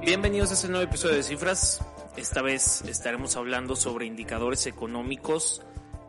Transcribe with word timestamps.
Bienvenidos 0.00 0.50
a 0.50 0.54
este 0.54 0.68
nuevo 0.68 0.84
episodio 0.84 1.16
de 1.16 1.22
Cifras. 1.24 1.80
Esta 2.16 2.42
vez 2.42 2.82
estaremos 2.82 3.36
hablando 3.36 3.74
sobre 3.74 4.06
indicadores 4.06 4.66
económicos 4.66 5.62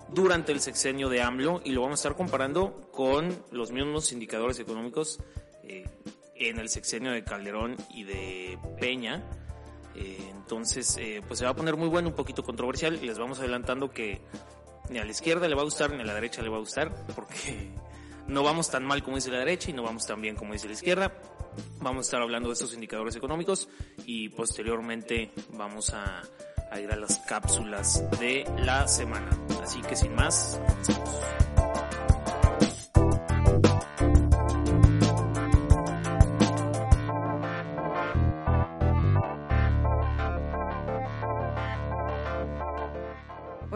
durante 0.09 0.51
el 0.51 0.59
sexenio 0.59 1.09
de 1.09 1.23
AMLO 1.23 1.61
y 1.65 1.71
lo 1.71 1.81
vamos 1.81 1.99
a 1.99 2.01
estar 2.01 2.15
comparando 2.15 2.89
con 2.91 3.43
los 3.51 3.71
mismos 3.71 4.11
indicadores 4.11 4.59
económicos 4.59 5.20
eh, 5.63 5.89
en 6.36 6.59
el 6.59 6.70
sexenio 6.70 7.11
de 7.11 7.23
Calderón 7.23 7.75
y 7.89 8.04
de 8.04 8.59
Peña. 8.79 9.23
Eh, 9.95 10.29
entonces, 10.31 10.97
eh, 10.97 11.21
pues 11.27 11.39
se 11.39 11.45
va 11.45 11.51
a 11.51 11.55
poner 11.55 11.75
muy 11.75 11.87
bueno, 11.87 12.09
un 12.09 12.15
poquito 12.15 12.43
controversial. 12.43 12.99
Les 13.02 13.17
vamos 13.17 13.39
adelantando 13.39 13.91
que 13.91 14.21
ni 14.89 14.99
a 14.99 15.05
la 15.05 15.11
izquierda 15.11 15.47
le 15.47 15.55
va 15.55 15.61
a 15.61 15.66
gustar 15.66 15.91
ni 15.91 16.02
a 16.02 16.05
la 16.05 16.13
derecha 16.13 16.41
le 16.41 16.49
va 16.49 16.57
a 16.57 16.59
gustar, 16.59 17.05
porque 17.16 17.71
no 18.27 18.44
vamos 18.44 18.70
tan 18.70 18.83
mal 18.83 19.03
como 19.03 19.17
dice 19.17 19.31
la 19.31 19.39
derecha 19.39 19.70
y 19.70 19.73
no 19.73 19.83
vamos 19.83 20.05
tan 20.05 20.21
bien 20.21 20.35
como 20.35 20.53
dice 20.53 20.67
la 20.67 20.73
izquierda. 20.73 21.13
Vamos 21.81 22.05
a 22.05 22.07
estar 22.07 22.21
hablando 22.21 22.49
de 22.49 22.53
estos 22.53 22.73
indicadores 22.73 23.16
económicos 23.16 23.67
y 24.05 24.30
posteriormente 24.30 25.31
vamos 25.53 25.94
a, 25.94 26.21
a 26.71 26.80
ir 26.80 26.91
a 26.91 26.95
las 26.95 27.17
cápsulas 27.19 28.03
de 28.19 28.45
la 28.59 28.88
semana. 28.88 29.30
Así 29.61 29.81
que 29.81 29.95
sin 29.95 30.16
más, 30.16 30.59
comencemos. 30.67 31.48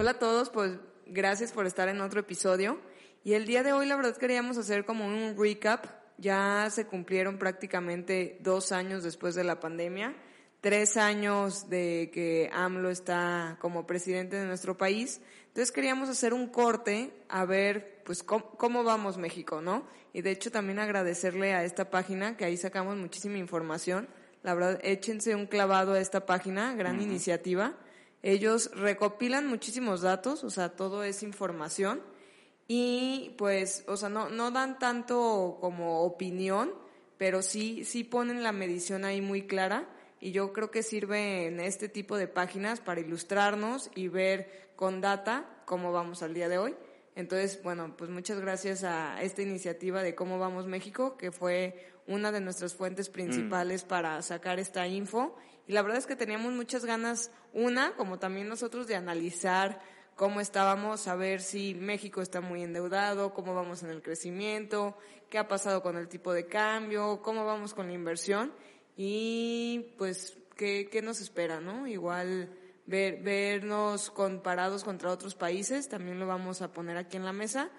Hola 0.04 0.12
a 0.12 0.20
todos, 0.20 0.50
pues 0.50 0.74
gracias 1.06 1.54
por 1.54 1.66
estar 1.66 1.88
en 1.88 2.02
otro 2.02 2.20
episodio. 2.20 2.78
Y 3.24 3.36
el 3.36 3.46
día 3.46 3.64
de 3.64 3.72
hoy 3.72 3.86
la 3.86 3.96
verdad 3.96 4.18
queríamos 4.18 4.58
hacer 4.58 4.84
como 4.84 5.08
un 5.08 5.38
recap. 5.38 5.86
Ya 6.18 6.68
se 6.70 6.86
cumplieron 6.86 7.38
prácticamente 7.38 8.38
dos 8.42 8.74
años 8.74 9.02
después 9.04 9.34
de 9.34 9.46
la 9.46 9.62
pandemia, 9.62 10.14
tres 10.60 10.98
años 10.98 11.70
de 11.70 12.12
que 12.14 12.50
AMLO 12.52 12.90
está 12.90 13.58
como 13.62 13.88
presidente 13.88 14.36
de 14.36 14.46
nuestro 14.46 14.78
país. 14.78 15.22
Entonces 15.48 15.72
queríamos 15.72 16.10
hacer 16.10 16.34
un 16.34 16.48
corte 16.48 17.14
a 17.30 17.46
ver 17.46 18.02
pues 18.04 18.24
cómo, 18.24 18.58
cómo 18.58 18.84
vamos 18.84 19.18
México, 19.18 19.62
¿no? 19.62 19.88
Y 20.12 20.22
de 20.22 20.32
hecho 20.32 20.52
también 20.52 20.80
agradecerle 20.80 21.54
a 21.54 21.64
esta 21.64 21.90
página 21.90 22.36
que 22.36 22.44
ahí 22.44 22.58
sacamos 22.58 22.98
muchísima 22.98 23.38
información. 23.38 24.10
La 24.42 24.54
verdad, 24.54 24.82
échense 24.84 25.34
un 25.34 25.46
clavado 25.46 25.94
a 25.94 26.02
esta 26.02 26.26
página, 26.26 26.76
gran 26.76 27.02
iniciativa. 27.02 27.78
Ellos 28.24 28.72
recopilan 28.74 29.46
muchísimos 29.46 30.02
datos, 30.02 30.44
o 30.44 30.50
sea, 30.50 30.70
todo 30.70 31.04
es 31.04 31.22
información 31.22 32.02
y 32.68 33.36
pues, 33.38 33.84
o 33.88 33.98
sea, 33.98 34.10
no, 34.10 34.30
no 34.30 34.50
dan 34.50 34.80
tanto 34.80 35.58
como 35.60 36.02
opinión, 36.04 36.74
pero 37.18 37.42
sí, 37.42 37.84
sí 37.86 38.04
ponen 38.04 38.42
la 38.42 38.52
medición 38.52 39.06
ahí 39.06 39.22
muy 39.22 39.46
clara 39.46 39.88
y 40.20 40.32
yo 40.32 40.54
creo 40.54 40.72
que 40.72 40.84
sirve 40.84 41.48
en 41.48 41.60
este 41.60 41.90
tipo 41.90 42.18
de 42.18 42.28
páginas 42.28 42.80
para 42.80 43.02
ilustrarnos 43.02 43.92
y 43.94 44.08
ver 44.08 44.72
con 44.78 45.02
data 45.02 45.46
cómo 45.66 45.92
vamos 45.92 46.24
al 46.24 46.34
día 46.34 46.48
de 46.48 46.58
hoy. 46.58 46.76
Entonces, 47.16 47.62
bueno, 47.62 47.94
pues 47.98 48.10
muchas 48.10 48.40
gracias 48.40 48.84
a 48.84 49.22
esta 49.22 49.42
iniciativa 49.42 50.02
de 50.02 50.16
Cómo 50.16 50.40
Vamos 50.40 50.66
México, 50.66 51.16
que 51.18 51.32
fue 51.32 51.92
una 52.08 52.32
de 52.32 52.42
nuestras 52.42 52.74
fuentes 52.74 53.10
principales 53.10 53.84
para 53.84 54.22
sacar 54.22 54.60
esta 54.60 54.88
info. 54.88 55.36
Y 55.68 55.74
la 55.74 55.82
verdad 55.82 56.00
es 56.00 56.06
que 56.06 56.16
teníamos 56.16 56.52
muchas 56.52 56.86
ganas, 56.86 57.32
una, 57.54 57.96
como 57.96 58.20
también 58.20 58.50
nosotros, 58.50 58.88
de 58.88 58.96
analizar 58.96 59.80
cómo 60.16 60.42
estábamos, 60.42 61.08
a 61.08 61.16
ver 61.16 61.42
si 61.42 61.74
México 61.74 62.22
está 62.22 62.42
muy 62.42 62.64
endeudado, 62.64 63.34
cómo 63.34 63.56
vamos 63.56 63.84
en 63.84 63.90
el 63.90 64.02
crecimiento, 64.02 64.98
qué 65.30 65.38
ha 65.38 65.48
pasado 65.48 65.82
con 65.82 65.98
el 65.98 66.08
tipo 66.08 66.34
de 66.34 66.46
cambio, 66.48 67.22
cómo 67.22 67.46
vamos 67.46 67.74
con 67.74 67.88
la 67.88 67.94
inversión 67.94 68.54
y 68.96 69.96
pues 69.98 70.38
qué, 70.56 70.88
qué 70.92 71.02
nos 71.02 71.20
espera, 71.20 71.60
¿no? 71.60 71.88
Igual 71.88 72.56
ver, 72.86 73.22
vernos 73.22 74.12
comparados 74.12 74.84
contra 74.84 75.12
otros 75.12 75.36
países, 75.36 75.90
también 75.90 76.20
lo 76.20 76.28
vamos 76.28 76.62
a 76.62 76.72
poner 76.72 76.98
aquí 76.98 77.18
en 77.18 77.26
la 77.26 77.34
mesa, 77.34 77.72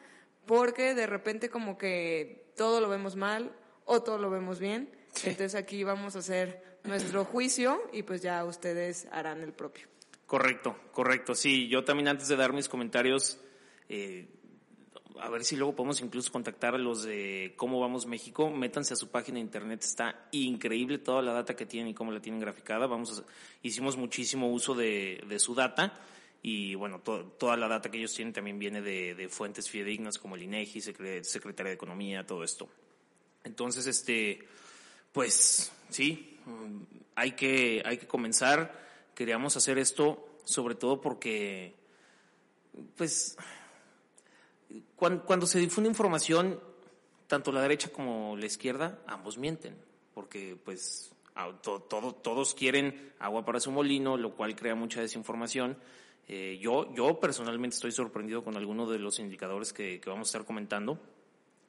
porque 0.46 0.94
de 0.94 1.06
repente 1.06 1.50
como 1.50 1.78
que 1.78 2.52
todo 2.56 2.80
lo 2.80 2.88
vemos 2.88 3.16
mal 3.16 3.54
o 3.84 4.02
todo 4.02 4.18
lo 4.18 4.30
vemos 4.30 4.58
bien. 4.58 4.90
Entonces 5.24 5.54
aquí 5.54 5.84
vamos 5.84 6.16
a 6.16 6.18
hacer 6.18 6.78
nuestro 6.84 7.24
juicio 7.24 7.80
y 7.92 8.02
pues 8.02 8.20
ya 8.22 8.44
ustedes 8.44 9.06
harán 9.12 9.40
el 9.42 9.52
propio. 9.52 9.86
Correcto, 10.26 10.76
correcto. 10.92 11.34
Sí, 11.34 11.68
yo 11.68 11.84
también 11.84 12.08
antes 12.08 12.28
de 12.28 12.36
dar 12.36 12.52
mis 12.52 12.68
comentarios, 12.68 13.38
eh, 13.88 14.26
a 15.20 15.28
ver 15.28 15.44
si 15.44 15.54
luego 15.56 15.76
podemos 15.76 16.00
incluso 16.00 16.32
contactar 16.32 16.74
a 16.74 16.78
los 16.78 17.04
de 17.04 17.52
Cómo 17.56 17.78
Vamos 17.80 18.06
México. 18.06 18.50
Métanse 18.50 18.94
a 18.94 18.96
su 18.96 19.08
página 19.10 19.36
de 19.36 19.42
internet, 19.42 19.82
está 19.84 20.26
increíble 20.32 20.98
toda 20.98 21.22
la 21.22 21.32
data 21.32 21.54
que 21.54 21.66
tienen 21.66 21.90
y 21.90 21.94
cómo 21.94 22.10
la 22.10 22.20
tienen 22.20 22.40
graficada. 22.40 22.86
Vamos 22.86 23.20
a- 23.20 23.24
hicimos 23.62 23.96
muchísimo 23.96 24.50
uso 24.50 24.74
de, 24.74 25.22
de 25.28 25.38
su 25.38 25.54
data 25.54 25.92
y 26.42 26.74
bueno, 26.74 27.00
to- 27.00 27.24
toda 27.38 27.56
la 27.56 27.68
data 27.68 27.90
que 27.90 27.98
ellos 27.98 28.12
tienen 28.14 28.34
también 28.34 28.58
viene 28.58 28.82
de, 28.82 29.14
de 29.14 29.28
fuentes 29.28 29.70
fidedignas 29.70 30.18
como 30.18 30.34
el 30.34 30.42
INEGI, 30.42 30.80
Secre- 30.80 31.22
Secretaría 31.22 31.70
de 31.70 31.76
Economía, 31.76 32.26
todo 32.26 32.42
esto. 32.42 32.68
Entonces, 33.44 33.86
este, 33.86 34.40
pues 35.14 35.72
sí, 35.88 36.38
mm, 36.44 36.82
hay 37.14 37.32
que, 37.32 37.82
hay 37.86 37.96
que 37.96 38.06
comenzar. 38.06 38.78
Queríamos 39.14 39.56
hacer 39.56 39.78
esto 39.78 40.28
sobre 40.44 40.74
todo 40.74 41.00
porque, 41.00 41.72
pues, 42.96 43.36
cuan- 44.96 45.20
cuando, 45.20 45.46
se 45.46 45.58
difunde 45.60 45.88
información, 45.88 46.60
tanto 47.28 47.52
la 47.52 47.62
derecha 47.62 47.90
como 47.90 48.36
la 48.36 48.44
izquierda, 48.46 48.98
ambos 49.06 49.38
mienten, 49.38 49.76
porque 50.12 50.56
pues 50.64 51.10
todo- 51.62 52.12
todos 52.14 52.54
quieren 52.54 53.12
agua 53.20 53.44
para 53.44 53.60
su 53.60 53.70
molino, 53.70 54.16
lo 54.16 54.34
cual 54.34 54.54
crea 54.54 54.74
mucha 54.74 55.00
desinformación. 55.00 55.78
Eh, 56.26 56.58
yo, 56.60 56.92
yo 56.94 57.20
personalmente 57.20 57.74
estoy 57.76 57.92
sorprendido 57.92 58.42
con 58.44 58.56
algunos 58.56 58.90
de 58.90 58.98
los 58.98 59.18
indicadores 59.18 59.72
que, 59.72 60.00
que 60.00 60.10
vamos 60.10 60.28
a 60.28 60.30
estar 60.30 60.44
comentando, 60.44 60.98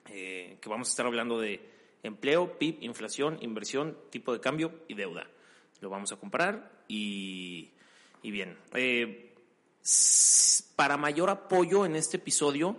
eh, 0.09 0.57
que 0.61 0.69
vamos 0.69 0.87
a 0.89 0.91
estar 0.91 1.05
hablando 1.05 1.39
de 1.39 1.74
empleo, 2.05 2.57
PIB, 2.57 2.77
inflación, 2.81 3.37
inversión, 3.41 3.97
tipo 4.09 4.33
de 4.33 4.39
cambio 4.39 4.71
y 4.87 4.93
deuda. 4.93 5.27
Lo 5.81 5.89
vamos 5.89 6.11
a 6.11 6.17
comparar 6.17 6.83
y, 6.87 7.71
y 8.21 8.31
bien. 8.31 8.57
eh, 8.73 9.33
para 10.75 10.97
mayor 10.97 11.29
apoyo 11.29 11.85
en 11.85 11.95
este 11.95 12.17
episodio, 12.17 12.75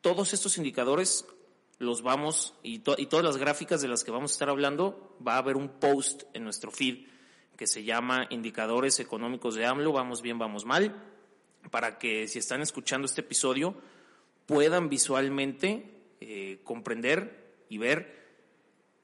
todos 0.00 0.32
estos 0.32 0.58
indicadores 0.58 1.26
los 1.78 2.02
vamos, 2.02 2.54
y, 2.62 2.74
y 2.74 3.06
todas 3.06 3.24
las 3.24 3.38
gráficas 3.38 3.80
de 3.80 3.88
las 3.88 4.04
que 4.04 4.10
vamos 4.10 4.32
a 4.32 4.34
estar 4.34 4.50
hablando, 4.50 5.16
va 5.26 5.34
a 5.34 5.38
haber 5.38 5.56
un 5.56 5.68
post 5.68 6.24
en 6.34 6.44
nuestro 6.44 6.70
feed 6.70 7.06
que 7.56 7.66
se 7.66 7.84
llama 7.84 8.26
Indicadores 8.30 9.00
Económicos 9.00 9.54
de 9.54 9.66
AMLO, 9.66 9.92
vamos 9.92 10.22
bien, 10.22 10.38
vamos 10.38 10.64
mal, 10.64 10.94
para 11.70 11.98
que 11.98 12.26
si 12.26 12.38
están 12.38 12.62
escuchando 12.62 13.06
este 13.06 13.20
episodio 13.20 13.74
puedan 14.46 14.88
visualmente 14.88 15.90
eh, 16.20 16.60
comprender 16.64 17.39
y 17.70 17.78
ver 17.78 18.20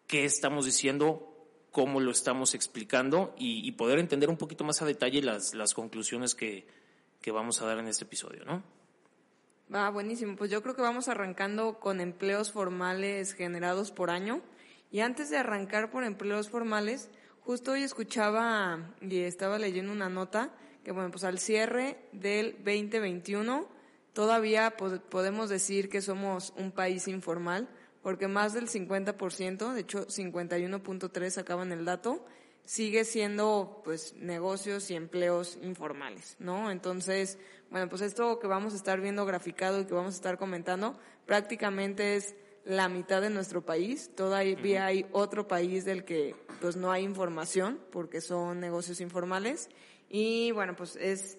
qué 0.06 0.26
estamos 0.26 0.66
diciendo, 0.66 1.32
cómo 1.70 2.00
lo 2.00 2.10
estamos 2.10 2.54
explicando 2.54 3.34
y, 3.38 3.66
y 3.66 3.72
poder 3.72 3.98
entender 3.98 4.28
un 4.28 4.36
poquito 4.36 4.64
más 4.64 4.82
a 4.82 4.84
detalle 4.84 5.22
las, 5.22 5.54
las 5.54 5.72
conclusiones 5.72 6.34
que, 6.34 6.66
que 7.22 7.30
vamos 7.30 7.62
a 7.62 7.66
dar 7.66 7.78
en 7.78 7.88
este 7.88 8.04
episodio, 8.04 8.44
¿no? 8.44 8.62
Va, 9.74 9.90
buenísimo. 9.90 10.36
Pues 10.36 10.50
yo 10.50 10.62
creo 10.62 10.76
que 10.76 10.82
vamos 10.82 11.08
arrancando 11.08 11.80
con 11.80 12.00
empleos 12.00 12.52
formales 12.52 13.32
generados 13.32 13.90
por 13.90 14.10
año. 14.10 14.42
Y 14.92 15.00
antes 15.00 15.30
de 15.30 15.38
arrancar 15.38 15.90
por 15.90 16.04
empleos 16.04 16.48
formales, 16.48 17.10
justo 17.40 17.72
hoy 17.72 17.82
escuchaba 17.82 18.94
y 19.00 19.18
estaba 19.20 19.58
leyendo 19.58 19.92
una 19.92 20.08
nota 20.08 20.52
que, 20.84 20.92
bueno, 20.92 21.10
pues 21.10 21.24
al 21.24 21.40
cierre 21.40 21.98
del 22.12 22.52
2021 22.64 23.68
todavía 24.12 24.76
podemos 24.76 25.50
decir 25.50 25.88
que 25.88 26.00
somos 26.00 26.54
un 26.56 26.70
país 26.70 27.08
informal, 27.08 27.68
porque 28.06 28.28
más 28.28 28.52
del 28.52 28.68
50%, 28.68 29.72
de 29.72 29.80
hecho 29.80 30.06
51.3 30.06 31.38
acaban 31.38 31.72
el 31.72 31.84
dato, 31.84 32.24
sigue 32.64 33.04
siendo 33.04 33.82
pues 33.84 34.14
negocios 34.14 34.92
y 34.92 34.94
empleos 34.94 35.58
informales, 35.60 36.36
¿no? 36.38 36.70
Entonces, 36.70 37.36
bueno, 37.68 37.88
pues 37.88 38.02
esto 38.02 38.38
que 38.38 38.46
vamos 38.46 38.74
a 38.74 38.76
estar 38.76 39.00
viendo 39.00 39.26
graficado 39.26 39.80
y 39.80 39.86
que 39.86 39.94
vamos 39.94 40.14
a 40.14 40.18
estar 40.18 40.38
comentando 40.38 40.96
prácticamente 41.24 42.14
es 42.14 42.36
la 42.64 42.88
mitad 42.88 43.20
de 43.22 43.30
nuestro 43.30 43.66
país. 43.66 44.08
Todavía 44.14 44.86
hay 44.86 45.06
otro 45.10 45.48
país 45.48 45.84
del 45.84 46.04
que 46.04 46.36
pues 46.60 46.76
no 46.76 46.92
hay 46.92 47.02
información 47.02 47.80
porque 47.90 48.20
son 48.20 48.60
negocios 48.60 49.00
informales 49.00 49.68
y 50.08 50.52
bueno, 50.52 50.76
pues 50.76 50.94
es 50.94 51.38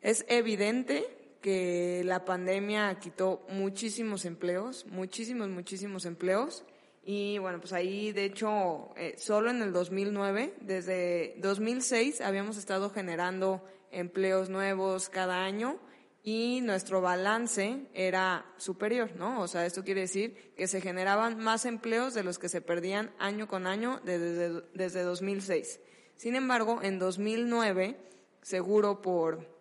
es 0.00 0.24
evidente 0.28 1.04
que 1.46 2.02
la 2.04 2.24
pandemia 2.24 2.98
quitó 2.98 3.46
muchísimos 3.50 4.24
empleos, 4.24 4.84
muchísimos, 4.86 5.48
muchísimos 5.48 6.04
empleos 6.04 6.64
Y 7.04 7.38
bueno, 7.38 7.60
pues 7.60 7.72
ahí, 7.72 8.10
de 8.10 8.24
hecho, 8.24 8.92
eh, 8.96 9.14
solo 9.16 9.50
en 9.50 9.62
el 9.62 9.72
2009, 9.72 10.54
desde 10.60 11.36
2006, 11.38 12.20
habíamos 12.20 12.56
estado 12.56 12.90
generando 12.90 13.62
empleos 13.92 14.50
nuevos 14.50 15.08
cada 15.08 15.44
año 15.44 15.78
y 16.24 16.62
nuestro 16.62 17.00
balance 17.00 17.86
era 17.94 18.44
superior, 18.56 19.14
¿no? 19.14 19.40
O 19.40 19.46
sea, 19.46 19.66
esto 19.66 19.84
quiere 19.84 20.00
decir 20.00 20.52
que 20.56 20.66
se 20.66 20.80
generaban 20.80 21.38
más 21.38 21.64
empleos 21.64 22.12
de 22.12 22.24
los 22.24 22.40
que 22.40 22.48
se 22.48 22.60
perdían 22.60 23.12
año 23.20 23.46
con 23.46 23.68
año 23.68 24.00
desde, 24.04 24.62
desde 24.74 25.02
2006. 25.04 25.78
Sin 26.16 26.34
embargo, 26.34 26.80
en 26.82 26.98
2009, 26.98 27.96
seguro 28.42 29.00
por 29.00 29.55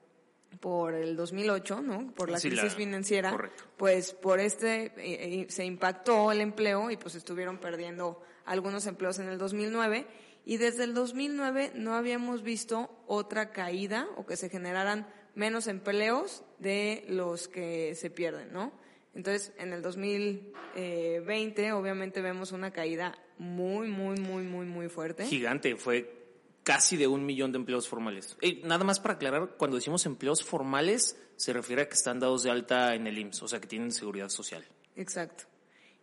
por 0.59 0.93
el 0.93 1.15
2008, 1.15 1.81
¿no? 1.81 2.11
Por 2.13 2.29
la 2.29 2.39
crisis 2.39 2.75
financiera, 2.75 3.35
pues 3.77 4.13
por 4.13 4.39
este 4.39 4.85
eh, 4.85 4.93
eh, 4.97 5.45
se 5.49 5.65
impactó 5.65 6.31
el 6.31 6.41
empleo 6.41 6.91
y 6.91 6.97
pues 6.97 7.15
estuvieron 7.15 7.57
perdiendo 7.57 8.21
algunos 8.45 8.85
empleos 8.87 9.19
en 9.19 9.27
el 9.27 9.37
2009 9.37 10.05
y 10.45 10.57
desde 10.57 10.83
el 10.83 10.93
2009 10.93 11.71
no 11.75 11.95
habíamos 11.95 12.43
visto 12.43 13.03
otra 13.07 13.51
caída 13.51 14.07
o 14.15 14.25
que 14.25 14.37
se 14.37 14.49
generaran 14.49 15.07
menos 15.33 15.67
empleos 15.67 16.43
de 16.59 17.03
los 17.09 17.47
que 17.47 17.95
se 17.95 18.09
pierden, 18.09 18.53
¿no? 18.53 18.71
Entonces, 19.15 19.53
en 19.57 19.71
el 19.73 19.81
2020 19.81 21.71
obviamente 21.71 22.21
vemos 22.21 22.51
una 22.51 22.71
caída 22.71 23.17
muy, 23.37 23.87
muy, 23.87 24.19
muy, 24.19 24.43
muy, 24.43 24.65
muy 24.65 24.89
fuerte. 24.89 25.25
Gigante, 25.25 25.75
fue 25.77 26.25
casi 26.65 26.97
de 26.97 27.07
un 27.07 27.25
millón 27.25 27.51
de 27.51 27.59
empleos 27.59 27.88
formales. 27.88 28.35
nada 28.63 28.83
más 28.83 29.00
para 29.00 29.13
aclarar, 29.13 29.56
cuando 29.56 29.77
decimos 29.77 30.06
empleos 30.07 30.44
formales, 30.44 31.15
se 31.35 31.53
refiere 31.53 31.83
a 31.83 31.88
que 31.88 31.94
están 31.94 32.19
dados 32.19 32.41
de 32.41 32.50
alta 32.50 32.95
en 32.95 33.06
el 33.06 33.19
IMSS, 33.19 33.44
o 33.44 33.47
sea, 33.47 33.62
que 33.62 33.67
tienen 33.67 33.91
seguridad 33.91 34.29
social. 34.29 34.65
Exacto. 34.95 35.45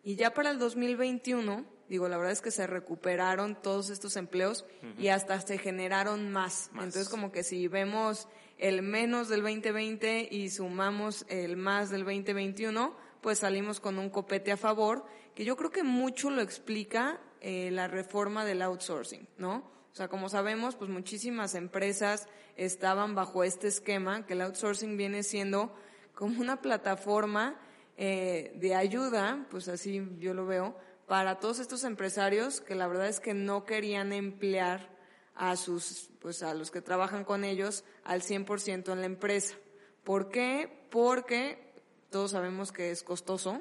Y 0.05 0.15
ya 0.15 0.33
para 0.33 0.51
el 0.51 0.61
2021, 0.61 1.67
digo, 1.89 2.09
la 2.09 2.17
verdad 2.17 2.33
es 2.33 2.41
que 2.41 2.53
se 2.53 2.69
recuperaron 2.69 3.61
todos 3.61 3.91
estos 3.91 4.17
empleos 4.17 4.65
y 4.99 5.09
hasta 5.09 5.41
se 5.41 5.59
generaron 5.59 6.31
más. 6.31 6.71
Entonces, 6.75 7.09
como 7.09 7.33
que 7.33 7.43
si 7.43 7.67
vemos 7.67 8.29
el 8.57 8.83
menos 8.83 9.29
del 9.29 9.43
2020 9.43 10.29
y 10.31 10.49
sumamos 10.51 11.27
el 11.29 11.57
más 11.57 11.91
del 11.91 12.05
2021, 12.05 12.97
pues 13.21 13.41
salimos 13.41 13.81
con 13.81 13.99
un 13.99 14.11
copete 14.11 14.53
a 14.53 14.57
favor, 14.57 15.05
que 15.35 15.45
yo 15.45 15.57
creo 15.57 15.71
que 15.71 15.83
mucho 15.83 16.31
lo 16.31 16.41
explica 16.41 17.21
eh, 17.41 17.71
la 17.73 17.89
reforma 17.89 18.45
del 18.45 18.63
outsourcing, 18.63 19.27
¿no? 19.39 19.73
O 19.93 19.95
sea, 19.95 20.09
como 20.09 20.31
sabemos, 20.31 20.75
pues 20.75 20.91
muchísimas 20.91 21.55
empresas 21.55 22.27
estaban 22.57 23.15
bajo 23.15 23.45
este 23.45 23.69
esquema, 23.69 24.25
que 24.25 24.33
el 24.33 24.41
outsourcing 24.41 24.97
viene 24.97 25.23
siendo 25.23 25.75
como 26.15 26.41
una 26.41 26.63
plataforma 26.63 27.61
eh, 27.99 28.53
de 28.57 28.75
ayuda, 28.75 29.47
pues 29.51 29.69
así 29.69 30.03
yo 30.19 30.33
lo 30.33 30.47
veo, 30.47 30.77
para 31.07 31.41
todos 31.41 31.59
estos 31.59 31.85
empresarios 31.85 32.63
que 32.63 32.75
la 32.75 32.87
verdad 32.87 33.09
es 33.09 33.21
que 33.21 33.35
no 33.35 33.65
querían 33.65 34.15
emplear 34.15 34.97
a 35.35 35.57
sus, 35.57 36.09
pues 36.21 36.43
a 36.43 36.55
los 36.55 36.71
que 36.71 36.81
trabajan 36.81 37.25
con 37.25 37.45
ellos 37.45 37.85
al 38.05 38.23
100% 38.23 38.93
en 38.93 39.01
la 39.01 39.07
empresa. 39.07 39.57
¿Por 40.05 40.31
qué? 40.31 40.87
Porque 40.91 41.73
todos 42.11 42.31
sabemos 42.31 42.73
que 42.73 42.91
es 42.91 43.03
costoso. 43.03 43.61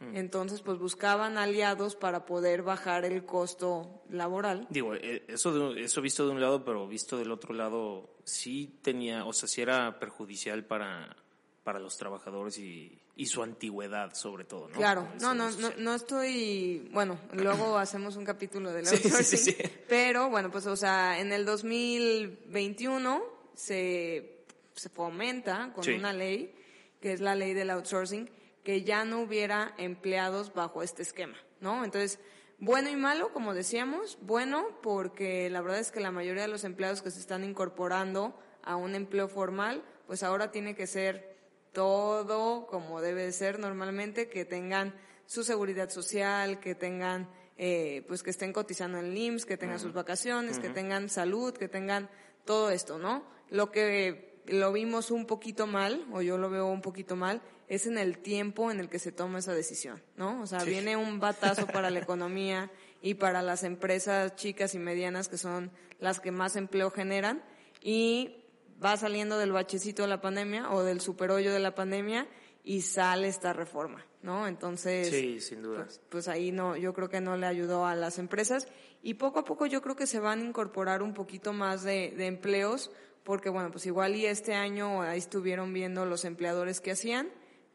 Entonces, 0.00 0.60
pues 0.62 0.78
buscaban 0.78 1.38
aliados 1.38 1.96
para 1.96 2.24
poder 2.24 2.62
bajar 2.62 3.04
el 3.04 3.24
costo 3.24 4.02
laboral. 4.10 4.66
Digo, 4.70 4.94
eh, 4.94 5.24
eso, 5.26 5.74
eso 5.74 6.00
visto 6.00 6.24
de 6.24 6.32
un 6.32 6.40
lado, 6.40 6.64
pero 6.64 6.86
visto 6.86 7.18
del 7.18 7.32
otro 7.32 7.52
lado, 7.52 8.08
sí 8.24 8.78
tenía, 8.82 9.24
o 9.24 9.32
sea, 9.32 9.48
sí 9.48 9.60
era 9.60 9.98
perjudicial 9.98 10.64
para, 10.64 11.16
para 11.64 11.80
los 11.80 11.96
trabajadores 11.96 12.58
y, 12.58 12.96
y 13.16 13.26
su 13.26 13.42
antigüedad, 13.42 14.14
sobre 14.14 14.44
todo, 14.44 14.68
¿no? 14.68 14.76
Claro, 14.76 15.08
no, 15.20 15.34
no, 15.34 15.50
no, 15.50 15.72
no 15.76 15.94
estoy, 15.94 16.88
bueno, 16.92 17.18
luego 17.32 17.76
hacemos 17.78 18.14
un 18.14 18.24
capítulo 18.24 18.72
del 18.72 18.86
outsourcing, 18.86 19.38
sí, 19.38 19.56
pero 19.88 20.30
bueno, 20.30 20.52
pues, 20.52 20.66
o 20.68 20.76
sea, 20.76 21.18
en 21.18 21.32
el 21.32 21.44
2021 21.44 23.22
se, 23.54 24.44
se 24.72 24.88
fomenta 24.88 25.72
con 25.74 25.88
una 25.92 26.12
ley, 26.12 26.54
que 27.00 27.12
es 27.12 27.20
la 27.20 27.34
ley 27.34 27.54
del 27.54 27.70
outsourcing, 27.70 28.30
que 28.68 28.82
ya 28.82 29.06
no 29.06 29.22
hubiera 29.22 29.72
empleados 29.78 30.52
bajo 30.52 30.82
este 30.82 31.00
esquema, 31.00 31.38
¿no? 31.58 31.84
Entonces, 31.84 32.20
bueno 32.58 32.90
y 32.90 32.96
malo, 32.96 33.32
como 33.32 33.54
decíamos, 33.54 34.18
bueno 34.20 34.78
porque 34.82 35.48
la 35.48 35.62
verdad 35.62 35.78
es 35.78 35.90
que 35.90 36.00
la 36.00 36.10
mayoría 36.10 36.42
de 36.42 36.48
los 36.48 36.64
empleados 36.64 37.00
que 37.00 37.10
se 37.10 37.18
están 37.18 37.44
incorporando 37.44 38.38
a 38.62 38.76
un 38.76 38.94
empleo 38.94 39.26
formal, 39.26 39.82
pues 40.06 40.22
ahora 40.22 40.50
tiene 40.50 40.74
que 40.74 40.86
ser 40.86 41.34
todo 41.72 42.66
como 42.66 43.00
debe 43.00 43.22
de 43.22 43.32
ser 43.32 43.58
normalmente, 43.58 44.28
que 44.28 44.44
tengan 44.44 44.94
su 45.24 45.44
seguridad 45.44 45.88
social, 45.88 46.60
que 46.60 46.74
tengan, 46.74 47.30
eh, 47.56 48.04
pues 48.06 48.22
que 48.22 48.28
estén 48.28 48.52
cotizando 48.52 48.98
en 48.98 49.06
el 49.06 49.16
IMSS, 49.16 49.46
que 49.46 49.56
tengan 49.56 49.80
sus 49.80 49.94
vacaciones, 49.94 50.58
que 50.58 50.68
tengan 50.68 51.08
salud, 51.08 51.54
que 51.54 51.68
tengan 51.68 52.10
todo 52.44 52.68
esto, 52.68 52.98
¿no? 52.98 53.24
Lo 53.48 53.70
que 53.70 54.37
lo 54.48 54.72
vimos 54.72 55.10
un 55.10 55.26
poquito 55.26 55.66
mal, 55.66 56.06
o 56.12 56.22
yo 56.22 56.38
lo 56.38 56.50
veo 56.50 56.66
un 56.66 56.82
poquito 56.82 57.16
mal, 57.16 57.42
es 57.68 57.86
en 57.86 57.98
el 57.98 58.18
tiempo 58.18 58.70
en 58.70 58.80
el 58.80 58.88
que 58.88 58.98
se 58.98 59.12
toma 59.12 59.38
esa 59.40 59.54
decisión, 59.54 60.02
¿no? 60.16 60.40
O 60.40 60.46
sea, 60.46 60.64
viene 60.64 60.96
un 60.96 61.20
batazo 61.20 61.66
para 61.66 61.90
la 61.90 61.98
economía 61.98 62.70
y 63.02 63.14
para 63.14 63.42
las 63.42 63.62
empresas 63.62 64.36
chicas 64.36 64.74
y 64.74 64.78
medianas 64.78 65.28
que 65.28 65.38
son 65.38 65.70
las 66.00 66.20
que 66.20 66.32
más 66.32 66.56
empleo 66.56 66.90
generan 66.90 67.42
y 67.82 68.44
va 68.82 68.96
saliendo 68.96 69.38
del 69.38 69.52
bachecito 69.52 70.02
de 70.02 70.08
la 70.08 70.20
pandemia 70.20 70.70
o 70.70 70.82
del 70.82 71.00
superhoyo 71.00 71.52
de 71.52 71.60
la 71.60 71.74
pandemia 71.74 72.26
y 72.64 72.82
sale 72.82 73.28
esta 73.28 73.52
reforma, 73.52 74.04
¿no? 74.22 74.46
Entonces, 74.46 75.08
sí, 75.08 75.40
sin 75.40 75.62
duda. 75.62 75.84
Pues, 75.84 76.00
pues, 76.08 76.28
ahí 76.28 76.52
no, 76.52 76.76
yo 76.76 76.92
creo 76.92 77.08
que 77.08 77.20
no 77.20 77.36
le 77.36 77.46
ayudó 77.46 77.86
a 77.86 77.94
las 77.94 78.18
empresas 78.18 78.68
y 79.02 79.14
poco 79.14 79.40
a 79.40 79.44
poco 79.44 79.66
yo 79.66 79.80
creo 79.80 79.96
que 79.96 80.06
se 80.06 80.20
van 80.20 80.40
a 80.40 80.44
incorporar 80.44 81.02
un 81.02 81.14
poquito 81.14 81.52
más 81.52 81.82
de, 81.82 82.12
de 82.16 82.26
empleos 82.26 82.90
porque 83.24 83.48
bueno, 83.48 83.70
pues 83.70 83.86
igual 83.86 84.16
y 84.16 84.26
este 84.26 84.54
año 84.54 85.02
ahí 85.02 85.18
estuvieron 85.18 85.72
viendo 85.72 86.06
los 86.06 86.24
empleadores 86.24 86.80
que 86.80 86.92
hacían 86.92 87.28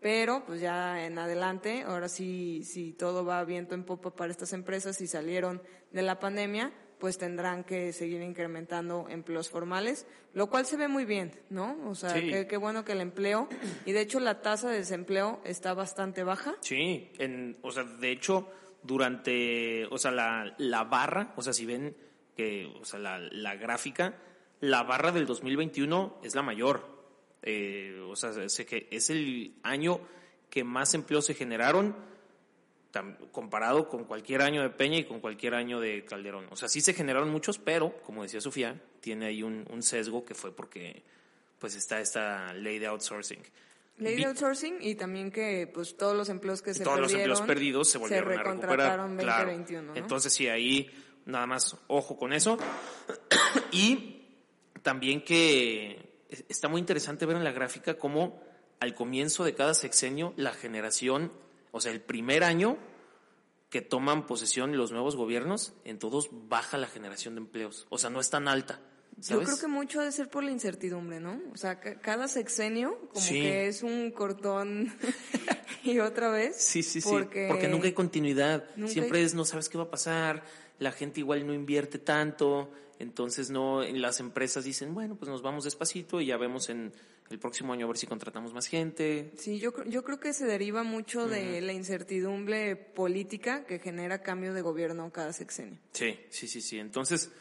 pero 0.04 0.44
pues 0.46 0.60
ya 0.60 1.06
en 1.06 1.18
adelante, 1.18 1.84
ahora 1.88 2.10
sí, 2.10 2.62
si 2.66 2.92
todo 2.92 3.24
va 3.24 3.44
viento 3.46 3.74
en 3.74 3.86
popa 3.86 4.14
para 4.14 4.32
estas 4.32 4.52
empresas 4.52 5.00
y 5.00 5.08
salieron 5.08 5.62
de 5.94 6.02
la 6.02 6.20
pandemia, 6.20 6.74
pues 7.00 7.18
tendrán 7.18 7.64
que 7.64 7.94
seguir 7.94 8.22
incrementando 8.22 9.08
empleos 9.10 9.50
formales, 9.50 10.06
lo 10.34 10.50
cual 10.50 10.66
se 10.66 10.76
ve 10.76 10.90
muy 10.90 11.06
bien, 11.06 11.32
¿no? 11.50 11.78
O 11.90 11.96
sea, 11.96 12.14
qué, 12.14 12.58
bueno 12.58 12.84
que 12.84 12.92
el 12.92 13.00
empleo, 13.00 13.48
y 13.86 13.94
de 13.94 14.02
hecho 14.02 14.20
la 14.20 14.42
tasa 14.42 14.70
de 14.70 14.80
desempleo 14.80 15.40
está 15.46 15.74
bastante 15.74 16.24
baja. 16.24 16.56
Sí, 16.60 17.10
en, 17.18 17.58
o 17.62 17.72
sea, 17.72 17.84
de 17.86 18.12
hecho, 18.12 18.50
durante, 18.84 19.86
o 19.86 19.98
sea, 19.98 20.12
la, 20.12 20.54
la 20.58 20.84
barra, 20.84 21.34
o 21.38 21.42
sea, 21.42 21.54
si 21.54 21.66
ven 21.66 21.96
que, 22.36 22.66
o 22.80 22.84
sea, 22.84 23.00
la, 23.00 23.20
la 23.20 23.56
gráfica, 23.56 24.18
la 24.64 24.84
barra 24.84 25.12
del 25.12 25.26
2021 25.26 26.22
es 26.24 26.36
la 26.36 26.42
mayor, 26.42 26.88
eh, 27.42 28.02
o 28.08 28.16
sea, 28.16 28.48
sé 28.48 28.66
que 28.66 28.88
es 28.92 29.10
el 29.10 29.56
año 29.62 30.00
que 30.50 30.64
más 30.64 30.94
empleos 30.94 31.26
se 31.26 31.34
generaron 31.34 31.94
comparado 33.34 33.90
con 33.90 34.06
cualquier 34.06 34.42
año 34.42 34.62
de 34.62 34.70
Peña 34.70 35.00
y 35.00 35.04
con 35.04 35.20
cualquier 35.20 35.56
año 35.56 35.82
de 35.82 36.06
Calderón. 36.06 36.46
O 36.50 36.56
sea, 36.56 36.70
sí 36.70 36.80
se 36.80 36.94
generaron 36.94 37.30
muchos, 37.30 37.58
pero, 37.58 38.00
como 38.04 38.24
decía 38.24 38.40
Sofía, 38.40 38.80
tiene 39.02 39.26
ahí 39.26 39.44
un, 39.44 39.66
sesgo 39.82 40.24
que 40.24 40.34
fue 40.34 40.56
porque 40.56 41.04
pues 41.60 41.76
está 41.76 42.00
esta 42.00 42.54
ley 42.54 42.80
de 42.80 42.88
outsourcing. 42.88 43.42
Ley 43.98 44.16
de 44.16 44.26
outsourcing 44.26 44.78
y 44.80 44.96
también 44.96 45.30
que 45.30 45.70
pues 45.74 45.98
todos 45.98 46.16
los 46.16 46.30
empleos 46.30 46.62
que 46.62 46.74
se 46.74 46.86
todos 46.86 47.02
los 47.02 47.14
empleos 47.14 47.42
perdidos 47.42 47.90
se 47.90 47.98
volvieron 47.98 48.32
a 48.32 48.44
recuperar. 48.44 48.98
2021, 48.98 49.96
Entonces 49.96 50.32
sí, 50.32 50.48
ahí 50.48 50.90
nada 51.26 51.48
más 51.48 51.76
ojo 51.88 52.16
con 52.16 52.32
eso. 52.32 52.58
y 53.72 54.13
también 54.84 55.24
que 55.24 56.14
está 56.50 56.68
muy 56.68 56.80
interesante 56.80 57.26
ver 57.26 57.38
en 57.38 57.44
la 57.44 57.52
gráfica 57.52 57.98
cómo 57.98 58.42
al 58.80 58.94
comienzo 58.94 59.44
de 59.44 59.56
cada 59.56 59.74
sexenio 59.74 60.34
la 60.36 60.54
generación, 60.54 61.32
o 61.72 61.82
sea, 61.82 61.92
el 61.92 62.02
primer 62.02 62.44
año 62.44 62.78
que 63.70 63.82
toman 63.82 64.28
posesión 64.28 64.78
los 64.78 64.92
nuevos 64.92 65.16
gobiernos, 65.16 65.74
en 65.84 65.98
todos 65.98 66.30
baja 66.32 66.78
la 66.78 66.88
generación 66.88 67.36
de 67.36 67.42
empleos. 67.42 67.88
O 67.90 67.98
sea, 67.98 68.12
no 68.12 68.20
es 68.20 68.30
tan 68.30 68.48
alta. 68.48 68.80
Yo 69.18 69.42
creo 69.42 69.58
que 69.58 69.68
mucho 69.68 70.00
debe 70.00 70.12
ser 70.12 70.30
por 70.30 70.44
la 70.44 70.52
incertidumbre, 70.52 71.20
¿no? 71.20 71.40
O 71.52 71.58
sea, 71.58 71.80
cada 71.80 72.28
sexenio 72.28 73.00
como 73.14 73.28
que 73.28 73.68
es 73.68 73.84
un 73.84 74.12
cortón 74.12 74.94
y 75.84 76.00
otra 76.00 76.30
vez. 76.30 76.56
Sí, 76.58 76.84
sí, 76.84 77.00
sí. 77.00 77.10
Porque, 77.10 77.68
nunca 77.70 77.88
hay 77.88 77.94
continuidad. 77.94 78.66
Siempre 78.88 79.24
es 79.24 79.34
no 79.34 79.46
sabes 79.46 79.70
qué 79.70 79.78
va 79.78 79.86
a 79.86 79.92
pasar, 79.92 80.44
la 80.80 80.92
gente 80.92 81.20
igual 81.20 81.46
no 81.46 81.54
invierte 81.54 82.00
tanto, 82.00 82.72
entonces 83.00 83.50
no, 83.50 83.84
las 83.84 84.20
empresas 84.20 84.64
dicen, 84.64 84.94
bueno, 84.94 85.16
pues 85.16 85.30
nos 85.30 85.42
vamos 85.42 85.64
despacito 85.64 86.22
y 86.22 86.28
ya 86.28 86.38
vemos 86.38 86.70
en 86.70 86.94
el 87.30 87.40
próximo 87.40 87.74
año 87.74 87.86
a 87.86 87.88
ver 87.88 87.98
si 87.98 88.08
contratamos 88.08 88.54
más 88.54 88.68
gente. 88.68 89.32
Sí, 89.38 89.60
yo, 89.60 89.74
yo 89.86 90.04
creo 90.04 90.20
que 90.20 90.34
se 90.34 90.46
deriva 90.46 90.84
mucho 90.84 91.28
de 91.28 91.62
la 91.62 91.74
incertidumbre 91.74 92.76
política 92.76 93.66
que 93.66 93.80
genera 93.80 94.22
cambio 94.22 94.54
de 94.54 94.62
gobierno 94.62 95.12
cada 95.12 95.34
sexenio. 95.34 95.80
Sí, 95.92 96.20
sí, 96.30 96.48
sí, 96.48 96.62
sí. 96.62 96.80
Entonces, 96.80 97.32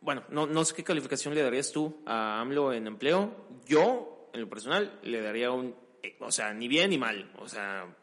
bueno, 0.00 0.24
no, 0.30 0.46
no 0.46 0.64
sé 0.64 0.74
qué 0.74 0.84
calificación 0.84 1.34
le 1.34 1.42
darías 1.42 1.72
tú 1.72 2.02
a 2.06 2.40
AMLO 2.40 2.72
en 2.72 2.86
empleo. 2.86 3.48
Yo, 3.66 4.30
en 4.32 4.40
lo 4.40 4.48
personal, 4.48 4.98
le 5.02 5.20
daría 5.20 5.50
un, 5.50 5.74
o 6.20 6.30
sea, 6.32 6.52
ni 6.52 6.68
bien 6.68 6.90
ni 6.90 6.98
mal, 6.98 7.32
o 7.38 7.48
sea, 7.48 7.94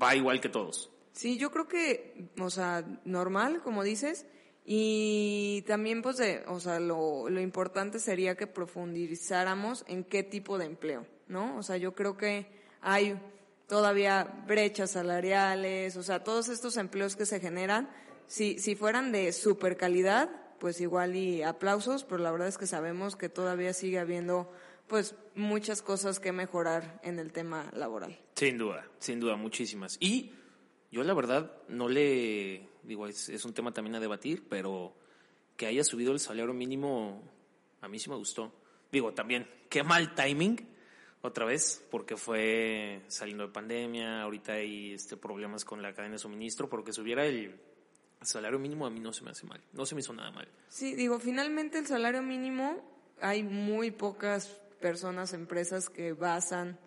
va 0.00 0.14
igual 0.14 0.40
que 0.40 0.48
todos. 0.48 0.90
Sí, 1.12 1.36
yo 1.36 1.50
creo 1.50 1.66
que, 1.66 2.28
o 2.38 2.50
sea, 2.50 2.84
normal, 3.04 3.60
como 3.62 3.82
dices, 3.82 4.26
y 4.70 5.62
también, 5.62 6.02
pues, 6.02 6.18
de, 6.18 6.44
o 6.46 6.60
sea, 6.60 6.78
lo, 6.78 7.30
lo 7.30 7.40
importante 7.40 7.98
sería 7.98 8.36
que 8.36 8.46
profundizáramos 8.46 9.82
en 9.88 10.04
qué 10.04 10.22
tipo 10.22 10.58
de 10.58 10.66
empleo, 10.66 11.06
¿no? 11.26 11.56
O 11.56 11.62
sea, 11.62 11.78
yo 11.78 11.94
creo 11.94 12.18
que 12.18 12.46
hay 12.82 13.18
todavía 13.66 14.44
brechas 14.46 14.90
salariales, 14.90 15.96
o 15.96 16.02
sea, 16.02 16.22
todos 16.22 16.50
estos 16.50 16.76
empleos 16.76 17.16
que 17.16 17.24
se 17.24 17.40
generan, 17.40 17.88
si, 18.26 18.58
si 18.58 18.74
fueran 18.74 19.10
de 19.10 19.32
super 19.32 19.78
calidad, 19.78 20.28
pues 20.60 20.82
igual 20.82 21.16
y 21.16 21.42
aplausos, 21.42 22.04
pero 22.04 22.22
la 22.22 22.30
verdad 22.30 22.48
es 22.48 22.58
que 22.58 22.66
sabemos 22.66 23.16
que 23.16 23.30
todavía 23.30 23.72
sigue 23.72 23.98
habiendo 23.98 24.52
pues 24.86 25.14
muchas 25.34 25.80
cosas 25.80 26.20
que 26.20 26.32
mejorar 26.32 27.00
en 27.02 27.18
el 27.18 27.32
tema 27.32 27.70
laboral. 27.72 28.18
Sin 28.34 28.58
duda, 28.58 28.86
sin 28.98 29.18
duda, 29.18 29.36
muchísimas. 29.36 29.96
Y 29.98 30.34
yo 30.90 31.04
la 31.04 31.14
verdad 31.14 31.52
no 31.68 31.88
le, 31.88 32.68
digo, 32.88 33.06
es, 33.06 33.28
es, 33.28 33.44
un 33.44 33.52
tema 33.52 33.72
también 33.72 33.94
a 33.94 34.00
debatir, 34.00 34.44
pero 34.48 34.96
que 35.56 35.66
haya 35.66 35.84
subido 35.84 36.12
el 36.12 36.18
salario 36.18 36.54
mínimo, 36.54 37.22
a 37.80 37.88
mí 37.88 37.98
sí 37.98 38.10
me 38.10 38.16
gustó. 38.16 38.52
Digo, 38.90 39.12
también, 39.12 39.46
qué 39.68 39.82
mal 39.82 40.14
timing, 40.14 40.66
otra 41.20 41.44
vez, 41.44 41.84
porque 41.90 42.16
fue 42.16 43.02
saliendo 43.08 43.46
de 43.46 43.52
pandemia, 43.52 44.22
ahorita 44.22 44.54
hay 44.54 44.94
este, 44.94 45.16
problemas 45.16 45.64
con 45.64 45.82
la 45.82 45.92
cadena 45.92 46.14
de 46.14 46.18
suministro, 46.18 46.68
porque 46.68 46.92
subiera 46.92 47.26
el 47.26 47.60
salario 48.22 48.58
mínimo 48.58 48.86
a 48.86 48.90
mí 48.90 49.00
no 49.00 49.12
se 49.12 49.22
me 49.24 49.30
hace 49.30 49.46
mal, 49.46 49.60
no 49.72 49.86
se 49.86 49.94
me 49.94 50.00
hizo 50.00 50.12
nada 50.12 50.30
mal. 50.30 50.48
Sí, 50.68 50.94
digo, 50.94 51.18
finalmente 51.18 51.78
el 51.78 51.86
salario 51.86 52.22
mínimo, 52.22 52.82
hay 53.20 53.42
muy 53.42 53.90
pocas 53.90 54.48
personas, 54.80 55.32
empresas 55.32 55.90
que 55.90 56.12
basan 56.12 56.78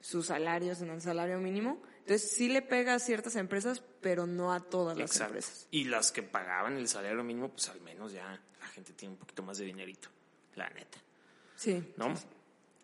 sus 0.00 0.26
salarios 0.26 0.82
en 0.82 0.90
el 0.90 1.00
salario 1.00 1.38
mínimo. 1.38 1.80
Entonces 2.04 2.32
sí 2.32 2.48
le 2.48 2.60
pega 2.60 2.94
a 2.94 2.98
ciertas 2.98 3.34
empresas, 3.36 3.82
pero 4.02 4.26
no 4.26 4.52
a 4.52 4.60
todas 4.60 4.96
las 4.98 5.10
Exacto. 5.10 5.34
empresas. 5.36 5.66
Y 5.70 5.84
las 5.84 6.12
que 6.12 6.22
pagaban 6.22 6.76
el 6.76 6.86
salario 6.86 7.24
mínimo, 7.24 7.48
pues 7.48 7.70
al 7.70 7.80
menos 7.80 8.12
ya 8.12 8.38
la 8.60 8.66
gente 8.66 8.92
tiene 8.92 9.14
un 9.14 9.18
poquito 9.18 9.42
más 9.42 9.56
de 9.56 9.64
dinerito, 9.64 10.08
la 10.54 10.68
neta. 10.68 10.98
Sí. 11.56 11.94
¿No? 11.96 12.12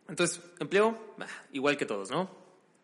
Entonces, 0.08 0.40
empleo, 0.58 1.14
bah, 1.18 1.26
igual 1.52 1.76
que 1.76 1.84
todos, 1.84 2.10
¿no? 2.10 2.30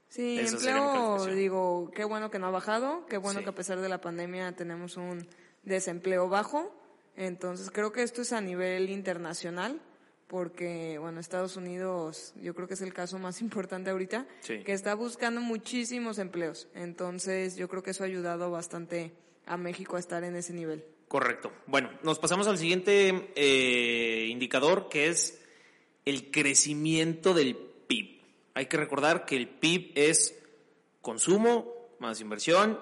Sí, 0.08 0.38
empleo, 0.38 1.24
digo, 1.26 1.90
qué 1.94 2.04
bueno 2.04 2.30
que 2.30 2.38
no 2.38 2.46
ha 2.46 2.50
bajado, 2.50 3.06
qué 3.06 3.16
bueno 3.16 3.40
Sí. 3.40 3.44
que 3.44 3.50
a 3.50 3.54
pesar 3.54 3.80
de 3.80 3.88
la 3.88 4.00
pandemia 4.00 4.54
tenemos 4.54 4.96
un 4.96 5.26
desempleo 5.62 6.28
bajo. 6.28 6.72
Entonces 7.16 7.70
creo 7.70 7.92
que 7.92 8.02
esto 8.02 8.20
es 8.22 8.32
a 8.34 8.40
nivel 8.42 8.90
internacional, 8.90 9.80
porque, 10.28 10.98
bueno, 10.98 11.20
Estados 11.20 11.56
Unidos 11.56 12.32
yo 12.42 12.54
creo 12.54 12.66
que 12.66 12.74
es 12.74 12.80
el 12.80 12.92
caso 12.92 13.18
más 13.18 13.40
importante 13.42 13.90
ahorita, 13.90 14.26
Sí. 14.40 14.62
que 14.64 14.72
está 14.72 14.94
buscando 14.94 15.40
muchísimos 15.40 16.18
empleos. 16.18 16.68
Entonces 16.74 17.56
yo 17.56 17.68
creo 17.68 17.82
que 17.82 17.90
eso 17.90 18.02
ha 18.02 18.06
ayudado 18.06 18.50
bastante 18.50 19.12
a 19.46 19.56
México 19.56 19.96
a 19.96 20.00
estar 20.00 20.24
en 20.24 20.34
ese 20.36 20.52
nivel. 20.52 20.84
Correcto. 21.08 21.52
Bueno, 21.66 21.90
nos 22.02 22.18
pasamos 22.18 22.48
al 22.48 22.58
siguiente 22.58 23.30
eh, 23.36 24.26
indicador, 24.28 24.88
que 24.88 25.06
es 25.08 25.40
el 26.04 26.30
crecimiento 26.32 27.32
del 27.32 27.54
PIB. 27.56 28.20
Hay 28.54 28.66
que 28.66 28.76
recordar 28.76 29.24
que 29.24 29.36
el 29.36 29.48
PIB 29.48 29.92
es 29.94 30.36
consumo 31.02 31.72
más 32.00 32.20
inversión, 32.20 32.80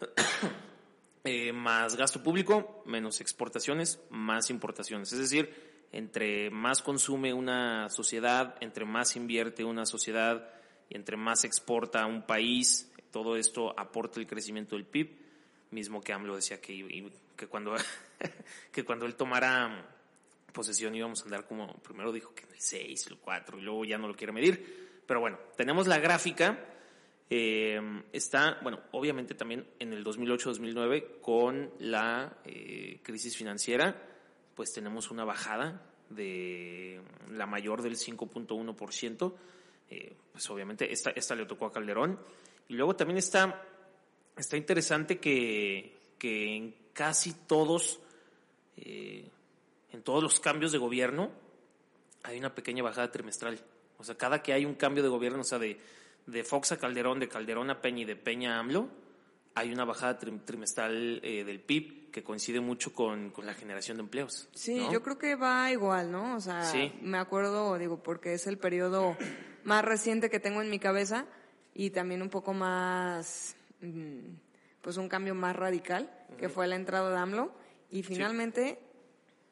eh, 1.24 1.52
más 1.52 1.96
gasto 1.96 2.22
público, 2.22 2.82
menos 2.86 3.20
exportaciones, 3.20 4.00
más 4.10 4.50
importaciones. 4.50 5.12
Es 5.12 5.18
decir, 5.18 5.71
entre 5.92 6.50
más 6.50 6.80
consume 6.80 7.34
una 7.34 7.88
sociedad, 7.90 8.56
entre 8.60 8.86
más 8.86 9.14
invierte 9.14 9.62
una 9.62 9.84
sociedad 9.84 10.50
y 10.88 10.96
entre 10.96 11.16
más 11.16 11.44
exporta 11.44 12.06
un 12.06 12.22
país, 12.22 12.90
todo 13.10 13.36
esto 13.36 13.78
aporta 13.78 14.18
el 14.18 14.26
crecimiento 14.26 14.74
del 14.74 14.86
PIB. 14.86 15.10
Mismo 15.70 16.00
que 16.00 16.12
AMLO 16.12 16.36
decía 16.36 16.60
que, 16.60 17.10
cuando, 17.48 17.74
que 18.72 18.84
cuando 18.84 19.06
él 19.06 19.14
tomara 19.14 19.86
posesión 20.52 20.94
íbamos 20.94 21.20
a 21.20 21.24
andar 21.24 21.46
como, 21.46 21.74
primero 21.78 22.12
dijo 22.12 22.34
que 22.34 22.44
en 22.44 22.52
el 22.52 22.60
6, 22.60 23.06
el 23.08 23.18
4, 23.18 23.58
y 23.58 23.62
luego 23.62 23.84
ya 23.84 23.98
no 23.98 24.08
lo 24.08 24.14
quiere 24.14 24.32
medir. 24.32 25.02
Pero 25.06 25.20
bueno, 25.20 25.38
tenemos 25.56 25.86
la 25.86 25.98
gráfica. 25.98 26.58
Eh, 27.28 27.80
está, 28.12 28.58
bueno, 28.62 28.80
obviamente 28.92 29.34
también 29.34 29.66
en 29.78 29.92
el 29.92 30.04
2008-2009 30.04 31.20
con 31.20 31.70
la 31.78 32.38
eh, 32.44 33.00
crisis 33.02 33.36
financiera, 33.36 34.11
pues 34.54 34.72
tenemos 34.72 35.10
una 35.10 35.24
bajada 35.24 35.82
de 36.10 37.00
la 37.30 37.46
mayor 37.46 37.82
del 37.82 37.96
5.1%. 37.96 39.34
Eh, 39.90 40.16
pues 40.32 40.48
obviamente 40.50 40.92
esta, 40.92 41.10
esta 41.10 41.34
le 41.34 41.46
tocó 41.46 41.66
a 41.66 41.72
Calderón. 41.72 42.18
Y 42.68 42.74
luego 42.74 42.96
también 42.96 43.18
está, 43.18 43.62
está 44.36 44.56
interesante 44.56 45.18
que, 45.18 46.14
que 46.18 46.56
en 46.56 46.74
casi 46.92 47.32
todos, 47.46 48.00
eh, 48.76 49.28
en 49.92 50.02
todos 50.02 50.22
los 50.22 50.40
cambios 50.40 50.72
de 50.72 50.78
gobierno, 50.78 51.30
hay 52.22 52.38
una 52.38 52.54
pequeña 52.54 52.82
bajada 52.82 53.10
trimestral. 53.10 53.60
O 53.98 54.04
sea, 54.04 54.16
cada 54.16 54.42
que 54.42 54.52
hay 54.52 54.64
un 54.64 54.74
cambio 54.74 55.02
de 55.02 55.08
gobierno, 55.08 55.40
o 55.40 55.44
sea, 55.44 55.58
de, 55.58 55.78
de 56.26 56.44
Fox 56.44 56.72
a 56.72 56.78
Calderón, 56.78 57.20
de 57.20 57.28
Calderón 57.28 57.70
a 57.70 57.80
Peña 57.80 58.02
y 58.02 58.04
de 58.04 58.16
Peña 58.16 58.56
a 58.56 58.60
AMLO, 58.60 58.88
hay 59.54 59.72
una 59.72 59.84
bajada 59.84 60.18
tri- 60.18 60.44
trimestral 60.44 61.20
eh, 61.22 61.44
del 61.44 61.60
PIB 61.60 62.10
que 62.10 62.22
coincide 62.22 62.60
mucho 62.60 62.92
con, 62.92 63.30
con 63.30 63.46
la 63.46 63.54
generación 63.54 63.96
de 63.96 64.02
empleos. 64.02 64.48
Sí, 64.54 64.76
¿no? 64.78 64.92
yo 64.92 65.02
creo 65.02 65.18
que 65.18 65.34
va 65.34 65.70
igual, 65.70 66.10
¿no? 66.12 66.36
O 66.36 66.40
sea, 66.40 66.64
Sí. 66.64 66.92
me 67.00 67.18
acuerdo, 67.18 67.76
digo, 67.78 68.02
porque 68.02 68.34
es 68.34 68.46
el 68.46 68.58
periodo 68.58 69.16
más 69.64 69.84
reciente 69.84 70.28
que 70.30 70.40
tengo 70.40 70.60
en 70.62 70.68
mi 70.70 70.78
cabeza 70.78 71.26
y 71.74 71.90
también 71.90 72.20
un 72.22 72.28
poco 72.28 72.52
más, 72.52 73.56
mm, 73.80 74.18
pues 74.82 74.96
un 74.98 75.08
cambio 75.08 75.34
más 75.34 75.56
radical, 75.56 76.10
que 76.38 76.48
fue 76.48 76.66
la 76.66 76.76
entrada 76.76 77.10
de 77.10 77.16
AMLO. 77.18 77.54
Y 77.90 78.02
finalmente, 78.02 78.78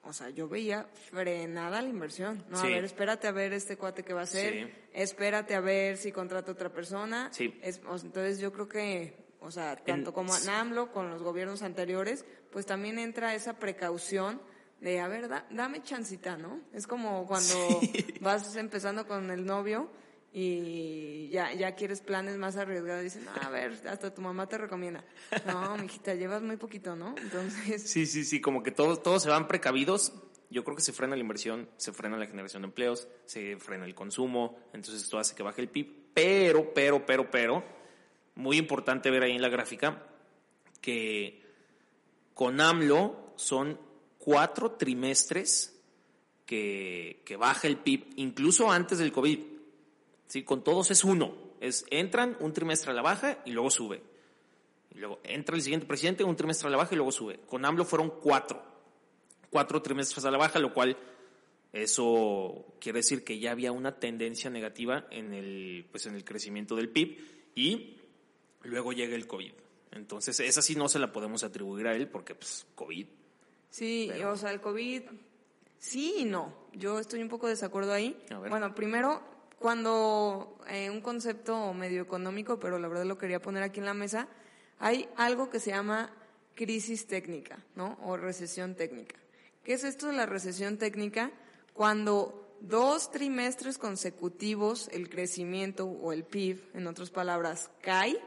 o 0.02 0.12
sea, 0.12 0.28
yo 0.30 0.48
veía 0.48 0.86
frenada 1.10 1.80
la 1.82 1.88
inversión, 1.88 2.44
¿no? 2.48 2.58
Sí. 2.60 2.66
A 2.66 2.70
ver, 2.70 2.84
espérate 2.84 3.26
a 3.28 3.32
ver 3.32 3.52
este 3.52 3.76
cuate 3.76 4.02
que 4.02 4.12
va 4.12 4.20
a 4.20 4.24
hacer, 4.24 4.52
Sí. 4.66 4.72
espérate 4.92 5.54
a 5.54 5.60
ver 5.60 5.96
si 5.96 6.10
contrata 6.12 6.52
otra 6.52 6.70
persona. 6.70 7.28
Sí. 7.32 7.58
Es- 7.62 7.80
o 7.86 7.96
sea, 7.98 8.06
entonces 8.06 8.38
yo 8.40 8.52
creo 8.52 8.68
que, 8.68 9.14
o 9.40 9.50
sea, 9.50 9.76
tanto 9.76 10.10
En- 10.10 10.14
como 10.14 10.36
en 10.36 10.48
AMLO, 10.48 10.92
con 10.92 11.10
los 11.10 11.22
gobiernos 11.22 11.62
anteriores, 11.62 12.24
pues 12.52 12.66
también 12.66 12.98
entra 12.98 13.34
esa 13.34 13.58
precaución 13.58 14.40
de, 14.80 15.00
a 15.00 15.08
ver, 15.08 15.28
da- 15.28 15.46
dame 15.50 15.82
chancita, 15.82 16.36
¿no? 16.36 16.60
Es 16.72 16.86
como 16.86 17.26
cuando 17.26 17.80
vas 18.20 18.56
empezando 18.56 19.06
con 19.06 19.30
el 19.30 19.44
novio 19.44 19.90
y 20.32 21.28
ya, 21.30 21.52
ya 21.52 21.74
quieres 21.74 22.00
planes 22.00 22.36
más 22.36 22.56
arriesgados. 22.56 23.02
Dicen, 23.02 23.24
"No, 23.24 23.32
a 23.32 23.50
ver, 23.50 23.72
hasta 23.88 24.12
tu 24.14 24.22
mamá 24.22 24.48
te 24.48 24.58
recomienda. 24.58 25.04
No, 25.46 25.76
mijita, 25.76 26.14
llevas 26.14 26.42
muy 26.42 26.56
poquito, 26.56 26.96
¿no? 26.96 27.14
Entonces, 27.20 27.82
Sí, 27.90 28.06
sí, 28.06 28.24
sí, 28.24 28.40
como 28.40 28.62
que 28.62 28.70
todos, 28.70 29.02
todos 29.02 29.22
se 29.22 29.28
van 29.30 29.48
precavidos. 29.48 30.12
Yo 30.48 30.64
creo 30.64 30.74
que 30.76 30.82
se 30.82 30.92
frena 30.92 31.14
la 31.14 31.20
inversión, 31.20 31.68
se 31.76 31.92
frena 31.92 32.16
la 32.16 32.26
generación 32.26 32.62
de 32.62 32.66
empleos, 32.68 33.06
se 33.24 33.56
frena 33.58 33.84
el 33.84 33.94
consumo, 33.94 34.58
entonces 34.72 35.02
esto 35.04 35.18
hace 35.18 35.34
que 35.36 35.42
baje 35.44 35.60
el 35.62 35.68
PIB. 35.68 36.10
Pero, 36.12 36.74
pero, 36.74 37.06
pero, 37.06 37.30
pero, 37.30 37.62
muy 38.40 38.56
importante 38.56 39.10
ver 39.10 39.22
ahí 39.22 39.32
en 39.32 39.42
la 39.42 39.48
gráfica 39.48 40.06
que 40.80 41.42
con 42.34 42.60
AMLO 42.60 43.34
son 43.36 43.78
cuatro 44.18 44.72
trimestres 44.72 45.78
que, 46.46 47.22
que 47.24 47.36
baja 47.36 47.68
el 47.68 47.76
PIB, 47.76 48.14
incluso 48.16 48.70
antes 48.70 48.98
del 48.98 49.12
COVID. 49.12 49.38
¿sí? 50.26 50.42
Con 50.42 50.64
todos 50.64 50.90
es 50.90 51.04
uno. 51.04 51.34
Es, 51.60 51.84
entran 51.90 52.36
un 52.40 52.52
trimestre 52.52 52.90
a 52.90 52.94
la 52.94 53.02
baja 53.02 53.38
y 53.44 53.50
luego 53.50 53.70
sube. 53.70 54.02
Y 54.94 54.98
luego 54.98 55.20
entra 55.22 55.54
el 55.54 55.62
siguiente 55.62 55.86
presidente, 55.86 56.24
un 56.24 56.36
trimestre 56.36 56.68
a 56.68 56.70
la 56.70 56.78
baja 56.78 56.94
y 56.94 56.96
luego 56.96 57.12
sube. 57.12 57.40
Con 57.46 57.64
AMLO 57.64 57.84
fueron 57.84 58.10
cuatro. 58.20 58.62
Cuatro 59.50 59.82
trimestres 59.82 60.24
a 60.24 60.30
la 60.30 60.38
baja, 60.38 60.58
lo 60.58 60.72
cual 60.72 60.96
eso 61.72 62.74
quiere 62.80 63.00
decir 63.00 63.22
que 63.22 63.38
ya 63.38 63.52
había 63.52 63.70
una 63.70 63.98
tendencia 64.00 64.50
negativa 64.50 65.06
en 65.10 65.32
el, 65.34 65.86
pues 65.90 66.06
en 66.06 66.14
el 66.14 66.24
crecimiento 66.24 66.74
del 66.74 66.88
PIB 66.88 67.18
y 67.54 67.99
luego 68.62 68.92
llega 68.92 69.14
el 69.14 69.26
COVID. 69.26 69.52
Entonces, 69.92 70.38
esa 70.40 70.62
sí 70.62 70.76
no 70.76 70.88
se 70.88 70.98
la 70.98 71.12
podemos 71.12 71.42
atribuir 71.42 71.86
a 71.88 71.94
él 71.94 72.08
porque, 72.08 72.34
pues, 72.34 72.66
COVID. 72.74 73.06
sí, 73.70 74.08
Pero- 74.12 74.32
o 74.32 74.36
sea, 74.36 74.52
el 74.52 74.60
COVID, 74.60 75.02
sí 75.78 76.14
y 76.18 76.24
no. 76.24 76.54
Yo 76.72 76.98
estoy 77.00 77.22
un 77.22 77.28
poco 77.28 77.46
de 77.46 77.54
desacuerdo 77.54 77.92
ahí. 77.92 78.16
Bueno, 78.48 78.74
primero, 78.74 79.22
cuando 79.58 80.56
eh, 80.68 80.88
un 80.90 81.00
concepto 81.00 81.72
medio 81.74 82.02
económico, 82.02 82.58
pero 82.60 82.78
la 82.78 82.88
verdad 82.88 83.04
lo 83.04 83.18
quería 83.18 83.42
poner 83.42 83.62
aquí 83.62 83.80
en 83.80 83.86
la 83.86 83.94
mesa, 83.94 84.28
hay 84.78 85.08
algo 85.16 85.50
que 85.50 85.60
se 85.60 85.70
llama 85.70 86.10
crisis 86.54 87.06
técnica, 87.06 87.58
¿no? 87.74 87.98
O 88.02 88.16
recesión 88.16 88.74
técnica. 88.74 89.16
¿Qué 89.64 89.74
es 89.74 89.84
esto 89.84 90.06
de 90.06 90.12
la 90.14 90.26
recesión 90.26 90.78
técnica? 90.78 91.30
Cuando 91.74 92.56
dos 92.60 93.10
trimestres 93.10 93.76
consecutivos 93.78 94.88
el 94.92 95.08
crecimiento 95.08 95.86
o 95.86 96.12
el 96.12 96.24
PIB, 96.24 96.60
en 96.74 96.86
otras 96.86 97.10
palabras, 97.10 97.70
cae, 97.82 98.18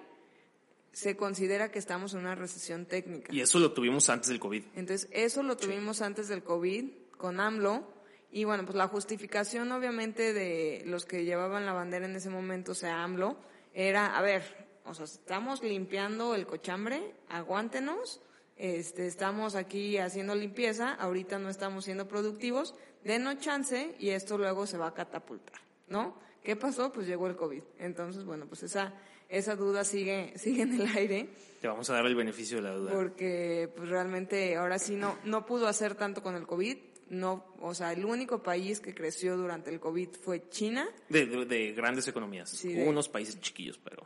se 0.94 1.18
considera 1.18 1.72
que 1.72 1.80
estamos 1.80 2.14
en 2.14 2.22
una 2.22 2.36
recesión 2.36 2.86
técnica. 2.86 3.34
Y 3.34 3.42
eso 3.42 3.60
lo 3.60 3.74
tuvimos 3.74 4.10
antes 4.10 4.30
del 4.30 4.40
COVID. 4.40 4.64
Entonces, 4.76 5.10
eso 5.12 5.44
lo 5.44 5.58
tuvimos 5.58 6.02
antes 6.02 6.28
del 6.28 6.44
COVID 6.44 6.86
con 7.18 7.40
AMLO. 7.40 7.92
Y 8.32 8.46
bueno, 8.46 8.64
pues 8.64 8.76
la 8.76 8.88
justificación 8.88 9.72
obviamente 9.72 10.34
de 10.34 10.84
los 10.86 11.06
que 11.06 11.26
llevaban 11.26 11.66
la 11.66 11.74
bandera 11.74 12.06
en 12.06 12.16
ese 12.16 12.30
momento, 12.30 12.72
o 12.72 12.76
sea, 12.76 13.04
AMLO, 13.04 13.38
era, 13.74 14.18
a 14.18 14.22
ver, 14.22 14.44
o 14.86 14.94
sea, 14.94 15.06
estamos 15.06 15.64
limpiando 15.64 16.36
el 16.36 16.46
cochambre, 16.46 17.16
aguántenos, 17.30 18.22
este, 18.56 19.08
estamos 19.08 19.56
aquí 19.56 19.98
haciendo 19.98 20.36
limpieza, 20.36 20.94
ahorita 20.94 21.40
no 21.40 21.50
estamos 21.50 21.86
siendo 21.86 22.08
productivos, 22.08 22.76
denos 23.04 23.40
chance 23.40 23.96
y 24.00 24.10
esto 24.10 24.38
luego 24.38 24.68
se 24.68 24.78
va 24.78 24.88
a 24.88 24.94
catapultar, 24.94 25.60
¿no? 25.88 26.18
¿Qué 26.44 26.56
pasó? 26.58 26.92
Pues 26.92 27.08
llegó 27.08 27.28
el 27.28 27.36
COVID. 27.36 27.64
Entonces, 27.80 28.26
bueno, 28.26 28.46
pues 28.48 28.64
esa, 28.64 28.94
esa 29.30 29.56
duda 29.56 29.84
sigue, 29.84 30.34
sigue 30.38 30.64
en 30.64 30.80
el 30.80 30.88
aire. 30.96 31.30
Te 31.62 31.68
vamos 31.68 31.90
a 31.90 31.94
dar 31.94 32.06
el 32.06 32.16
beneficio 32.16 32.58
de 32.58 32.64
la 32.64 32.72
duda. 32.76 32.92
Porque, 32.92 33.72
pues 33.76 33.90
realmente, 33.90 34.56
ahora 34.58 34.78
sí 34.78 34.96
no, 34.96 35.18
no 35.24 35.46
pudo 35.46 35.68
hacer 35.68 35.96
tanto 35.96 36.22
con 36.22 36.36
el 36.36 36.46
COVID. 36.46 36.78
No, 37.10 37.46
o 37.60 37.74
sea, 37.74 37.94
el 37.94 38.06
único 38.06 38.42
país 38.42 38.80
que 38.80 38.94
creció 38.94 39.38
durante 39.38 39.70
el 39.70 39.80
COVID 39.80 40.10
fue 40.10 40.50
China. 40.50 40.90
De, 41.10 41.26
de, 41.46 41.72
grandes 41.74 42.08
economías. 42.08 42.50
Sí, 42.50 42.76
unos 42.76 43.08
países 43.08 43.40
chiquillos, 43.40 43.80
pero. 43.82 44.06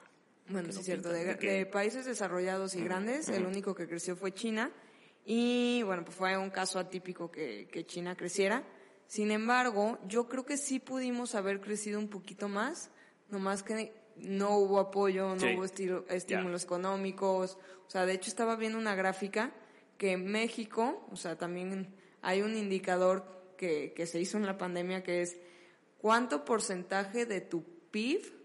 Bueno, 0.50 0.72
sí, 0.72 0.80
es 0.80 0.86
cierto. 0.86 1.10
De, 1.10 1.66
países 1.66 2.06
desarrollados 2.06 2.76
y 2.76 2.84
grandes, 2.84 3.30
el 3.30 3.46
único 3.46 3.74
que 3.74 3.88
creció 3.88 4.16
fue 4.16 4.34
China. 4.34 4.72
Y 5.26 5.82
bueno, 5.84 6.04
pues 6.06 6.16
fue 6.16 6.38
un 6.38 6.50
caso 6.50 6.80
atípico 6.80 7.32
que, 7.32 7.68
que 7.72 7.86
China 7.86 8.16
creciera. 8.16 8.64
Sin 9.08 9.32
embargo, 9.32 10.00
yo 10.08 10.28
creo 10.28 10.46
que 10.46 10.58
sí 10.58 10.80
pudimos 10.80 11.34
haber 11.36 11.62
crecido 11.62 12.00
un 12.00 12.10
poquito 12.10 12.50
más, 12.50 12.92
nomás 13.30 13.64
que 13.64 13.94
no 14.18 14.58
hubo 14.58 14.80
apoyo, 14.80 15.36
no 15.36 15.46
hubo 15.56 15.66
estímulos 15.66 16.64
económicos. 16.64 17.58
O 17.88 17.90
sea, 17.90 18.06
de 18.06 18.14
hecho 18.14 18.30
estaba 18.30 18.56
viendo 18.56 18.78
una 18.78 18.96
gráfica 18.96 19.52
que 19.98 20.12
en 20.12 20.26
México, 20.26 21.08
o 21.12 21.16
sea, 21.16 21.38
también 21.38 21.96
hay 22.22 22.42
un 22.42 22.56
indicador 22.56 23.54
que, 23.58 23.94
que 23.96 24.06
se 24.06 24.20
hizo 24.20 24.38
en 24.38 24.46
la 24.46 24.58
pandemia 24.58 25.04
que 25.04 25.22
es 25.22 25.38
cuánto 25.98 26.46
porcentaje 26.46 27.26
de 27.26 27.42
tu 27.42 27.64
PIB 27.92 28.37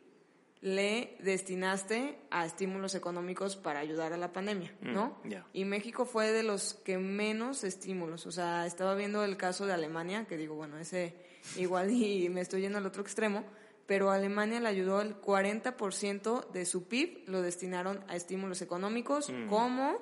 le 0.62 1.16
destinaste 1.18 2.16
a 2.30 2.46
estímulos 2.46 2.94
económicos 2.94 3.56
para 3.56 3.80
ayudar 3.80 4.12
a 4.12 4.16
la 4.16 4.32
pandemia, 4.32 4.72
mm, 4.80 4.92
¿no? 4.92 5.18
Y 5.52 5.64
México 5.64 6.04
fue 6.04 6.30
de 6.30 6.44
los 6.44 6.74
que 6.74 6.98
menos 6.98 7.64
estímulos, 7.64 8.26
o 8.26 8.32
sea, 8.32 8.64
estaba 8.64 8.94
viendo 8.94 9.24
el 9.24 9.36
caso 9.36 9.66
de 9.66 9.72
Alemania, 9.72 10.24
que 10.24 10.36
digo, 10.36 10.54
bueno, 10.54 10.78
ese 10.78 11.14
igual 11.56 11.90
y 11.90 12.28
me 12.28 12.40
estoy 12.40 12.60
yendo 12.60 12.78
al 12.78 12.86
otro 12.86 13.02
extremo, 13.02 13.44
pero 13.86 14.12
Alemania 14.12 14.60
le 14.60 14.68
ayudó 14.68 15.00
el 15.00 15.20
40% 15.20 16.50
de 16.52 16.64
su 16.64 16.86
PIB, 16.86 17.24
lo 17.26 17.42
destinaron 17.42 18.04
a 18.06 18.14
estímulos 18.14 18.62
económicos, 18.62 19.30
mm. 19.30 19.48
como 19.48 19.98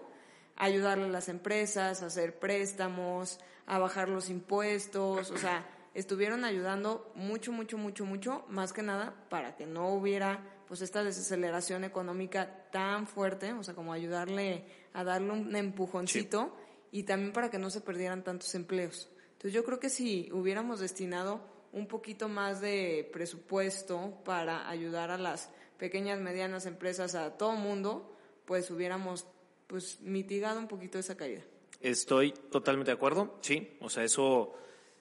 ayudarle 0.56 1.06
a 1.06 1.08
las 1.08 1.30
empresas, 1.30 2.02
a 2.02 2.06
hacer 2.06 2.38
préstamos, 2.38 3.40
a 3.64 3.78
bajar 3.78 4.10
los 4.10 4.28
impuestos, 4.28 5.30
o 5.30 5.38
sea, 5.38 5.66
estuvieron 5.94 6.44
ayudando 6.44 7.12
mucho, 7.14 7.52
mucho, 7.52 7.78
mucho, 7.78 8.04
mucho, 8.04 8.44
más 8.48 8.72
que 8.72 8.82
nada 8.82 9.26
para 9.28 9.56
que 9.56 9.66
no 9.66 9.88
hubiera 9.88 10.46
pues 10.68 10.82
esta 10.82 11.02
desaceleración 11.02 11.82
económica 11.82 12.68
tan 12.70 13.08
fuerte, 13.08 13.52
o 13.52 13.64
sea, 13.64 13.74
como 13.74 13.92
ayudarle 13.92 14.66
a 14.92 15.02
darle 15.02 15.32
un 15.32 15.56
empujoncito 15.56 16.56
y 16.92 17.02
también 17.02 17.32
para 17.32 17.50
que 17.50 17.58
no 17.58 17.70
se 17.70 17.80
perdieran 17.80 18.22
tantos 18.22 18.54
empleos. 18.54 19.10
Entonces 19.32 19.52
yo 19.52 19.64
creo 19.64 19.80
que 19.80 19.88
si 19.90 20.28
hubiéramos 20.32 20.80
destinado 20.80 21.40
un 21.72 21.86
poquito 21.86 22.28
más 22.28 22.60
de 22.60 23.08
presupuesto 23.12 24.22
para 24.24 24.68
ayudar 24.68 25.10
a 25.10 25.18
las 25.18 25.50
pequeñas, 25.78 26.20
medianas 26.20 26.66
empresas, 26.66 27.14
a 27.14 27.36
todo 27.36 27.52
mundo, 27.52 28.16
pues 28.44 28.70
hubiéramos 28.70 29.26
pues 29.66 30.00
mitigado 30.00 30.58
un 30.58 30.68
poquito 30.68 30.98
esa 30.98 31.16
caída. 31.16 31.42
Estoy 31.80 32.32
totalmente 32.32 32.90
de 32.90 32.96
acuerdo, 32.96 33.38
sí, 33.40 33.76
o 33.80 33.88
sea, 33.88 34.04
eso 34.04 34.54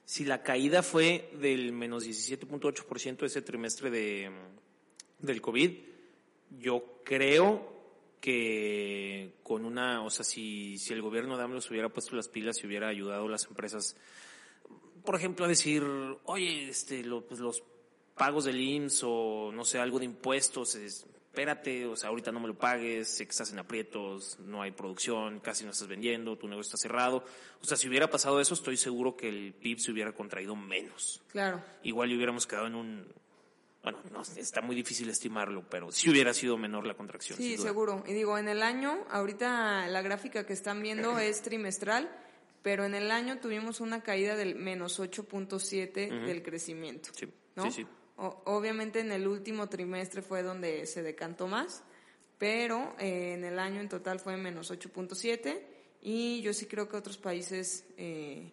si 0.09 0.25
la 0.25 0.41
caída 0.41 0.81
fue 0.81 1.29
del 1.39 1.71
menos 1.71 2.03
17.8% 2.03 3.25
ese 3.25 3.43
trimestre 3.43 3.91
de, 3.91 4.31
del 5.19 5.39
COVID, 5.39 5.71
yo 6.59 7.01
creo 7.03 7.71
que 8.19 9.35
con 9.43 9.65
una, 9.65 10.01
o 10.03 10.09
sea, 10.09 10.25
si, 10.25 10.79
si 10.79 10.93
el 10.93 11.03
gobierno 11.03 11.37
de 11.37 11.43
AMLO 11.43 11.59
hubiera 11.69 11.89
puesto 11.89 12.15
las 12.15 12.27
pilas 12.27 12.57
y 12.57 12.65
hubiera 12.65 12.87
ayudado 12.87 13.27
a 13.27 13.29
las 13.29 13.45
empresas, 13.45 13.97
por 15.05 15.13
ejemplo, 15.13 15.45
a 15.45 15.47
decir, 15.47 15.83
oye, 16.23 16.69
este, 16.69 17.03
pues 17.27 17.39
los 17.39 17.61
pagos 18.19 18.43
del 18.43 18.59
IMSS 18.59 19.03
o 19.05 19.51
no 19.53 19.63
sé, 19.63 19.79
algo 19.79 19.97
de 19.97 20.03
impuestos, 20.03 20.75
es, 20.75 21.05
espérate, 21.29 21.85
o 21.85 21.95
sea, 21.95 22.09
ahorita 22.09 22.33
no 22.33 22.41
me 22.41 22.49
lo 22.49 22.57
pagues, 22.57 23.07
sé 23.07 23.25
que 23.25 23.31
estás 23.31 23.53
en 23.53 23.59
aprietos, 23.59 24.37
no 24.39 24.61
hay 24.61 24.71
producción, 24.71 25.39
casi 25.39 25.63
no 25.63 25.71
estás 25.71 25.87
vendiendo, 25.87 26.37
tu 26.37 26.49
negocio 26.49 26.67
está 26.67 26.77
cerrado. 26.77 27.23
O 27.61 27.65
sea, 27.65 27.77
si 27.77 27.87
hubiera 27.87 28.09
pasado 28.09 28.41
eso, 28.41 28.53
estoy 28.55 28.75
seguro 28.75 29.15
que 29.15 29.29
el 29.29 29.53
PIB 29.53 29.79
se 29.79 29.91
hubiera 29.93 30.11
contraído 30.11 30.53
menos. 30.53 31.23
Claro. 31.31 31.63
Igual 31.81 32.13
hubiéramos 32.13 32.45
quedado 32.45 32.67
en 32.67 32.75
un, 32.75 33.07
bueno, 33.83 33.99
no, 34.11 34.21
está 34.21 34.59
muy 34.59 34.75
difícil 34.75 35.09
estimarlo, 35.09 35.63
pero 35.69 35.89
sí 35.89 36.09
hubiera 36.09 36.33
sido 36.33 36.57
menor 36.57 36.85
la 36.85 36.95
contracción. 36.95 37.37
Sí, 37.37 37.57
seguro. 37.57 38.03
Y 38.05 38.11
digo, 38.11 38.37
en 38.37 38.49
el 38.49 38.61
año, 38.61 38.99
ahorita 39.09 39.87
la 39.87 40.01
gráfica 40.01 40.45
que 40.45 40.51
están 40.51 40.81
viendo 40.81 41.17
es 41.19 41.41
trimestral, 41.41 42.11
pero 42.63 42.83
en 42.83 42.95
el 42.95 43.11
año 43.11 43.39
tuvimos 43.39 43.79
una 43.79 44.03
caída 44.03 44.35
del 44.35 44.55
menos 44.55 44.99
8.7 44.99 46.25
del 46.25 46.43
crecimiento. 46.43 47.11
Sí, 47.13 47.29
sí, 47.55 47.71
sí 47.71 47.87
obviamente 48.45 48.99
en 48.99 49.11
el 49.11 49.27
último 49.27 49.67
trimestre 49.67 50.21
fue 50.21 50.43
donde 50.43 50.85
se 50.85 51.01
decantó 51.03 51.47
más, 51.47 51.83
pero 52.37 52.95
eh, 52.99 53.33
en 53.33 53.43
el 53.43 53.59
año 53.59 53.81
en 53.81 53.89
total 53.89 54.19
fue 54.19 54.37
menos 54.37 54.71
8.7 54.71 55.61
y 56.01 56.41
yo 56.41 56.53
sí 56.53 56.65
creo 56.65 56.89
que 56.89 56.97
otros 56.97 57.17
países, 57.17 57.85
eh, 57.97 58.51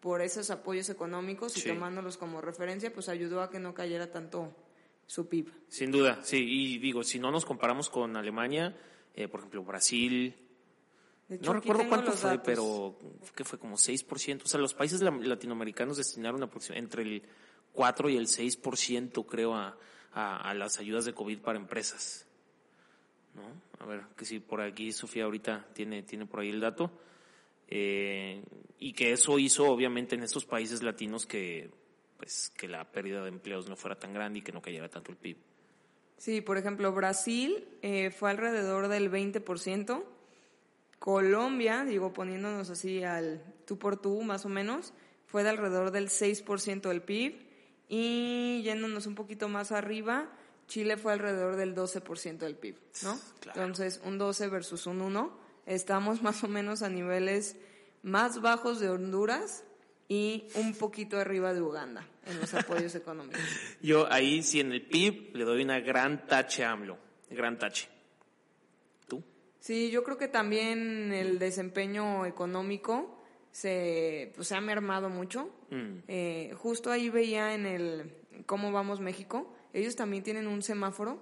por 0.00 0.22
esos 0.22 0.50
apoyos 0.50 0.88
económicos 0.88 1.56
y 1.56 1.68
tomándolos 1.68 2.16
como 2.16 2.40
referencia, 2.40 2.92
pues 2.92 3.08
ayudó 3.08 3.42
a 3.42 3.50
que 3.50 3.58
no 3.58 3.74
cayera 3.74 4.10
tanto 4.10 4.54
su 5.06 5.28
PIB. 5.28 5.50
Sin 5.68 5.90
duda, 5.90 6.20
sí, 6.22 6.38
y 6.38 6.78
digo, 6.78 7.02
si 7.02 7.18
no 7.18 7.30
nos 7.30 7.44
comparamos 7.44 7.88
con 7.88 8.16
Alemania, 8.16 8.76
eh, 9.14 9.28
por 9.28 9.40
ejemplo, 9.40 9.62
Brasil, 9.62 10.34
no 11.28 11.52
recuerdo 11.54 11.88
cuánto 11.88 12.12
fue, 12.12 12.38
pero 12.38 12.96
que 13.34 13.44
fue 13.44 13.58
como 13.58 13.76
6%. 13.76 14.44
O 14.44 14.46
sea, 14.46 14.60
los 14.60 14.74
países 14.74 15.00
latinoamericanos 15.02 15.96
destinaron 15.96 16.48
entre 16.70 17.02
el 17.02 17.22
4 17.76 18.10
y 18.10 18.16
el 18.16 18.26
6% 18.26 19.24
creo 19.26 19.54
a, 19.54 19.76
a, 20.12 20.54
las 20.54 20.80
ayudas 20.80 21.04
de 21.04 21.12
COVID 21.12 21.38
para 21.38 21.58
empresas. 21.58 22.26
¿No? 23.34 23.44
A 23.84 23.86
ver, 23.86 24.02
que 24.16 24.24
si 24.24 24.40
por 24.40 24.62
aquí 24.62 24.90
Sofía 24.90 25.24
ahorita 25.24 25.66
tiene, 25.74 26.02
tiene 26.02 26.26
por 26.26 26.40
ahí 26.40 26.48
el 26.48 26.60
dato. 26.60 26.90
Eh, 27.68 28.42
y 28.78 28.92
que 28.92 29.12
eso 29.12 29.38
hizo 29.38 29.66
obviamente 29.66 30.14
en 30.14 30.22
estos 30.22 30.44
países 30.44 30.82
latinos 30.82 31.26
que 31.26 31.70
pues 32.16 32.50
que 32.56 32.68
la 32.68 32.84
pérdida 32.84 33.22
de 33.22 33.28
empleos 33.28 33.68
no 33.68 33.76
fuera 33.76 33.98
tan 33.98 34.14
grande 34.14 34.38
y 34.38 34.42
que 34.42 34.52
no 34.52 34.62
cayera 34.62 34.88
tanto 34.88 35.10
el 35.10 35.18
PIB. 35.18 35.36
Sí, 36.16 36.40
por 36.40 36.56
ejemplo, 36.56 36.92
Brasil 36.92 37.68
eh, 37.82 38.10
fue 38.10 38.30
alrededor 38.30 38.88
del 38.88 39.10
20%, 39.10 40.02
Colombia, 40.98 41.84
digo 41.84 42.12
poniéndonos 42.14 42.70
así 42.70 43.02
al 43.02 43.44
tú 43.66 43.78
por 43.78 44.00
tú 44.00 44.22
más 44.22 44.46
o 44.46 44.48
menos, 44.48 44.94
fue 45.26 45.42
de 45.42 45.50
alrededor 45.50 45.90
del 45.90 46.08
6% 46.08 46.88
del 46.88 47.02
PIB, 47.02 47.45
y 47.88 48.62
yéndonos 48.62 49.06
un 49.06 49.14
poquito 49.14 49.48
más 49.48 49.72
arriba, 49.72 50.28
Chile 50.66 50.96
fue 50.96 51.12
alrededor 51.12 51.56
del 51.56 51.74
12% 51.74 52.38
del 52.38 52.56
PIB, 52.56 52.76
¿no? 53.02 53.18
Entonces, 53.46 54.00
un 54.04 54.18
12 54.18 54.48
versus 54.48 54.86
un 54.86 55.00
1, 55.00 55.38
estamos 55.66 56.22
más 56.22 56.42
o 56.42 56.48
menos 56.48 56.82
a 56.82 56.88
niveles 56.88 57.56
más 58.02 58.40
bajos 58.40 58.80
de 58.80 58.88
Honduras 58.88 59.64
y 60.08 60.44
un 60.54 60.74
poquito 60.74 61.18
arriba 61.18 61.52
de 61.54 61.62
Uganda 61.62 62.06
en 62.26 62.40
los 62.40 62.52
apoyos 62.54 62.94
económicos. 62.96 63.40
Yo 63.80 64.10
ahí 64.12 64.42
sí 64.42 64.60
en 64.60 64.72
el 64.72 64.82
PIB 64.82 65.36
le 65.36 65.44
doy 65.44 65.62
una 65.62 65.80
gran 65.80 66.26
tache 66.26 66.64
a 66.64 66.72
AMLO, 66.72 66.98
gran 67.30 67.58
tache. 67.58 67.88
¿Tú? 69.08 69.22
Sí, 69.60 69.90
yo 69.90 70.02
creo 70.02 70.18
que 70.18 70.28
también 70.28 71.12
el 71.12 71.38
desempeño 71.38 72.26
económico 72.26 73.15
se, 73.56 74.32
pues, 74.34 74.48
se 74.48 74.54
ha 74.54 74.60
mermado 74.60 75.08
mucho. 75.08 75.48
Mm. 75.70 76.00
Eh, 76.08 76.52
justo 76.58 76.90
ahí 76.90 77.08
veía 77.08 77.54
en 77.54 77.64
el 77.64 78.12
cómo 78.44 78.70
vamos 78.70 79.00
México, 79.00 79.50
ellos 79.72 79.96
también 79.96 80.22
tienen 80.22 80.46
un 80.46 80.62
semáforo 80.62 81.18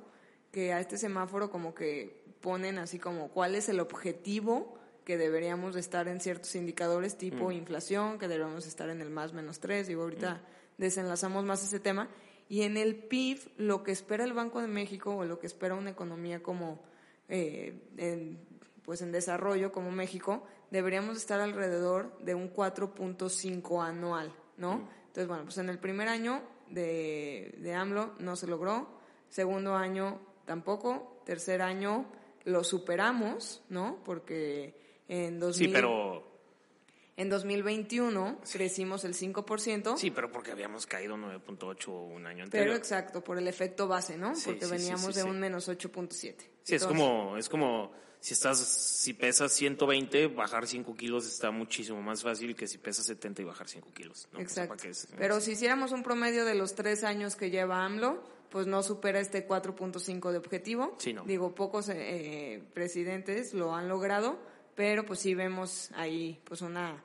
que 0.50 0.72
a 0.72 0.80
este 0.80 0.98
semáforo 0.98 1.48
como 1.48 1.76
que 1.76 2.24
ponen 2.40 2.78
así 2.78 2.98
como 2.98 3.28
cuál 3.28 3.54
es 3.54 3.68
el 3.68 3.78
objetivo 3.78 4.76
que 5.04 5.16
deberíamos 5.16 5.76
estar 5.76 6.08
en 6.08 6.20
ciertos 6.20 6.56
indicadores 6.56 7.16
tipo 7.16 7.50
mm. 7.50 7.52
inflación, 7.52 8.18
que 8.18 8.26
deberíamos 8.26 8.66
estar 8.66 8.88
en 8.88 9.00
el 9.00 9.10
más 9.10 9.32
menos 9.32 9.60
tres, 9.60 9.86
digo, 9.86 10.02
ahorita 10.02 10.34
mm. 10.34 10.40
desenlazamos 10.78 11.44
más 11.44 11.62
ese 11.62 11.78
tema. 11.78 12.08
Y 12.48 12.62
en 12.62 12.76
el 12.76 12.96
PIB, 12.96 13.38
lo 13.58 13.84
que 13.84 13.92
espera 13.92 14.24
el 14.24 14.32
Banco 14.32 14.60
de 14.60 14.66
México 14.66 15.16
o 15.16 15.24
lo 15.24 15.38
que 15.38 15.46
espera 15.46 15.76
una 15.76 15.90
economía 15.90 16.42
como, 16.42 16.82
eh, 17.28 17.80
en, 17.96 18.40
pues 18.84 19.02
en 19.02 19.12
desarrollo 19.12 19.72
como 19.72 19.90
México, 19.90 20.44
deberíamos 20.70 21.16
estar 21.16 21.40
alrededor 21.40 22.16
de 22.18 22.34
un 22.34 22.52
4.5 22.52 23.84
anual, 23.84 24.34
¿no? 24.56 24.78
Mm. 24.78 24.88
Entonces, 25.06 25.28
bueno, 25.28 25.44
pues 25.44 25.58
en 25.58 25.68
el 25.68 25.78
primer 25.78 26.08
año 26.08 26.42
de, 26.70 27.54
de 27.58 27.74
AMLO 27.74 28.14
no 28.18 28.36
se 28.36 28.46
logró, 28.46 28.88
segundo 29.28 29.74
año 29.74 30.20
tampoco, 30.44 31.22
tercer 31.24 31.62
año 31.62 32.06
lo 32.44 32.64
superamos, 32.64 33.62
¿no? 33.68 34.02
Porque 34.04 34.74
en 35.08 35.40
2000... 35.40 35.66
Sí, 35.68 35.72
pero... 35.72 36.34
En 37.16 37.30
2021 37.30 38.40
crecimos 38.52 39.04
el 39.04 39.14
5%. 39.14 39.96
Sí, 39.96 40.10
pero 40.10 40.32
porque 40.32 40.50
habíamos 40.50 40.84
caído 40.84 41.16
9.8 41.16 41.88
un 41.88 42.26
año 42.26 42.42
anterior. 42.42 42.66
Pero 42.66 42.76
exacto, 42.76 43.22
por 43.22 43.38
el 43.38 43.46
efecto 43.46 43.86
base, 43.86 44.18
¿no? 44.18 44.32
porque 44.44 44.66
veníamos 44.66 45.14
de 45.14 45.22
un 45.22 45.38
menos 45.38 45.68
8.7. 45.68 46.34
Sí, 46.64 46.74
es 46.74 46.84
como, 46.84 47.36
es 47.36 47.48
como 47.48 47.92
si 48.24 48.32
estás, 48.32 48.58
si 48.58 49.12
pesas 49.12 49.52
120, 49.52 50.28
bajar 50.28 50.66
5 50.66 50.96
kilos 50.96 51.26
está 51.26 51.50
muchísimo 51.50 52.00
más 52.00 52.22
fácil 52.22 52.56
que 52.56 52.66
si 52.66 52.78
pesas 52.78 53.04
70 53.06 53.42
y 53.42 53.44
bajar 53.44 53.68
5 53.68 53.92
kilos. 53.92 54.28
¿no? 54.32 54.40
Exacto. 54.40 54.76
pero 55.18 55.40
si 55.40 55.52
hiciéramos 55.52 55.92
un 55.92 56.02
promedio 56.02 56.44
de 56.44 56.54
los 56.54 56.74
tres 56.74 57.04
años 57.04 57.36
que 57.36 57.50
lleva 57.50 57.84
AMLO, 57.84 58.22
pues 58.48 58.66
no 58.66 58.82
supera 58.82 59.20
este 59.20 59.46
4.5 59.46 60.30
de 60.30 60.38
objetivo. 60.38 60.94
Sí, 60.98 61.12
no. 61.12 61.24
Digo, 61.24 61.54
pocos 61.54 61.90
eh, 61.90 62.62
presidentes 62.72 63.52
lo 63.52 63.74
han 63.74 63.88
logrado 63.88 64.38
pero 64.74 65.04
pues 65.06 65.20
sí 65.20 65.34
vemos 65.34 65.90
ahí 65.94 66.40
pues 66.44 66.62
una 66.62 67.02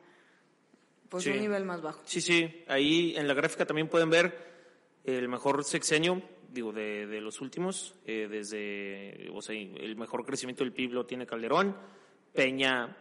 pues 1.09 1.25
un 1.25 1.39
nivel 1.39 1.65
más 1.65 1.81
bajo. 1.81 2.01
Sí, 2.05 2.21
sí, 2.21 2.63
ahí 2.67 3.15
en 3.17 3.27
la 3.27 3.33
gráfica 3.33 3.65
también 3.65 3.87
pueden 3.87 4.11
ver 4.11 4.47
el 5.03 5.27
mejor 5.27 5.63
sexenio, 5.63 6.21
digo, 6.51 6.71
de, 6.71 7.07
de 7.07 7.21
los 7.21 7.41
últimos, 7.41 7.95
eh, 8.05 8.27
desde, 8.29 9.29
o 9.33 9.41
sea, 9.41 9.55
el 9.55 9.95
mejor 9.95 10.25
crecimiento 10.25 10.63
del 10.63 10.73
PIB 10.73 10.93
lo 10.93 11.05
tiene 11.05 11.25
Calderón, 11.25 11.75
Peña, 12.33 12.97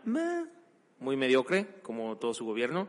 muy 1.01 1.17
mediocre, 1.17 1.81
como 1.83 2.17
todo 2.17 2.35
su 2.35 2.45
gobierno, 2.45 2.89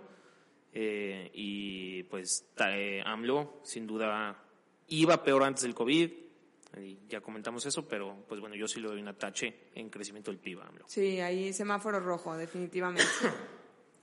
eh, 0.73 1.29
y 1.33 2.03
pues 2.03 2.45
eh, 2.65 3.01
AMLO, 3.05 3.61
sin 3.63 3.87
duda, 3.87 4.43
iba 4.87 5.23
peor 5.23 5.43
antes 5.43 5.63
del 5.63 5.73
COVID, 5.73 6.11
ya 7.07 7.19
comentamos 7.21 7.65
eso, 7.65 7.87
pero 7.87 8.23
pues 8.27 8.39
bueno, 8.39 8.55
yo 8.55 8.67
sí 8.67 8.79
le 8.79 8.87
doy 8.87 9.01
una 9.01 9.17
tache 9.17 9.69
en 9.75 9.89
crecimiento 9.89 10.31
del 10.31 10.39
PIB. 10.39 10.61
AMLO. 10.61 10.85
Sí, 10.87 11.19
ahí 11.19 11.51
semáforo 11.51 11.99
rojo, 11.99 12.37
definitivamente. 12.37 13.03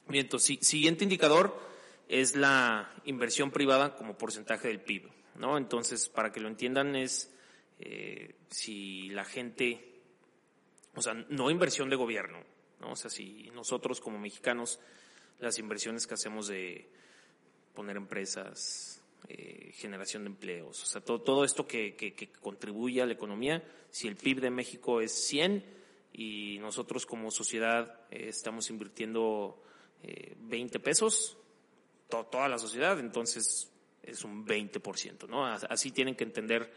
Bien, 0.08 0.24
entonces, 0.24 0.58
siguiente 0.60 1.04
indicador 1.04 1.58
es 2.08 2.36
la 2.36 2.92
inversión 3.04 3.50
privada 3.50 3.96
como 3.96 4.16
porcentaje 4.16 4.68
del 4.68 4.80
PIB, 4.80 5.08
¿no? 5.38 5.56
Entonces, 5.58 6.08
para 6.08 6.32
que 6.32 6.40
lo 6.40 6.48
entiendan 6.48 6.96
es 6.96 7.32
eh, 7.78 8.34
si 8.50 9.08
la 9.10 9.24
gente, 9.24 10.00
o 10.94 11.02
sea, 11.02 11.14
no 11.14 11.50
inversión 11.50 11.90
de 11.90 11.96
gobierno, 11.96 12.42
¿no? 12.80 12.92
O 12.92 12.96
sea, 12.96 13.10
si 13.10 13.50
nosotros 13.54 14.00
como 14.00 14.18
mexicanos, 14.18 14.80
las 15.38 15.58
inversiones 15.58 16.06
que 16.06 16.14
hacemos 16.14 16.48
de 16.48 16.88
poner 17.74 17.96
empresas, 17.96 19.02
eh, 19.28 19.72
generación 19.74 20.24
de 20.24 20.30
empleos, 20.30 20.82
o 20.82 20.86
sea, 20.86 21.00
todo, 21.00 21.20
todo 21.20 21.44
esto 21.44 21.66
que, 21.66 21.94
que, 21.94 22.30
contribuye 22.40 23.02
a 23.02 23.06
la 23.06 23.12
economía, 23.12 23.62
si 23.90 24.08
el 24.08 24.16
PIB 24.16 24.40
de 24.40 24.50
México 24.50 25.00
es 25.00 25.12
100 25.26 25.64
y 26.12 26.58
nosotros 26.60 27.04
como 27.04 27.30
sociedad 27.30 28.00
eh, 28.10 28.28
estamos 28.28 28.70
invirtiendo 28.70 29.62
20 30.38 30.78
eh, 30.78 30.80
pesos, 30.80 31.36
toda 32.08 32.48
la 32.48 32.58
sociedad, 32.58 32.98
entonces 33.00 33.70
es 34.06 34.24
un 34.24 34.46
20%, 34.46 35.28
¿no? 35.28 35.44
Así 35.46 35.90
tienen 35.90 36.14
que 36.14 36.24
entender 36.24 36.70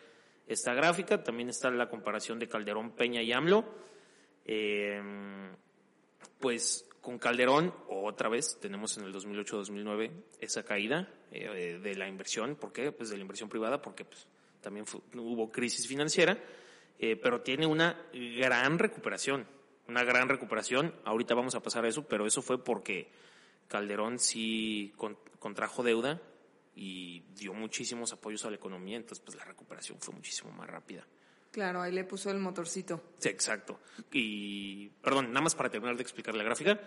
esta 0.47 0.73
gráfica, 0.73 1.23
también 1.23 1.49
está 1.49 1.69
la 1.69 1.87
comparación 1.87 2.39
de 2.39 2.47
Calderón, 2.47 2.91
Peña 2.91 3.21
y 3.21 3.31
AMLO, 3.31 3.65
pues 6.39 6.89
con 7.01 7.17
Calderón, 7.17 7.73
otra 7.87 8.29
vez, 8.29 8.57
tenemos 8.59 8.97
en 8.97 9.05
el 9.05 9.13
2008-2009 9.13 10.11
esa 10.39 10.63
caída 10.63 11.07
eh, 11.31 11.79
de 11.81 11.95
la 11.95 12.07
inversión. 12.07 12.55
¿Por 12.55 12.71
qué? 12.71 12.91
Pues 12.91 13.09
de 13.09 13.17
la 13.17 13.21
inversión 13.21 13.49
privada, 13.49 13.81
porque 13.81 14.05
pues, 14.05 14.27
también 14.61 14.85
hubo 15.15 15.49
crisis 15.51 15.87
financiera, 15.87 16.37
eh, 16.99 17.15
pero 17.15 17.41
tiene 17.41 17.65
una 17.65 17.97
gran 18.13 18.79
recuperación, 18.79 19.47
una 19.87 20.03
gran 20.03 20.27
recuperación. 20.29 20.93
Ahorita 21.05 21.35
vamos 21.35 21.55
a 21.55 21.61
pasar 21.61 21.85
a 21.85 21.87
eso, 21.87 22.05
pero 22.07 22.25
eso 22.25 22.41
fue 22.41 22.63
porque 22.63 23.07
Calderón 23.67 24.19
sí 24.19 24.93
contrajo 25.39 25.83
deuda 25.83 26.21
y 26.81 27.19
dio 27.35 27.53
muchísimos 27.53 28.13
apoyos 28.13 28.45
a 28.45 28.49
la 28.49 28.55
economía, 28.55 28.95
entonces 28.95 29.19
pues 29.19 29.35
la 29.35 29.43
recuperación 29.43 29.99
fue 29.99 30.13
muchísimo 30.15 30.49
más 30.51 30.69
rápida. 30.69 31.05
Claro, 31.51 31.81
ahí 31.81 31.91
le 31.91 32.05
puso 32.05 32.31
el 32.31 32.39
motorcito. 32.39 33.01
Sí, 33.17 33.27
exacto. 33.27 33.81
Y, 34.13 34.87
perdón, 35.01 35.27
nada 35.27 35.41
más 35.41 35.55
para 35.55 35.69
terminar 35.69 35.97
de 35.97 36.03
explicar 36.03 36.35
la 36.35 36.43
gráfica. 36.43 36.79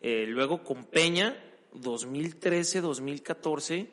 Eh, 0.00 0.26
luego 0.26 0.64
con 0.64 0.86
Peña, 0.86 1.36
2013, 1.74 2.80
2014, 2.80 3.88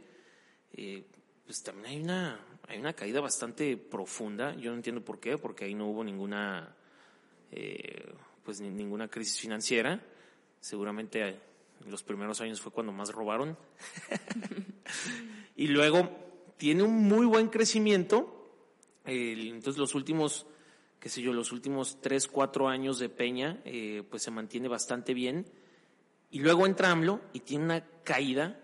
eh, 0.74 1.06
pues 1.46 1.62
también 1.62 1.86
hay 1.86 2.02
una, 2.02 2.40
hay 2.68 2.80
una 2.80 2.94
caída 2.94 3.22
bastante 3.22 3.78
profunda. 3.78 4.56
Yo 4.56 4.72
no 4.72 4.78
entiendo 4.78 5.06
por 5.06 5.20
qué, 5.20 5.38
porque 5.38 5.66
ahí 5.66 5.76
no 5.76 5.88
hubo 5.88 6.04
ninguna, 6.04 6.76
eh, 7.52 8.12
pues 8.44 8.60
ninguna 8.60 9.08
crisis 9.08 9.40
financiera. 9.40 10.04
Seguramente 10.60 11.22
en 11.22 11.40
los 11.88 12.04
primeros 12.04 12.42
años 12.42 12.62
fue 12.62 12.72
cuando 12.72 12.92
más 12.92 13.12
robaron. 13.12 13.58
y 15.56 15.68
luego 15.68 16.10
tiene 16.58 16.84
un 16.84 17.08
muy 17.08 17.26
buen 17.26 17.50
crecimiento 17.50 18.44
entonces 19.06 19.80
los 19.80 19.96
últimos, 19.96 20.46
qué 21.00 21.10
sé 21.10 21.22
yo, 21.22 21.34
los 21.34 21.52
últimos 21.52 22.00
tres, 22.02 22.28
cuatro 22.28 22.68
años 22.68 23.00
de 23.00 23.10
Peña, 23.10 23.62
eh, 23.66 24.04
pues 24.10 24.24
se 24.24 24.32
mantiene 24.32 24.68
bastante 24.68 25.14
bien. 25.14 25.46
Y 26.32 26.40
luego 26.40 26.66
entra 26.66 26.92
AMLO 26.92 27.22
y 27.34 27.42
tiene 27.42 27.66
una 27.66 27.86
caída, 28.04 28.60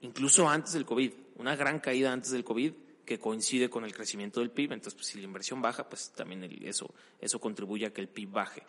incluso 0.00 0.48
antes 0.48 0.74
del 0.74 0.84
COVID, 0.84 1.12
una 1.36 1.56
gran 1.56 1.80
caída 1.80 2.12
antes 2.12 2.30
del 2.30 2.44
COVID 2.44 2.72
que 3.04 3.18
coincide 3.18 3.70
con 3.70 3.84
el 3.84 3.94
crecimiento 3.94 4.40
del 4.40 4.50
PIB. 4.50 4.72
Entonces, 4.72 4.94
pues, 4.94 5.06
si 5.06 5.18
la 5.18 5.24
inversión 5.24 5.62
baja, 5.62 5.88
pues 5.88 6.12
también 6.12 6.44
eso, 6.62 6.94
eso 7.20 7.40
contribuye 7.40 7.86
a 7.86 7.92
que 7.92 8.02
el 8.02 8.08
PIB 8.08 8.30
baje. 8.30 8.62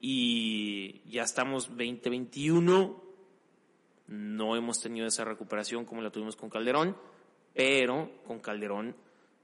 Y 0.00 1.02
ya 1.10 1.22
estamos 1.22 1.68
2021, 1.68 3.02
no 4.08 4.56
hemos 4.56 4.80
tenido 4.80 5.06
esa 5.06 5.24
recuperación 5.24 5.84
como 5.84 6.02
la 6.02 6.10
tuvimos 6.10 6.36
con 6.36 6.50
Calderón, 6.50 6.96
pero 7.54 8.10
con 8.26 8.40
Calderón 8.40 8.94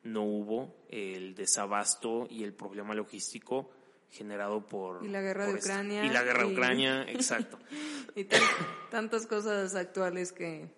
no 0.04 0.22
hubo 0.24 0.74
el 0.88 1.34
desabasto 1.34 2.26
y 2.28 2.44
el 2.44 2.52
problema 2.52 2.94
logístico 2.94 3.70
generado 4.10 4.66
por... 4.66 5.04
Y 5.04 5.08
la 5.08 5.22
guerra 5.22 5.46
de 5.46 5.54
Ucrania. 5.54 6.04
Y 6.04 6.10
la 6.10 6.22
guerra 6.22 6.44
de 6.44 6.52
Ucrania, 6.52 7.02
exacto. 7.08 7.58
y 8.14 8.26
tantas 8.90 9.26
cosas 9.26 9.74
actuales 9.74 10.32
que, 10.32 10.68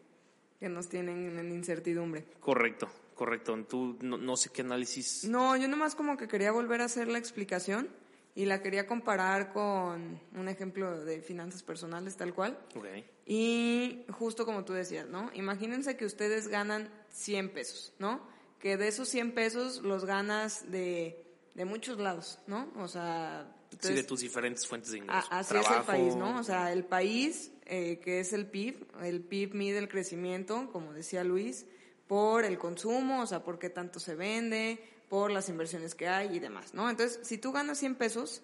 que 0.61 0.69
nos 0.69 0.89
tienen 0.89 1.39
en 1.39 1.51
incertidumbre. 1.51 2.25
Correcto, 2.39 2.89
correcto. 3.15 3.57
Tú 3.69 3.99
no, 4.01 4.37
sé 4.37 4.51
qué 4.51 4.63
análisis... 4.63 5.25
No, 5.25 5.57
yo 5.57 5.67
nomás 5.67 5.97
como 5.97 6.17
que 6.17 6.29
quería 6.29 6.53
volver 6.53 6.81
a 6.81 6.85
hacer 6.85 7.09
la 7.09 7.19
explicación 7.19 7.89
y 8.35 8.47
la 8.47 8.63
quería 8.63 8.87
comparar 8.87 9.53
con 9.53 10.21
un 10.35 10.49
ejemplo 10.49 11.05
de 11.05 11.23
finanzas 11.23 11.63
personales 11.63 12.17
tal 12.17 12.35
cual. 12.35 12.59
Okay. 12.75 13.05
Y 13.27 14.05
justo 14.11 14.45
como 14.45 14.65
tú 14.65 14.73
decías, 14.73 15.09
¿no? 15.09 15.31
Imagínense 15.35 15.97
que 15.97 16.05
ustedes 16.05 16.49
ganan 16.49 16.91
100 17.11 17.53
pesos, 17.53 17.95
¿no? 17.99 18.35
que 18.65 18.79
de 18.79 18.89
esos 18.89 19.11
100 19.11 19.33
pesos 19.33 19.83
los 19.83 20.07
ganas 20.07 20.71
de, 20.71 21.23
de 21.55 21.67
muchos 21.67 21.99
lados, 21.99 22.39
¿no? 22.47 22.73
O 22.79 22.89
sea... 22.89 23.55
sí, 23.79 23.93
de 23.93 24.05
tus 24.05 24.21
diferentes 24.21 24.67
fuentes 24.67 24.93
de 24.93 24.99
ingresos. 24.99 25.29
Así 25.31 25.55
es 25.55 25.71
el 25.71 25.83
país, 25.83 26.17
¿no? 26.17 26.41
O 26.41 26.43
sea, 26.43 26.73
el 26.73 26.83
país, 26.83 27.53
eh, 27.67 28.01
que 28.03 28.21
es 28.21 28.33
el 28.33 28.47
PIB, 28.47 28.87
el 29.03 29.21
PIB 29.21 29.53
mide 29.53 29.77
el 29.77 29.91
crecimiento, 29.91 30.71
como 30.73 30.95
decía 30.95 31.23
Luis, 31.25 31.67
por 32.07 32.47
el 32.47 32.57
consumo, 32.57 33.21
o 33.21 33.27
sea, 33.27 33.45
por 33.45 33.59
qué 33.59 33.69
tanto 33.69 34.01
se 34.01 34.15
vende, 34.15 34.83
por 35.09 35.31
las 35.31 35.49
inversiones 35.49 35.95
que 35.95 36.09
hay 36.09 36.37
y 36.37 36.39
demás, 36.39 36.75
¿no? 36.75 36.89
Entonces, 36.91 37.21
si 37.23 37.39
tú 37.39 37.53
ganas 37.53 37.79
100 37.79 37.95
pesos, 37.97 38.43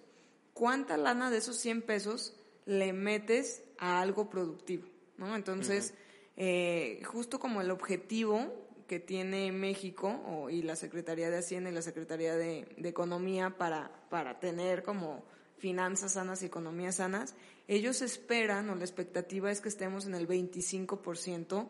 ¿cuánta 0.55 0.97
lana 0.97 1.31
de 1.31 1.39
esos 1.39 1.57
100 1.57 1.83
pesos 1.83 2.35
le 2.67 2.93
metes 2.93 3.63
a 3.79 4.01
algo 4.01 4.29
productivo, 4.31 4.87
¿no? 5.17 5.35
Entonces, 5.35 5.95
eh, 6.37 7.03
justo 7.05 7.39
como 7.39 7.61
el 7.61 7.71
objetivo 7.71 8.53
que 8.87 8.99
tiene 8.99 9.53
México 9.53 10.49
y 10.51 10.63
la 10.63 10.75
Secretaría 10.75 11.31
de 11.31 11.39
Hacienda 11.39 11.71
y 11.71 11.73
la 11.73 11.83
Secretaría 11.83 12.35
de, 12.35 12.67
Economía 12.79 13.57
para, 13.57 13.91
para 14.11 14.41
tener 14.41 14.83
como 14.83 15.23
finanzas 15.59 16.15
sanas 16.15 16.43
y 16.43 16.47
economías 16.47 16.97
sanas, 16.97 17.35
ellos 17.69 18.03
esperan 18.03 18.69
o 18.69 18.75
la 18.75 18.85
expectativa 18.85 19.51
es 19.51 19.61
que 19.61 19.69
estemos 19.69 20.07
en 20.07 20.15
el 20.15 20.27
25% 20.27 21.69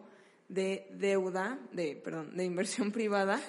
de 0.50 0.86
deuda, 0.92 1.58
de, 1.72 1.96
perdón, 1.96 2.36
de 2.36 2.44
inversión 2.44 2.92
privada 2.92 3.40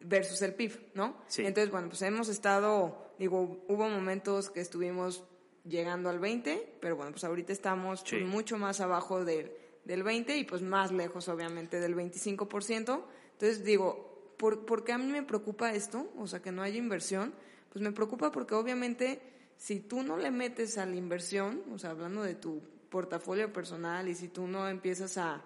versus 0.00 0.42
el 0.42 0.54
PIB, 0.54 0.92
¿no? 0.94 1.16
Entonces, 1.36 1.70
bueno, 1.70 1.88
pues 1.88 2.02
hemos 2.02 2.28
estado, 2.28 3.12
digo, 3.18 3.64
hubo 3.68 3.88
momentos 3.88 4.50
que 4.50 4.60
estuvimos 4.60 5.24
llegando 5.64 6.08
al 6.08 6.20
20, 6.20 6.76
pero 6.80 6.94
bueno, 6.94 7.10
pues 7.10 7.24
ahorita 7.24 7.52
estamos 7.52 8.04
mucho 8.24 8.56
más 8.56 8.80
abajo 8.80 9.24
del 9.24 9.50
del 9.88 10.02
20 10.02 10.36
y 10.36 10.44
pues 10.44 10.62
más 10.62 10.92
lejos 10.92 11.28
obviamente 11.28 11.80
del 11.80 11.96
25%. 11.96 13.02
Entonces 13.32 13.64
digo, 13.64 14.34
¿por, 14.36 14.84
qué 14.84 14.92
a 14.92 14.98
mí 14.98 15.10
me 15.10 15.22
preocupa 15.22 15.72
esto? 15.72 16.12
O 16.18 16.26
sea, 16.26 16.40
que 16.40 16.52
no 16.52 16.62
haya 16.62 16.76
inversión. 16.76 17.34
Pues 17.72 17.82
me 17.82 17.90
preocupa 17.90 18.30
porque 18.30 18.54
obviamente 18.54 19.20
si 19.56 19.80
tú 19.80 20.02
no 20.02 20.18
le 20.18 20.30
metes 20.30 20.76
a 20.76 20.84
la 20.84 20.94
inversión, 20.94 21.62
o 21.72 21.78
sea, 21.78 21.90
hablando 21.90 22.22
de 22.22 22.34
tu 22.34 22.60
portafolio 22.90 23.52
personal 23.52 24.08
y 24.08 24.14
si 24.14 24.28
tú 24.28 24.46
no 24.46 24.68
empiezas 24.68 25.18
a, 25.18 25.42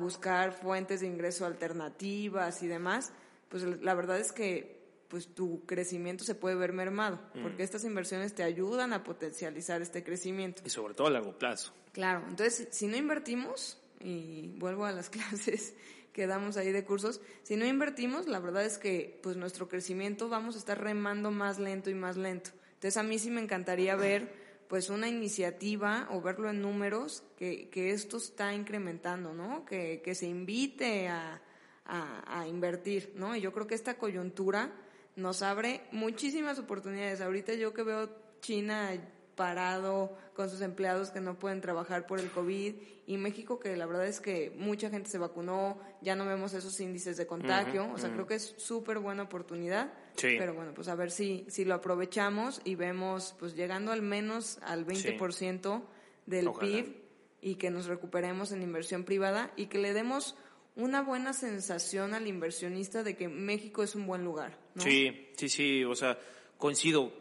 buscar 0.00 0.52
fuentes 0.52 1.00
de 1.00 1.06
ingreso 1.06 1.44
alternativas 1.44 2.62
y 2.62 2.66
demás, 2.66 3.12
pues 3.50 3.64
la 3.64 3.94
verdad 3.94 4.18
es 4.18 4.32
que 4.32 4.82
pues 5.08 5.28
tu 5.28 5.64
crecimiento 5.66 6.24
se 6.24 6.34
puede 6.34 6.56
ver 6.56 6.72
mermado, 6.72 7.20
porque 7.42 7.62
estas 7.62 7.84
inversiones 7.84 8.34
te 8.34 8.42
ayudan 8.42 8.94
a 8.94 9.04
potencializar 9.04 9.82
este 9.82 10.02
crecimiento. 10.02 10.62
Y 10.64 10.70
sobre 10.70 10.94
todo 10.94 11.06
a 11.06 11.10
largo 11.10 11.38
plazo. 11.38 11.74
Claro, 11.92 12.24
entonces 12.26 12.68
si 12.70 12.86
no 12.86 12.96
invertimos, 12.96 13.78
y 14.00 14.48
vuelvo 14.56 14.86
a 14.86 14.92
las 14.92 15.10
clases 15.10 15.74
que 16.12 16.26
damos 16.26 16.56
ahí 16.56 16.72
de 16.72 16.84
cursos, 16.84 17.20
si 17.42 17.56
no 17.56 17.66
invertimos, 17.66 18.26
la 18.26 18.38
verdad 18.38 18.64
es 18.64 18.78
que 18.78 19.20
pues 19.22 19.36
nuestro 19.36 19.68
crecimiento 19.68 20.28
vamos 20.28 20.54
a 20.54 20.58
estar 20.58 20.80
remando 20.80 21.30
más 21.30 21.58
lento 21.58 21.90
y 21.90 21.94
más 21.94 22.16
lento. 22.16 22.50
Entonces 22.74 22.96
a 22.96 23.02
mí 23.02 23.18
sí 23.18 23.30
me 23.30 23.40
encantaría 23.40 23.96
ver 23.96 24.43
pues 24.74 24.90
una 24.90 25.06
iniciativa 25.06 26.08
o 26.10 26.20
verlo 26.20 26.50
en 26.50 26.60
números 26.60 27.22
que, 27.36 27.68
que 27.68 27.92
esto 27.92 28.16
está 28.16 28.52
incrementando, 28.52 29.32
¿no? 29.32 29.64
Que, 29.64 30.02
que 30.02 30.16
se 30.16 30.26
invite 30.26 31.06
a, 31.06 31.40
a, 31.84 32.40
a 32.40 32.48
invertir, 32.48 33.12
¿no? 33.14 33.36
Y 33.36 33.40
yo 33.40 33.52
creo 33.52 33.68
que 33.68 33.76
esta 33.76 33.96
coyuntura 33.96 34.72
nos 35.14 35.42
abre 35.42 35.82
muchísimas 35.92 36.58
oportunidades. 36.58 37.20
Ahorita 37.20 37.54
yo 37.54 37.72
que 37.72 37.84
veo 37.84 38.10
China 38.40 38.90
parado 39.36 40.16
con 40.34 40.48
sus 40.50 40.60
empleados 40.60 41.10
que 41.10 41.20
no 41.20 41.38
pueden 41.38 41.60
trabajar 41.60 42.06
por 42.06 42.20
el 42.20 42.30
COVID 42.30 42.74
y 43.06 43.16
México 43.18 43.58
que 43.58 43.76
la 43.76 43.86
verdad 43.86 44.06
es 44.06 44.20
que 44.20 44.52
mucha 44.56 44.90
gente 44.90 45.10
se 45.10 45.18
vacunó, 45.18 45.78
ya 46.00 46.16
no 46.16 46.24
vemos 46.26 46.54
esos 46.54 46.78
índices 46.80 47.16
de 47.16 47.26
contagio, 47.26 47.90
o 47.92 47.98
sea, 47.98 48.12
creo 48.12 48.26
que 48.26 48.34
es 48.36 48.54
súper 48.56 48.98
buena 48.98 49.24
oportunidad, 49.24 49.92
Sí. 50.16 50.36
pero 50.38 50.54
bueno, 50.54 50.72
pues 50.74 50.88
a 50.88 50.94
ver 50.94 51.10
si, 51.10 51.44
si 51.48 51.64
lo 51.64 51.74
aprovechamos 51.74 52.60
y 52.64 52.76
vemos 52.76 53.34
pues 53.38 53.54
llegando 53.56 53.92
al 53.92 54.02
menos 54.02 54.58
al 54.62 54.86
20% 54.86 55.82
del 56.26 56.48
Ojalá. 56.48 56.60
PIB 56.72 56.96
y 57.42 57.54
que 57.56 57.70
nos 57.70 57.86
recuperemos 57.86 58.52
en 58.52 58.62
inversión 58.62 59.04
privada 59.04 59.52
y 59.56 59.66
que 59.66 59.78
le 59.78 59.92
demos 59.92 60.36
una 60.76 61.02
buena 61.02 61.32
sensación 61.34 62.14
al 62.14 62.26
inversionista 62.26 63.02
de 63.02 63.16
que 63.16 63.28
México 63.28 63.82
es 63.82 63.94
un 63.94 64.06
buen 64.06 64.24
lugar, 64.24 64.58
¿no? 64.74 64.82
Sí, 64.82 65.28
sí, 65.36 65.48
sí, 65.48 65.84
o 65.84 65.94
sea, 65.94 66.18
coincido. 66.58 67.12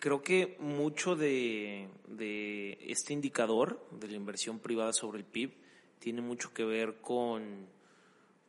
Creo 0.00 0.22
que 0.22 0.56
mucho 0.58 1.14
de, 1.14 1.88
de 2.08 2.78
este 2.90 3.12
indicador 3.12 3.86
de 3.92 4.08
la 4.08 4.16
inversión 4.16 4.58
privada 4.58 4.92
sobre 4.92 5.18
el 5.18 5.24
PIB 5.24 5.52
tiene 5.98 6.22
mucho 6.22 6.52
que 6.52 6.64
ver 6.64 6.96
con, 7.02 7.66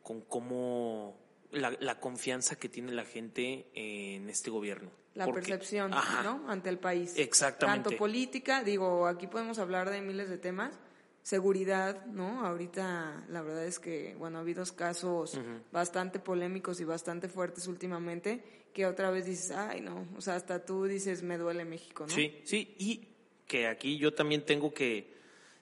con 0.02 0.22
cómo 0.22 1.16
la, 1.50 1.76
la 1.78 2.00
confianza 2.00 2.56
que 2.56 2.68
tiene 2.68 2.90
la 2.92 3.04
gente 3.04 3.68
en 3.74 4.28
este 4.30 4.50
gobierno. 4.50 4.90
La 5.14 5.26
Porque- 5.26 5.42
percepción, 5.42 5.92
Ajá, 5.92 6.22
¿no? 6.22 6.50
Ante 6.50 6.70
el 6.70 6.78
país. 6.78 7.12
Exactamente. 7.18 7.90
Tanto 7.90 7.98
política, 7.98 8.64
digo, 8.64 9.06
aquí 9.06 9.26
podemos 9.26 9.58
hablar 9.58 9.90
de 9.90 10.00
miles 10.00 10.30
de 10.30 10.38
temas. 10.38 10.78
Seguridad, 11.20 12.06
¿no? 12.06 12.44
Ahorita 12.46 13.24
la 13.28 13.42
verdad 13.42 13.66
es 13.66 13.78
que, 13.78 14.16
bueno, 14.18 14.38
ha 14.38 14.40
habido 14.40 14.64
casos 14.74 15.38
bastante 15.70 16.18
polémicos 16.18 16.80
y 16.80 16.84
bastante 16.84 17.28
fuertes 17.28 17.68
últimamente 17.68 18.42
que 18.72 18.86
otra 18.86 19.10
vez 19.10 19.26
dices, 19.26 19.50
ay, 19.50 19.80
no, 19.80 20.06
o 20.16 20.20
sea, 20.20 20.36
hasta 20.36 20.64
tú 20.64 20.84
dices, 20.84 21.22
me 21.22 21.38
duele 21.38 21.64
México, 21.64 22.04
¿no? 22.06 22.14
Sí, 22.14 22.40
sí, 22.44 22.74
y 22.78 23.08
que 23.46 23.66
aquí 23.66 23.98
yo 23.98 24.14
también 24.14 24.44
tengo 24.44 24.72
que, 24.72 25.12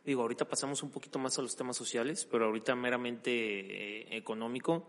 digo, 0.05 0.23
ahorita 0.23 0.47
pasamos 0.47 0.83
un 0.83 0.91
poquito 0.91 1.19
más 1.19 1.39
a 1.39 1.43
los 1.43 1.57
temas 1.57 1.77
sociales, 1.77 2.27
pero 2.31 2.47
ahorita 2.47 2.75
meramente 2.75 3.31
eh, 3.33 4.17
económico. 4.17 4.89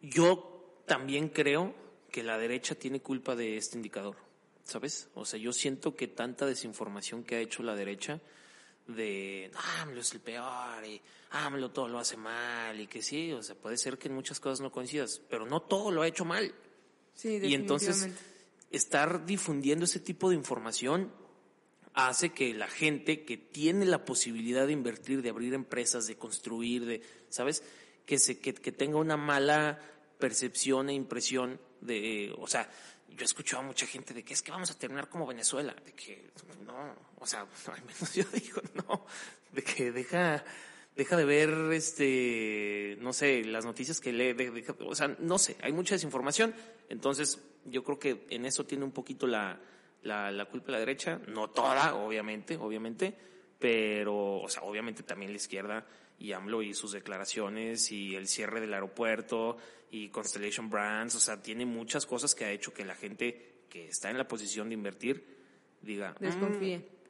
Yo 0.00 0.82
también 0.86 1.28
creo 1.28 1.74
que 2.10 2.22
la 2.22 2.38
derecha 2.38 2.74
tiene 2.74 3.00
culpa 3.00 3.36
de 3.36 3.56
este 3.56 3.76
indicador, 3.76 4.16
¿sabes? 4.64 5.10
O 5.14 5.24
sea, 5.24 5.38
yo 5.38 5.52
siento 5.52 5.94
que 5.94 6.08
tanta 6.08 6.46
desinformación 6.46 7.24
que 7.24 7.36
ha 7.36 7.40
hecho 7.40 7.62
la 7.62 7.74
derecha 7.74 8.20
de, 8.86 9.50
ah, 9.54 9.82
AMLO 9.82 10.00
es 10.00 10.12
el 10.14 10.20
peor 10.20 10.84
y 10.86 11.00
AMLO 11.32 11.70
todo 11.70 11.88
lo 11.88 11.98
hace 11.98 12.16
mal 12.16 12.80
y 12.80 12.86
que 12.86 13.02
sí, 13.02 13.32
o 13.32 13.42
sea, 13.42 13.54
puede 13.54 13.76
ser 13.76 13.98
que 13.98 14.08
en 14.08 14.14
muchas 14.14 14.40
cosas 14.40 14.60
no 14.60 14.72
coincidas, 14.72 15.20
pero 15.28 15.44
no 15.44 15.60
todo 15.60 15.90
lo 15.90 16.02
ha 16.02 16.08
hecho 16.08 16.24
mal. 16.24 16.54
Sí, 17.18 17.40
Y 17.42 17.54
entonces 17.54 18.08
estar 18.70 19.26
difundiendo 19.26 19.86
ese 19.86 19.98
tipo 19.98 20.30
de 20.30 20.36
información 20.36 21.12
hace 21.92 22.30
que 22.30 22.54
la 22.54 22.68
gente 22.68 23.24
que 23.24 23.36
tiene 23.36 23.86
la 23.86 24.04
posibilidad 24.04 24.68
de 24.68 24.72
invertir, 24.72 25.20
de 25.20 25.30
abrir 25.30 25.52
empresas, 25.52 26.06
de 26.06 26.16
construir, 26.16 26.86
de, 26.86 27.02
¿sabes? 27.28 27.64
Que 28.06 28.20
se 28.20 28.38
que, 28.38 28.54
que 28.54 28.70
tenga 28.70 28.98
una 28.98 29.16
mala 29.16 29.80
percepción 30.20 30.90
e 30.90 30.94
impresión 30.94 31.60
de, 31.80 32.32
o 32.38 32.46
sea, 32.46 32.70
yo 33.08 33.22
he 33.22 33.24
escuchado 33.24 33.64
a 33.64 33.66
mucha 33.66 33.84
gente 33.84 34.14
de 34.14 34.22
que 34.22 34.34
es 34.34 34.42
que 34.42 34.52
vamos 34.52 34.70
a 34.70 34.78
terminar 34.78 35.08
como 35.08 35.26
Venezuela, 35.26 35.74
de 35.84 35.92
que 35.94 36.30
no, 36.64 36.94
o 37.18 37.26
sea, 37.26 37.40
al 37.72 37.84
menos 37.84 38.14
yo 38.14 38.22
digo 38.32 38.62
no, 38.74 39.04
de 39.50 39.64
que 39.64 39.90
deja 39.90 40.44
deja 40.98 41.16
de 41.16 41.24
ver 41.24 41.48
este 41.72 42.96
no 43.00 43.12
sé 43.14 43.44
las 43.44 43.64
noticias 43.64 44.00
que 44.00 44.12
lee 44.12 44.32
de- 44.34 44.50
deja- 44.50 44.74
o 44.80 44.94
sea 44.94 45.16
no 45.20 45.38
sé 45.38 45.56
hay 45.62 45.72
mucha 45.72 45.94
desinformación 45.94 46.54
entonces 46.90 47.40
yo 47.64 47.82
creo 47.84 47.98
que 47.98 48.26
en 48.30 48.44
eso 48.44 48.66
tiene 48.66 48.84
un 48.84 48.92
poquito 48.92 49.26
la, 49.26 49.58
la, 50.02 50.30
la 50.30 50.44
culpa 50.46 50.72
la 50.72 50.78
derecha 50.80 51.20
no 51.28 51.48
toda 51.50 51.94
obviamente 51.94 52.56
obviamente 52.56 53.14
pero 53.58 54.36
o 54.40 54.48
sea 54.48 54.62
obviamente 54.62 55.02
también 55.02 55.30
la 55.32 55.36
izquierda 55.36 55.86
y 56.18 56.32
AMLO 56.32 56.62
y 56.62 56.74
sus 56.74 56.92
declaraciones 56.92 57.90
y 57.92 58.14
el 58.16 58.26
cierre 58.28 58.60
del 58.60 58.74
aeropuerto 58.74 59.56
y 59.90 60.08
Constellation 60.08 60.68
Brands 60.68 61.14
o 61.14 61.20
sea 61.20 61.40
tiene 61.42 61.64
muchas 61.64 62.06
cosas 62.06 62.34
que 62.34 62.44
ha 62.44 62.50
hecho 62.52 62.74
que 62.74 62.84
la 62.84 62.94
gente 62.96 63.62
que 63.70 63.88
está 63.88 64.10
en 64.10 64.18
la 64.18 64.26
posición 64.26 64.68
de 64.68 64.74
invertir 64.74 65.24
diga 65.80 66.14
"Mm, 66.20 66.42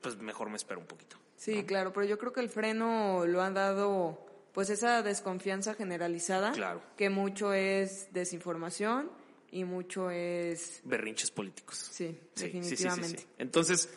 pues 0.02 0.16
mejor 0.18 0.50
me 0.50 0.56
espero 0.56 0.78
un 0.80 0.86
poquito 0.86 1.16
Sí, 1.38 1.62
claro, 1.64 1.92
pero 1.94 2.04
yo 2.04 2.18
creo 2.18 2.32
que 2.34 2.40
el 2.40 2.50
freno 2.50 3.24
lo 3.24 3.40
han 3.40 3.54
dado 3.54 4.26
pues 4.52 4.68
esa 4.70 5.02
desconfianza 5.02 5.72
generalizada, 5.74 6.52
Claro. 6.52 6.82
que 6.96 7.08
mucho 7.10 7.52
es 7.54 8.12
desinformación 8.12 9.10
y 9.52 9.64
mucho 9.64 10.10
es 10.10 10.80
berrinches 10.84 11.30
políticos. 11.30 11.76
sí, 11.78 12.18
definitivamente. 12.36 13.18
sí. 13.20 13.26
Entonces, 13.38 13.88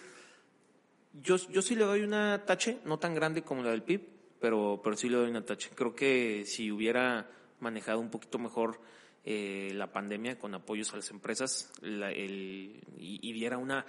yo, 1.13 1.35
yo 1.49 1.61
sí 1.61 1.75
le 1.75 1.83
doy 1.83 2.01
una 2.03 2.45
tache, 2.45 2.79
no 2.85 2.99
tan 2.99 3.13
grande 3.15 3.41
como 3.43 3.63
la 3.63 3.71
del 3.71 3.83
PIB, 3.83 4.01
pero, 4.39 4.79
pero 4.83 4.95
sí 4.95 5.09
le 5.09 5.17
doy 5.17 5.29
una 5.29 5.43
tache. 5.45 5.69
Creo 5.75 5.93
que 5.95 6.43
si 6.45 6.71
hubiera 6.71 7.29
manejado 7.59 7.99
un 7.99 8.09
poquito 8.09 8.39
mejor 8.39 8.79
eh, 9.23 9.71
la 9.75 9.91
pandemia 9.91 10.39
con 10.39 10.53
apoyos 10.55 10.93
a 10.93 10.97
las 10.97 11.11
empresas 11.11 11.71
la- 11.81 12.11
el, 12.11 12.81
y, 12.97 13.19
y 13.21 13.33
diera 13.33 13.57
una 13.57 13.85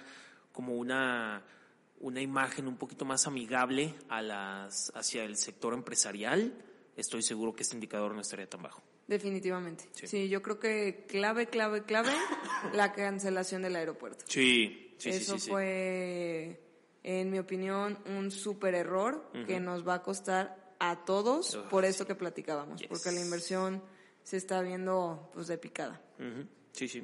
como 0.51 0.75
una 0.75 1.43
una 2.03 2.21
imagen 2.21 2.67
un 2.67 2.77
poquito 2.77 3.05
más 3.05 3.25
amigable 3.27 3.95
a 4.09 4.21
las 4.21 4.91
hacia 4.95 5.23
el 5.23 5.37
sector 5.37 5.73
empresarial, 5.73 6.53
estoy 6.97 7.21
seguro 7.23 7.55
que 7.55 7.63
este 7.63 7.75
indicador 7.75 8.13
no 8.13 8.21
estaría 8.21 8.47
tan 8.47 8.61
bajo. 8.61 8.83
Definitivamente. 9.07 9.89
Sí. 9.93 10.07
Sí. 10.07 10.29
yo 10.29 10.41
creo 10.41 10.59
que 10.59 11.05
clave, 11.07 11.47
clave, 11.47 11.83
clave 11.83 12.11
la 12.73 12.93
cancelación 12.93 13.61
del 13.63 13.75
aeropuerto. 13.75 14.25
Sí, 14.27 14.93
sí, 14.97 15.09
Eso 15.09 15.33
sí, 15.35 15.39
sí. 15.45 15.49
fue, 15.49 16.61
en 17.03 17.29
mi 17.31 17.39
opinión, 17.39 17.97
un 18.05 18.31
súper 18.31 18.75
error 18.75 19.29
que 19.47 19.59
nos 19.59 19.87
va 19.87 19.95
a 19.95 20.03
costar 20.03 20.75
a 20.79 21.05
todos 21.05 21.55
Ugh, 21.55 21.69
por 21.69 21.85
esto 21.85 22.05
que 22.05 22.15
platicábamos, 22.15 22.81
Yes. 22.81 22.89
porque 22.89 23.11
la 23.11 23.21
inversión 23.21 23.81
se 24.23 24.37
está 24.37 24.61
viendo 24.61 25.29
pues 25.33 25.47
de 25.47 25.57
picada. 25.57 26.01
Sí, 26.73 26.87
sí. 26.87 27.03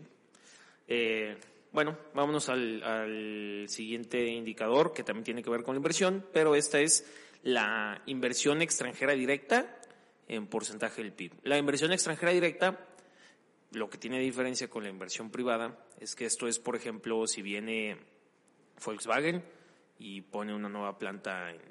Eh, 0.87 1.37
bueno, 1.71 1.97
vámonos 2.13 2.49
al, 2.49 2.83
al 2.83 3.65
siguiente 3.69 4.25
indicador 4.27 4.93
que 4.93 5.03
también 5.03 5.23
tiene 5.23 5.43
que 5.43 5.49
ver 5.49 5.63
con 5.63 5.75
la 5.75 5.79
inversión, 5.79 6.25
pero 6.33 6.55
esta 6.55 6.79
es 6.79 7.05
la 7.43 8.01
inversión 8.05 8.61
extranjera 8.61 9.13
directa 9.13 9.79
en 10.27 10.47
porcentaje 10.47 11.01
del 11.01 11.11
PIB. 11.11 11.33
La 11.43 11.57
inversión 11.57 11.91
extranjera 11.91 12.31
directa, 12.31 12.87
lo 13.71 13.89
que 13.89 13.97
tiene 13.97 14.19
diferencia 14.19 14.69
con 14.69 14.83
la 14.83 14.89
inversión 14.89 15.31
privada 15.31 15.85
es 15.99 16.15
que 16.15 16.25
esto 16.25 16.47
es, 16.47 16.59
por 16.59 16.75
ejemplo, 16.75 17.27
si 17.27 17.41
viene 17.41 17.97
Volkswagen 18.83 19.43
y 19.97 20.21
pone 20.21 20.53
una 20.53 20.69
nueva 20.69 20.97
planta 20.97 21.51
en, 21.51 21.61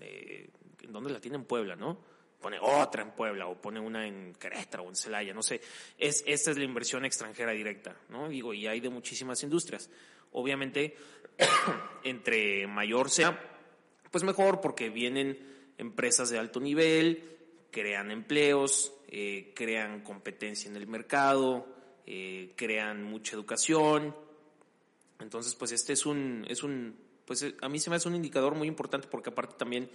eh, 0.00 0.48
¿en 0.82 0.92
dónde 0.92 1.10
la 1.10 1.20
tiene? 1.20 1.36
En 1.36 1.44
Puebla, 1.44 1.76
¿no? 1.76 1.98
Pone 2.42 2.58
otra 2.60 3.02
en 3.02 3.12
Puebla 3.12 3.46
o 3.46 3.54
pone 3.54 3.80
una 3.80 4.06
en 4.06 4.34
Querétaro 4.34 4.82
o 4.82 4.88
en 4.88 4.96
Celaya, 4.96 5.32
no 5.32 5.42
sé. 5.42 5.60
Es, 5.96 6.24
esta 6.26 6.50
es 6.50 6.58
la 6.58 6.64
inversión 6.64 7.04
extranjera 7.04 7.52
directa, 7.52 7.96
¿no? 8.08 8.28
Digo, 8.28 8.52
y 8.52 8.66
hay 8.66 8.80
de 8.80 8.90
muchísimas 8.90 9.42
industrias. 9.42 9.88
Obviamente, 10.32 10.96
entre 12.04 12.66
mayor 12.66 13.08
sea, 13.08 13.40
pues 14.10 14.24
mejor 14.24 14.60
porque 14.60 14.90
vienen 14.90 15.38
empresas 15.78 16.28
de 16.28 16.38
alto 16.38 16.60
nivel, 16.60 17.38
crean 17.70 18.10
empleos, 18.10 18.92
eh, 19.08 19.52
crean 19.54 20.02
competencia 20.02 20.68
en 20.68 20.76
el 20.76 20.86
mercado, 20.86 21.66
eh, 22.06 22.52
crean 22.56 23.04
mucha 23.04 23.36
educación, 23.36 24.14
entonces, 25.22 25.54
pues 25.54 25.72
este 25.72 25.92
es 25.92 26.04
un, 26.04 26.44
es 26.48 26.62
un, 26.62 26.96
pues 27.24 27.42
eh, 27.42 27.54
a 27.62 27.68
mí 27.68 27.78
se 27.78 27.90
me 27.90 27.96
hace 27.96 28.08
un 28.08 28.16
indicador 28.16 28.54
muy 28.54 28.68
importante 28.68 29.08
porque 29.08 29.30
aparte 29.30 29.54
también, 29.56 29.88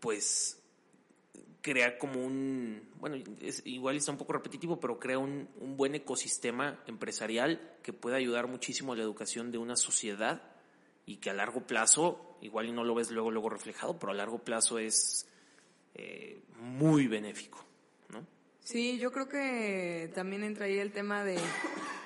pues 0.00 0.60
crea 1.62 1.98
como 1.98 2.24
un, 2.24 2.88
bueno, 2.98 3.16
es, 3.40 3.62
igual 3.66 3.96
está 3.96 4.12
un 4.12 4.18
poco 4.18 4.32
repetitivo, 4.32 4.80
pero 4.80 4.98
crea 4.98 5.18
un, 5.18 5.48
un 5.60 5.76
buen 5.76 5.94
ecosistema 5.94 6.82
empresarial 6.86 7.76
que 7.82 7.92
puede 7.92 8.16
ayudar 8.16 8.46
muchísimo 8.46 8.92
a 8.92 8.96
la 8.96 9.02
educación 9.02 9.50
de 9.52 9.58
una 9.58 9.76
sociedad 9.76 10.42
y 11.06 11.16
que 11.16 11.30
a 11.30 11.34
largo 11.34 11.66
plazo, 11.66 12.38
igual 12.40 12.68
y 12.68 12.72
no 12.72 12.84
lo 12.84 12.94
ves 12.94 13.10
luego, 13.10 13.30
luego 13.30 13.50
reflejado, 13.50 13.98
pero 13.98 14.12
a 14.12 14.14
largo 14.14 14.38
plazo 14.38 14.78
es 14.78 15.26
eh, 15.94 16.40
muy 16.58 17.08
benéfico, 17.08 17.64
¿no? 18.10 18.26
Sí, 18.60 18.98
yo 18.98 19.10
creo 19.10 19.28
que 19.28 20.10
también 20.14 20.44
entra 20.44 20.66
ahí 20.66 20.78
el 20.78 20.92
tema 20.92 21.24
de, 21.24 21.38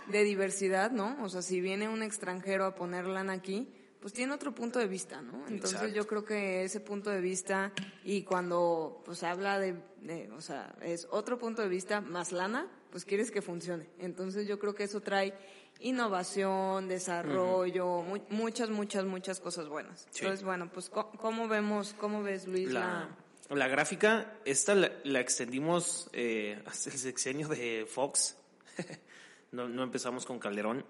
de 0.08 0.24
diversidad, 0.24 0.90
¿no? 0.90 1.22
O 1.22 1.28
sea, 1.28 1.42
si 1.42 1.60
viene 1.60 1.88
un 1.88 2.02
extranjero 2.02 2.64
a 2.64 2.74
poner 2.74 3.06
lana 3.06 3.34
aquí, 3.34 3.68
pues 4.04 4.12
tiene 4.12 4.34
otro 4.34 4.54
punto 4.54 4.78
de 4.78 4.86
vista, 4.86 5.22
¿no? 5.22 5.46
Entonces 5.48 5.80
Exacto. 5.80 5.94
yo 5.96 6.06
creo 6.06 6.24
que 6.26 6.62
ese 6.64 6.80
punto 6.80 7.08
de 7.08 7.22
vista 7.22 7.72
y 8.04 8.20
cuando 8.22 9.00
pues 9.06 9.22
habla 9.22 9.58
de, 9.58 9.76
de, 10.02 10.30
o 10.32 10.42
sea, 10.42 10.74
es 10.82 11.08
otro 11.10 11.38
punto 11.38 11.62
de 11.62 11.68
vista 11.68 12.02
más 12.02 12.30
lana, 12.30 12.66
pues 12.90 13.06
quieres 13.06 13.30
que 13.30 13.40
funcione. 13.40 13.88
Entonces 13.98 14.46
yo 14.46 14.58
creo 14.58 14.74
que 14.74 14.84
eso 14.84 15.00
trae 15.00 15.32
innovación, 15.80 16.86
desarrollo, 16.86 18.02
mu- 18.02 18.20
muchas, 18.28 18.68
muchas, 18.68 19.06
muchas 19.06 19.40
cosas 19.40 19.68
buenas. 19.68 20.06
Sí. 20.10 20.20
Entonces, 20.20 20.44
bueno, 20.44 20.70
pues 20.70 20.90
¿cómo 20.90 21.48
vemos, 21.48 21.94
cómo 21.98 22.22
ves 22.22 22.46
Luis 22.46 22.70
La, 22.72 23.08
la... 23.48 23.56
la 23.56 23.68
gráfica, 23.68 24.34
esta 24.44 24.74
la, 24.74 24.92
la 25.04 25.20
extendimos 25.20 26.10
eh, 26.12 26.62
hasta 26.66 26.90
el 26.90 26.98
sexenio 26.98 27.48
de 27.48 27.86
Fox. 27.88 28.36
no, 29.52 29.66
no 29.66 29.82
empezamos 29.82 30.26
con 30.26 30.38
Calderón, 30.38 30.84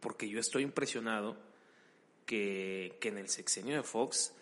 porque 0.00 0.28
yo 0.28 0.40
estoy 0.40 0.64
impresionado 0.64 1.36
que, 2.32 2.96
que 2.98 3.08
en 3.08 3.18
el 3.18 3.28
sexenio 3.28 3.76
de 3.76 3.82
Fox 3.82 4.32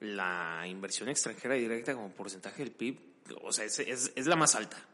la 0.00 0.66
inversión 0.66 1.08
extranjera 1.08 1.54
directa 1.54 1.94
como 1.94 2.10
porcentaje 2.10 2.62
del 2.62 2.72
PIB, 2.72 2.98
o 3.42 3.50
sea, 3.54 3.64
es, 3.64 3.78
es, 3.78 4.12
es 4.14 4.26
la 4.26 4.36
más 4.36 4.54
alta. 4.54 4.86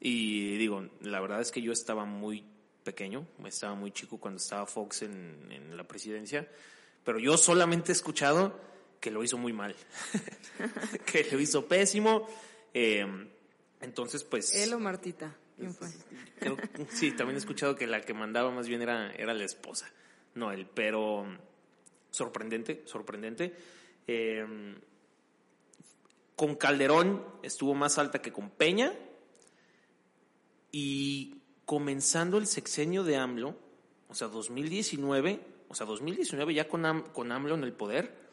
Y 0.00 0.56
digo, 0.56 0.88
la 1.02 1.20
verdad 1.20 1.42
es 1.42 1.52
que 1.52 1.60
yo 1.60 1.72
estaba 1.72 2.06
muy 2.06 2.42
pequeño, 2.84 3.26
estaba 3.44 3.74
muy 3.74 3.92
chico 3.92 4.16
cuando 4.16 4.38
estaba 4.38 4.64
Fox 4.64 5.02
en, 5.02 5.46
en 5.50 5.76
la 5.76 5.84
presidencia, 5.84 6.48
pero 7.04 7.18
yo 7.18 7.36
solamente 7.36 7.92
he 7.92 7.94
escuchado 7.94 8.58
que 8.98 9.10
lo 9.10 9.22
hizo 9.22 9.36
muy 9.36 9.52
mal, 9.52 9.76
que 11.04 11.28
lo 11.30 11.38
hizo 11.38 11.68
pésimo. 11.68 12.26
eh, 12.72 13.06
entonces, 13.82 14.24
pues... 14.24 14.54
Él 14.54 14.72
o 14.72 14.80
Martita, 14.80 15.36
¿quién 15.58 15.74
fue? 15.74 15.88
Creo 16.40 16.56
sí, 16.88 17.12
también 17.12 17.36
he 17.36 17.40
escuchado 17.40 17.76
que 17.76 17.86
la 17.86 18.00
que 18.00 18.14
mandaba 18.14 18.50
más 18.50 18.68
bien 18.68 18.80
era, 18.80 19.12
era 19.12 19.34
la 19.34 19.44
esposa, 19.44 19.92
no 20.34 20.50
él, 20.50 20.66
pero 20.74 21.26
sorprendente, 22.14 22.82
sorprendente. 22.86 23.54
Eh, 24.06 24.46
con 26.36 26.56
Calderón 26.56 27.24
estuvo 27.42 27.74
más 27.74 27.98
alta 27.98 28.20
que 28.20 28.32
con 28.32 28.50
Peña 28.50 28.92
y 30.72 31.36
comenzando 31.64 32.38
el 32.38 32.46
sexenio 32.46 33.04
de 33.04 33.16
AMLO, 33.16 33.56
o 34.08 34.14
sea, 34.14 34.28
2019, 34.28 35.40
o 35.68 35.74
sea, 35.74 35.86
2019 35.86 36.54
ya 36.54 36.68
con, 36.68 37.02
con 37.12 37.32
AMLO 37.32 37.54
en 37.54 37.64
el 37.64 37.72
poder, 37.72 38.24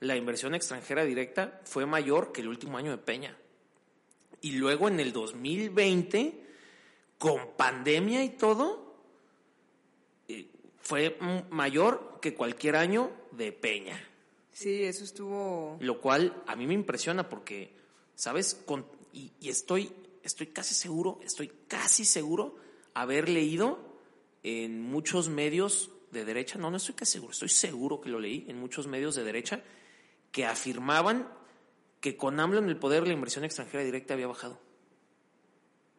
la 0.00 0.16
inversión 0.16 0.54
extranjera 0.54 1.04
directa 1.04 1.60
fue 1.64 1.86
mayor 1.86 2.32
que 2.32 2.40
el 2.40 2.48
último 2.48 2.78
año 2.78 2.90
de 2.90 2.98
Peña. 2.98 3.36
Y 4.40 4.52
luego 4.52 4.88
en 4.88 5.00
el 5.00 5.12
2020 5.12 6.46
con 7.18 7.54
pandemia 7.56 8.24
y 8.24 8.30
todo, 8.30 8.94
eh, 10.26 10.48
fue 10.80 11.18
mm, 11.20 11.54
que 12.20 12.34
cualquier 12.34 12.76
año 12.76 13.10
de 13.32 13.52
Peña. 13.52 13.98
Sí, 14.52 14.82
eso 14.84 15.04
estuvo... 15.04 15.78
Lo 15.80 16.00
cual 16.00 16.42
a 16.46 16.56
mí 16.56 16.66
me 16.66 16.74
impresiona 16.74 17.28
porque, 17.28 17.72
¿sabes? 18.14 18.54
Con- 18.66 18.86
y, 19.12 19.32
y 19.40 19.48
estoy, 19.48 19.92
estoy 20.22 20.48
casi 20.48 20.74
seguro, 20.74 21.18
estoy 21.22 21.50
casi 21.68 22.04
seguro 22.04 22.56
haber 22.94 23.28
leído 23.28 23.78
en 24.42 24.82
muchos 24.82 25.28
medios 25.28 25.90
de 26.10 26.24
derecha, 26.24 26.58
no, 26.58 26.70
no 26.70 26.76
estoy 26.76 26.94
casi 26.94 27.12
seguro, 27.12 27.32
estoy 27.32 27.48
seguro 27.48 28.00
que 28.00 28.08
lo 28.08 28.18
leí 28.18 28.44
en 28.48 28.58
muchos 28.58 28.86
medios 28.86 29.14
de 29.14 29.24
derecha, 29.24 29.62
que 30.32 30.44
afirmaban 30.44 31.28
que 32.00 32.16
con 32.16 32.40
AMLO 32.40 32.58
en 32.58 32.68
el 32.68 32.76
poder 32.76 33.06
la 33.06 33.12
inversión 33.12 33.44
extranjera 33.44 33.84
directa 33.84 34.14
había 34.14 34.26
bajado. 34.26 34.58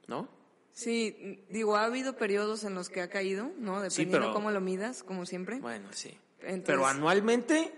¿No? 0.07 0.27
Sí, 0.73 1.43
digo, 1.49 1.75
ha 1.75 1.85
habido 1.85 2.15
periodos 2.15 2.63
en 2.63 2.75
los 2.75 2.89
que 2.89 3.01
ha 3.01 3.09
caído, 3.09 3.51
¿no? 3.59 3.77
Sí, 3.77 4.03
Dependiendo 4.03 4.19
pero- 4.19 4.33
cómo 4.33 4.51
lo 4.51 4.61
midas, 4.61 5.03
como 5.03 5.25
siempre. 5.25 5.59
Bueno, 5.59 5.89
sí. 5.91 6.09
Entonces- 6.39 6.63
Pero 6.65 6.85
anualmente, 6.87 7.73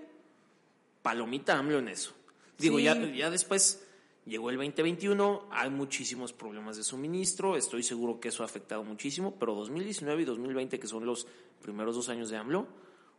palomita 1.02 1.58
AMLO 1.58 1.80
en 1.80 1.90
eso. 1.90 2.14
Digo, 2.58 2.78
Sí. 2.78 2.84
ya, 2.86 2.96
ya 3.12 3.30
después 3.30 3.84
llegó 4.26 4.50
el 4.52 4.56
2021, 4.58 5.48
hay 5.52 5.70
muchísimos 5.70 6.32
problemas 6.34 6.78
de 6.78 6.84
suministro, 6.84 7.58
estoy 7.58 7.84
seguro 7.84 8.20
que 8.20 8.30
eso 8.30 8.44
ha 8.44 8.46
afectado 8.46 8.84
muchísimo, 8.84 9.36
pero 9.38 9.54
2019 9.56 10.22
y 10.22 10.26
2020, 10.26 10.80
que 10.80 10.88
son 10.88 11.06
los 11.06 11.28
primeros 11.62 11.96
dos 11.96 12.10
años 12.10 12.30
de 12.30 12.38
AMLO, 12.38 12.68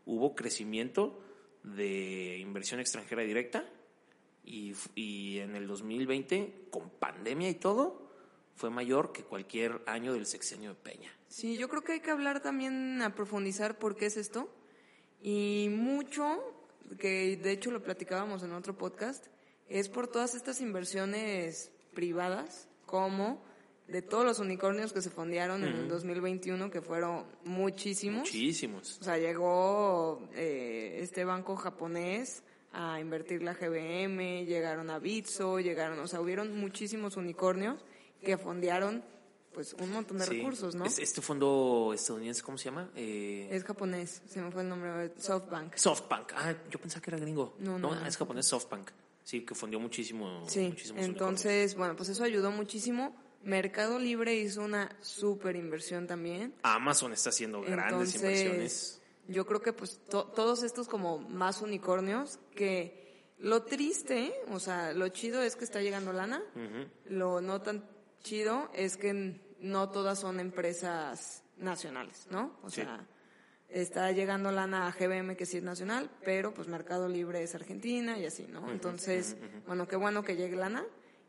hubo 0.06 0.34
crecimiento 0.34 1.20
de 1.62 2.38
inversión 2.38 2.80
extranjera 2.80 3.22
directa 3.22 3.66
y, 4.44 4.74
y 4.94 5.38
en 5.40 5.56
el 5.56 5.66
2020, 5.66 6.68
con 6.70 6.88
pandemia 6.90 7.50
y 7.50 7.54
todo, 7.54 8.04
fue 8.55 8.71
mayor 8.71 9.12
que 9.12 9.23
cualquier 9.25 9.83
año 9.87 10.12
del 10.12 10.27
sexenio 10.27 10.71
de 10.71 10.77
Peña. 10.77 11.11
Sí, 11.29 11.57
yo 11.57 11.69
creo 11.69 11.83
que 11.83 11.93
hay 11.93 12.01
que 12.01 12.11
hablar 12.11 12.40
también 12.40 13.03
a 13.03 13.14
profundizar 13.14 13.79
por 13.79 13.97
qué 13.97 14.07
es 14.07 14.17
esto. 14.17 14.49
Y 15.21 15.69
mucho, 15.71 16.38
que 16.99 17.37
de 17.37 17.51
hecho 17.51 17.71
lo 17.71 17.83
platicábamos 17.83 18.43
en 18.43 18.53
otro 18.53 18.77
podcast, 18.77 19.27
es 19.69 19.88
por 19.88 20.07
todas 20.07 20.35
estas 20.35 20.61
inversiones 20.61 21.73
privadas, 21.95 22.69
como 22.87 23.43
de 23.88 24.03
todos 24.03 24.25
los 24.25 24.38
unicornios 24.38 24.93
que 24.93 25.03
se 25.03 25.11
fondearon 25.11 25.64
en 25.64 25.75
el 25.75 25.88
2021, 25.88 26.71
que 26.71 26.81
fueron 26.81 27.25
muchísimos. 27.45 28.21
Muchísimos. 28.21 28.99
O 29.01 29.05
sea, 29.05 29.19
llegó 29.19 30.29
eh, 30.35 30.99
este 31.01 31.25
banco 31.25 31.57
japonés 31.57 32.43
a 32.73 32.99
invertir 33.01 33.43
la 33.43 33.55
GBM, 33.55 34.47
llegaron 34.47 34.90
a 34.90 34.99
Bitso, 34.99 35.61
llegaron, 35.61 35.99
o 35.99 36.09
sea, 36.09 36.21
hubieron 36.21 36.57
muchísimos 36.59 37.17
unicornios 37.17 37.85
que 38.24 38.37
fondearon 38.38 39.04
pues 39.52 39.72
un 39.74 39.92
montón 39.92 40.18
de 40.18 40.24
Sí. 40.24 40.38
recursos, 40.38 40.74
¿no? 40.74 40.84
Es- 40.84 40.98
Este 40.98 41.20
fondo 41.20 41.92
estadounidense, 41.94 42.42
¿cómo 42.42 42.58
se 42.58 42.64
llama? 42.64 42.90
Eh, 42.96 43.46
Es 43.52 43.62
japonés, 43.62 44.20
se 44.26 44.40
me 44.42 44.50
fue 44.50 44.62
el 44.62 44.68
nombre, 44.68 45.12
SoftBank. 45.16 45.76
SoftBank. 45.76 46.32
Ah, 46.34 46.54
yo 46.68 46.80
pensaba 46.80 47.00
que 47.00 47.10
era 47.10 47.20
gringo. 47.20 47.54
No, 47.60 47.78
No, 47.78 47.94
no, 47.94 48.04
es 48.06 48.16
japonés 48.16 48.46
SoftBank. 48.46 48.90
Sí, 49.22 49.42
que 49.46 49.54
fundió 49.54 49.78
muchísimo. 49.78 50.44
Sí, 50.48 50.66
muchísimos 50.70 51.04
entonces, 51.04 51.76
bueno, 51.76 51.94
pues 51.94 52.08
eso 52.08 52.24
ayudó 52.24 52.50
muchísimo. 52.50 53.14
Mercado 53.44 53.98
Libre 54.00 54.34
hizo 54.34 54.60
una 54.62 54.90
super 55.00 55.54
inversión 55.54 56.06
también. 56.08 56.52
Amazon 56.62 57.12
está 57.12 57.28
haciendo 57.30 57.60
grandes 57.62 58.14
Entonces, 58.16 58.16
inversiones. 58.16 59.02
yo 59.28 59.46
creo 59.46 59.62
que 59.62 59.72
pues 59.72 60.00
to- 60.10 60.24
todos 60.34 60.62
estos 60.64 60.88
como 60.88 61.18
más 61.20 61.62
unicornios 61.62 62.38
que 62.56 63.22
lo 63.38 63.62
triste, 63.62 64.34
o 64.50 64.58
sea, 64.58 64.92
lo 64.94 65.08
chido 65.08 65.42
es 65.42 65.54
que 65.56 65.64
está 65.64 65.80
llegando 65.80 66.12
lana, 66.12 66.42
lo 67.06 67.40
no 67.40 67.60
tan 67.62 67.84
chido 68.24 68.68
es 68.74 68.96
que 68.96 69.40
no 69.60 69.90
todas 69.90 70.18
son 70.18 70.40
empresas 70.40 71.44
nacionales, 71.58 72.26
¿no? 72.30 72.58
O 72.64 72.70
Sí. 72.70 72.76
sea, 72.80 73.06
está 73.68 74.10
llegando 74.12 74.50
lana 74.50 74.88
a 74.88 74.92
GBM 74.92 75.37
que 75.37 75.46
sí 75.46 75.58
es 75.58 75.62
nacional, 75.62 76.10
pero 76.24 76.52
pues 76.52 76.66
Mercado 76.66 77.08
Libre 77.08 77.42
es 77.42 77.54
Argentina 77.54 78.18
y 78.18 78.26
así, 78.26 78.46
¿no? 78.48 78.70
Entonces, 78.72 79.37
bueno, 79.66 79.87
qué 79.87 79.96
bueno 79.96 80.24
que 80.24 80.34
llegue 80.37 80.56
lana. 80.56 80.84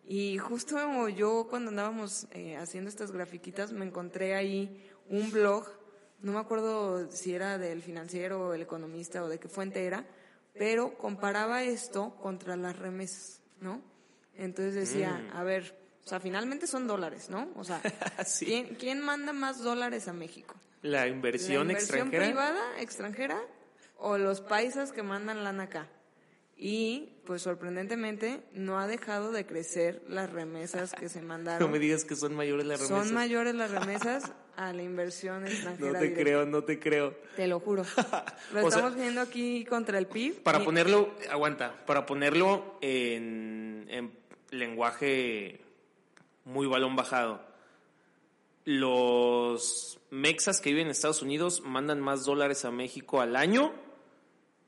Y 0.07 0.37
justo 0.37 1.07
yo 1.09 1.47
cuando 1.49 1.69
andábamos 1.69 2.27
eh, 2.31 2.57
haciendo 2.57 2.89
estas 2.89 3.11
grafiquitas 3.11 3.71
me 3.71 3.85
encontré 3.85 4.35
ahí 4.35 4.89
un 5.09 5.31
blog, 5.31 5.67
no 6.21 6.33
me 6.33 6.39
acuerdo 6.39 7.11
si 7.11 7.33
era 7.33 7.57
del 7.57 7.81
financiero 7.81 8.47
o 8.49 8.53
el 8.53 8.61
economista 8.61 9.23
o 9.23 9.27
de 9.29 9.39
qué 9.39 9.47
fuente 9.47 9.85
era, 9.85 10.05
pero 10.53 10.97
comparaba 10.97 11.63
esto 11.63 12.15
contra 12.21 12.55
las 12.55 12.77
remesas, 12.79 13.41
¿no? 13.59 13.81
Entonces 14.35 14.75
decía, 14.75 15.27
a 15.33 15.43
ver, 15.43 15.84
o 16.05 16.07
sea, 16.07 16.19
finalmente 16.19 16.67
son 16.67 16.85
dólares, 16.87 17.29
¿no? 17.29 17.49
O 17.55 17.63
sea, 17.63 17.81
Sí. 18.25 18.45
¿quién, 18.45 18.75
quién 18.75 19.01
manda 19.01 19.33
más 19.33 19.63
dólares 19.63 20.07
a 20.07 20.13
México? 20.13 20.53
La 20.81 21.07
inversión, 21.07 21.67
¿La 21.67 21.73
inversión 21.73 21.99
extranjera. 21.99 22.25
privada, 22.25 22.61
extranjera, 22.79 23.41
o 23.97 24.17
los 24.19 24.41
paisas 24.41 24.91
que 24.91 25.01
mandan 25.03 25.43
lana 25.43 25.63
acá? 25.63 25.87
Y, 26.57 27.09
pues 27.25 27.41
sorprendentemente, 27.41 28.41
no 28.53 28.79
ha 28.79 28.87
dejado 28.87 29.31
de 29.33 29.45
crecer 29.45 30.01
las 30.07 30.31
remesas 30.31 30.93
que 30.93 31.09
se 31.09 31.21
No 31.21 31.27
mandaron. 31.27 31.71
me 31.71 31.79
digas 31.79 32.05
que 32.05 32.15
son 32.15 32.33
mayores 32.35 32.65
las 32.65 32.79
remesas. 32.79 33.05
Son 33.07 33.13
mayores 33.13 33.55
las 33.55 33.71
remesas 33.77 34.31
a 34.55 34.71
la 34.71 34.83
inversión 34.83 35.45
extranjera. 35.45 35.87
No 35.91 35.93
te 35.99 35.99
directa. 36.05 36.21
creo, 36.23 36.45
no 36.45 36.63
te 36.63 36.79
creo. 36.79 37.13
Te 37.35 37.47
lo 37.47 37.59
juro. 37.59 37.83
Lo 38.53 38.59
O 38.59 38.69
sea- 38.71 38.79
estamos 38.79 38.95
viendo 38.95 39.19
aquí 39.21 39.65
contra 39.65 39.97
el 39.97 40.07
PIB. 40.07 40.43
Para 40.43 40.61
y- 40.61 40.63
ponerlo, 40.63 41.13
aguanta, 41.29 41.83
para 41.85 42.05
ponerlo 42.05 42.77
en, 42.81 43.85
en 43.89 44.11
lenguaje 44.51 45.59
muy 46.45 46.67
balón 46.67 46.95
bajado. 46.95 47.41
Los 48.65 49.99
mexas 50.09 50.59
que 50.59 50.69
viven 50.71 50.87
en 50.87 50.91
Estados 50.91 51.21
Unidos 51.21 51.61
mandan 51.61 52.01
más 52.01 52.25
dólares 52.25 52.65
a 52.65 52.71
México 52.71 53.21
al 53.21 53.35
año 53.35 53.73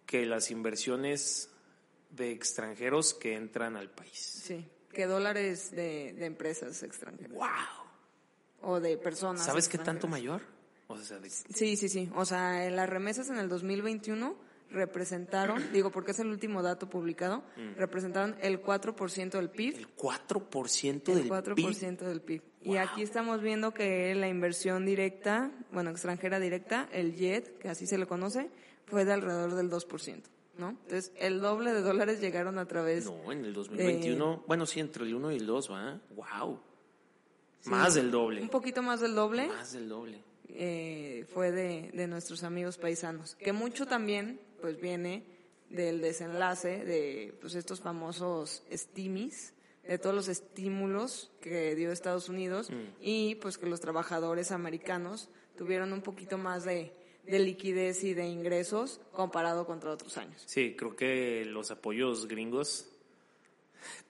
que 0.06 0.26
las 0.26 0.52
inversiones 0.52 1.50
de 2.12 2.32
extranjeros 2.32 3.14
que 3.16 3.36
entran 3.36 3.76
al 3.76 3.90
país. 3.90 4.18
Sí, 4.18 4.66
que 4.94 5.08
dólares 5.08 5.72
de, 5.72 6.14
de 6.14 6.26
empresas 6.26 6.84
extranjeras. 6.84 7.34
¡Wow! 7.34 7.48
O 8.62 8.80
de 8.80 8.98
personas. 8.98 9.44
¿Sabes 9.44 9.68
qué 9.68 9.78
tanto 9.78 10.08
mayor? 10.08 10.42
O 10.88 10.98
sea, 10.98 11.18
de- 11.20 11.30
Sí, 11.30 11.76
sí, 11.76 11.90
sí. 11.90 12.10
O 12.16 12.24
sea, 12.24 12.70
las 12.70 12.90
remesas 12.90 13.30
en 13.30 13.38
el 13.40 13.50
2021 13.50 14.36
representaron, 14.72 15.62
digo 15.74 15.92
porque 15.92 16.12
es 16.12 16.20
el 16.20 16.28
último 16.28 16.62
dato 16.62 16.90
publicado, 16.90 17.44
Mm. 17.58 17.76
representaron 17.78 18.36
el 18.42 18.62
4% 18.62 19.38
del 19.38 19.50
PIB. 19.50 19.76
El 19.78 19.88
4% 19.96 21.12
El 21.12 21.18
del 21.20 21.30
4% 21.30 21.54
PIB. 21.56 22.08
del 22.08 22.22
PIB. 22.22 22.42
Y 22.64 22.78
aquí 22.78 23.02
estamos 23.02 23.42
viendo 23.42 23.74
que 23.74 24.14
la 24.16 24.28
inversión 24.28 24.86
directa, 24.86 25.52
bueno, 25.72 25.90
extranjera 25.92 26.40
directa, 26.40 26.90
el 26.92 27.16
JET, 27.16 27.58
que 27.60 27.70
así 27.70 27.88
se 27.88 27.98
le 27.98 28.06
conoce, 28.08 28.50
fue 28.86 29.06
de 29.06 29.14
alrededor 29.14 29.56
del 29.56 29.70
2%, 29.70 30.24
¿no? 30.58 30.70
Entonces, 30.70 31.12
el 31.18 31.40
doble 31.40 31.72
de 31.74 31.82
dólares 31.82 32.20
llegaron 32.20 32.60
a 32.60 32.66
través... 32.66 33.06
No, 33.06 33.32
en 33.32 33.46
el 33.46 33.54
2021, 33.54 34.34
Eh, 34.34 34.40
bueno, 34.48 34.66
sí, 34.66 34.80
entre 34.82 35.06
el 35.06 35.16
1 35.16 35.32
y 35.32 35.36
el 35.38 35.46
2, 35.46 35.72
¿va? 35.72 36.00
Wow. 36.16 36.60
Más 37.66 37.96
del 37.96 38.12
doble. 38.12 38.42
Un 38.42 38.50
poquito 38.50 38.82
más 38.82 39.00
del 39.02 39.16
doble. 39.16 39.48
Más 39.48 39.74
del 39.74 39.90
doble. 39.90 40.22
eh, 40.50 41.26
fue 41.34 41.52
de, 41.52 41.92
de 41.94 42.08
nuestros 42.08 42.44
amigos 42.44 42.78
paisanos, 42.78 43.36
que 43.36 43.52
mucho 43.54 43.86
también 43.86 44.40
pues 44.62 44.80
viene 44.80 45.24
del 45.70 46.02
desenlace 46.02 46.86
de 46.86 47.38
pues 47.42 47.56
estos 47.56 47.82
famosos 47.82 48.64
stimis, 48.72 49.54
de 49.84 49.98
todos 49.98 50.16
los 50.16 50.28
estímulos 50.28 51.32
que 51.42 51.76
dio 51.76 51.92
Estados 51.92 52.30
Unidos 52.30 52.70
y 53.02 53.36
pues 53.36 53.58
que 53.58 53.68
los 53.68 53.80
trabajadores 53.80 54.52
americanos 54.52 55.30
tuvieron 55.58 55.94
un 55.94 56.02
poquito 56.02 56.38
más 56.38 56.66
de, 56.66 56.94
de 57.26 57.40
liquidez 57.40 58.04
y 58.04 58.14
de 58.14 58.26
ingresos 58.26 59.00
comparado 59.14 59.66
contra 59.66 59.92
otros 59.92 60.18
años. 60.18 60.44
Sí, 60.46 60.76
creo 60.78 60.96
que 60.96 61.46
los 61.46 61.72
apoyos 61.72 62.28
gringos 62.28 62.90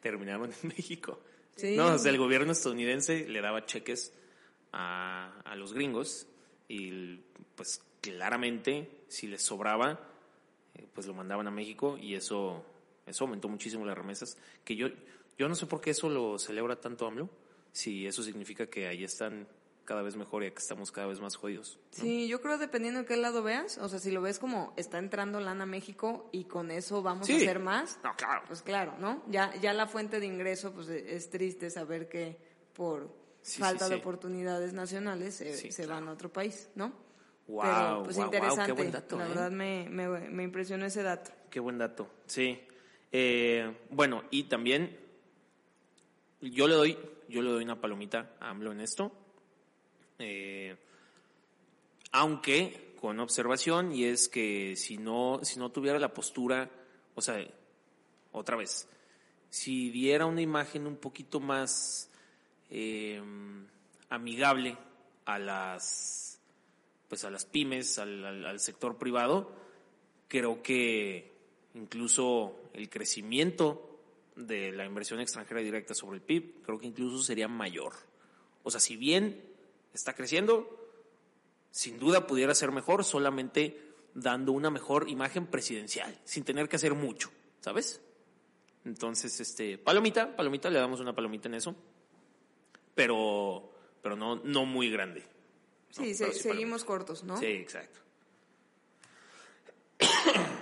terminaron 0.02 0.52
en 0.52 0.68
México. 0.78 1.20
Sí. 1.56 1.76
No, 1.76 1.94
o 1.94 1.98
sea, 1.98 2.12
el 2.12 2.18
gobierno 2.18 2.52
estadounidense 2.52 3.28
le 3.28 3.42
daba 3.42 3.66
cheques 3.66 4.14
a, 4.72 5.42
a 5.44 5.56
los 5.56 5.74
gringos 5.74 6.28
y 6.68 7.18
pues 7.56 7.82
claramente 8.02 8.90
si 9.08 9.28
les 9.28 9.42
sobraba, 9.42 10.00
pues 10.94 11.08
lo 11.08 11.14
mandaban 11.14 11.48
a 11.48 11.52
México 11.52 11.98
y 11.98 12.16
eso, 12.16 12.64
eso 13.06 13.24
aumentó 13.26 13.48
muchísimo 13.50 13.86
las 13.86 13.98
remesas. 13.98 14.38
Que 14.64 14.76
yo, 14.76 14.88
yo 15.38 15.48
no 15.50 15.56
sé 15.56 15.66
por 15.66 15.82
qué 15.82 15.92
eso 15.92 16.10
lo 16.10 16.38
celebra 16.40 16.80
tanto 16.80 17.06
AMLO, 17.08 17.30
si 17.72 18.08
eso 18.08 18.24
significa 18.24 18.68
que 18.68 18.88
ahí 18.88 19.04
están 19.04 19.48
cada 19.86 20.02
vez 20.02 20.18
mejor 20.18 20.44
y 20.44 20.52
que 20.52 20.58
estamos 20.58 20.92
cada 20.92 21.08
vez 21.08 21.22
más 21.22 21.38
jodidos. 21.38 21.80
Sí, 21.92 22.28
yo 22.28 22.42
creo 22.42 22.58
dependiendo 22.58 23.00
de 23.02 23.06
qué 23.06 23.16
lado 23.16 23.42
veas, 23.42 23.78
o 23.78 23.88
sea, 23.88 24.00
si 24.00 24.12
lo 24.12 24.22
ves 24.22 24.38
como 24.38 24.74
está 24.76 24.98
entrando 24.98 25.40
lana 25.40 25.64
a 25.64 25.68
México 25.68 26.28
y 26.34 26.44
con 26.44 26.72
eso 26.72 27.02
vamos 27.02 27.28
Sí. 27.28 27.34
a 27.34 27.38
hacer 27.38 27.60
más, 27.60 27.98
No, 28.04 28.14
claro. 28.18 28.42
pues 28.48 28.62
claro, 28.62 28.96
¿no? 29.00 29.24
Ya, 29.30 29.56
ya 29.62 29.72
la 29.72 29.88
fuente 29.88 30.20
de 30.20 30.26
ingreso, 30.26 30.74
pues 30.74 30.90
e- 30.90 31.16
es 31.16 31.30
triste 31.30 31.70
saber 31.70 32.10
que 32.10 32.38
por 32.74 33.10
Sí, 33.42 33.62
falta 33.62 33.86
sí, 33.86 33.94
de 33.94 34.00
oportunidades 34.00 34.74
nacionales 34.74 35.36
se, 35.36 35.56
se 35.72 35.84
claro. 35.86 36.02
van 36.02 36.10
a 36.10 36.12
otro 36.12 36.34
país, 36.34 36.68
¿no? 36.76 36.92
Wow, 37.48 37.62
Pero 37.62 38.04
pues 38.04 38.16
wow, 38.18 38.26
wow, 38.26 38.34
interesante, 38.34 38.66
qué 38.66 38.72
buen 38.74 38.92
dato, 38.92 39.18
la 39.18 39.26
¿eh? 39.26 39.30
verdad 39.30 39.52
me, 39.52 39.88
me, 39.90 40.08
me 40.08 40.44
impresionó 40.44 40.86
ese 40.86 41.02
dato. 41.02 41.32
Qué 41.50 41.60
buen 41.60 41.78
dato, 41.78 42.10
sí. 42.26 42.60
Eh, 43.12 43.74
bueno, 43.90 44.24
y 44.32 44.44
también 44.44 44.98
yo 46.42 46.68
le 46.68 46.76
doy, 46.76 46.98
yo 47.30 47.42
le 47.42 47.52
doy 47.52 47.64
una 47.64 47.80
palomita 47.80 48.36
a 48.40 48.50
AMLO 48.50 48.74
en 48.74 48.82
esto. 48.82 49.12
Eh, 50.20 50.76
aunque 52.12 52.96
con 53.00 53.20
observación, 53.20 53.94
y 53.94 54.06
es 54.06 54.28
que 54.28 54.76
si 54.76 54.98
no, 54.98 55.40
si 55.44 55.58
no 55.58 55.72
tuviera 55.72 56.00
la 56.00 56.14
postura, 56.14 56.70
o 57.16 57.22
sea, 57.22 57.42
otra 58.34 58.58
vez, 58.58 58.90
si 59.50 59.90
diera 59.90 60.26
una 60.26 60.42
imagen 60.42 60.86
un 60.86 60.98
poquito 60.98 61.40
más 61.40 62.10
amigable 64.10 64.78
a 65.26 65.40
las 65.40 66.37
pues 67.08 67.24
a 67.24 67.30
las 67.30 67.46
pymes, 67.46 68.00
al, 68.00 68.46
al- 68.46 68.60
sector 68.60 68.98
privado, 68.98 69.52
creo 70.28 70.62
que 70.62 71.32
incluso 71.74 72.60
el 72.74 72.90
crecimiento 72.90 74.00
de 74.36 74.72
la 74.72 74.86
inversión 74.86 75.20
extranjera 75.20 75.62
directa 75.62 75.94
sobre 75.94 76.18
el 76.18 76.22
PIB, 76.24 76.62
creo 76.64 76.80
que 76.80 76.88
incluso 76.88 77.24
sería 77.24 77.48
mayor. 77.48 77.94
O 78.64 78.72
sea, 78.72 78.80
si 78.80 78.98
bien 78.98 79.42
está 79.94 80.14
creciendo, 80.14 80.70
sin 81.72 81.98
duda 82.00 82.28
pudiera 82.28 82.54
ser 82.54 82.72
mejor 82.72 83.04
solamente 83.04 83.82
dando 84.14 84.52
una 84.52 84.70
mejor 84.70 85.10
imagen 85.10 85.48
presidencial, 85.48 86.20
sin 86.24 86.44
tener 86.44 86.68
que 86.68 86.76
hacer 86.76 86.94
mucho, 86.94 87.32
¿sabes? 87.62 88.02
Entonces, 88.84 89.40
este, 89.40 89.78
palomita, 89.78 90.36
palomita, 90.36 90.70
le 90.70 90.80
damos 90.80 91.00
una 91.00 91.14
palomita 91.14 91.48
en 91.48 91.56
eso, 91.56 91.76
pero, 92.96 93.72
pero 94.02 94.16
no, 94.16 94.36
no 94.38 94.66
muy 94.66 94.90
grande. 94.90 95.24
¿No? 95.98 96.04
Sí, 96.04 96.14
se- 96.14 96.32
sí 96.34 96.40
seguimos 96.40 96.84
cortos, 96.84 97.24
¿no? 97.24 97.38
Sí, 97.38 97.46
exacto. 97.48 98.00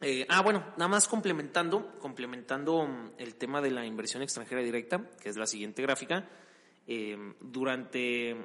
Eh, 0.00 0.24
ah, 0.28 0.42
bueno, 0.42 0.60
nada 0.76 0.86
más 0.86 1.08
complementando, 1.08 1.98
complementando 1.98 2.86
mm, 2.86 3.10
el 3.18 3.34
tema 3.34 3.60
de 3.60 3.72
la 3.72 3.84
inversión 3.84 4.22
extranjera 4.22 4.62
directa, 4.62 5.10
que 5.20 5.28
es 5.28 5.36
la 5.36 5.46
siguiente 5.46 5.82
gráfica. 5.82 6.28
eh, 6.86 7.18
durante, 7.40 8.36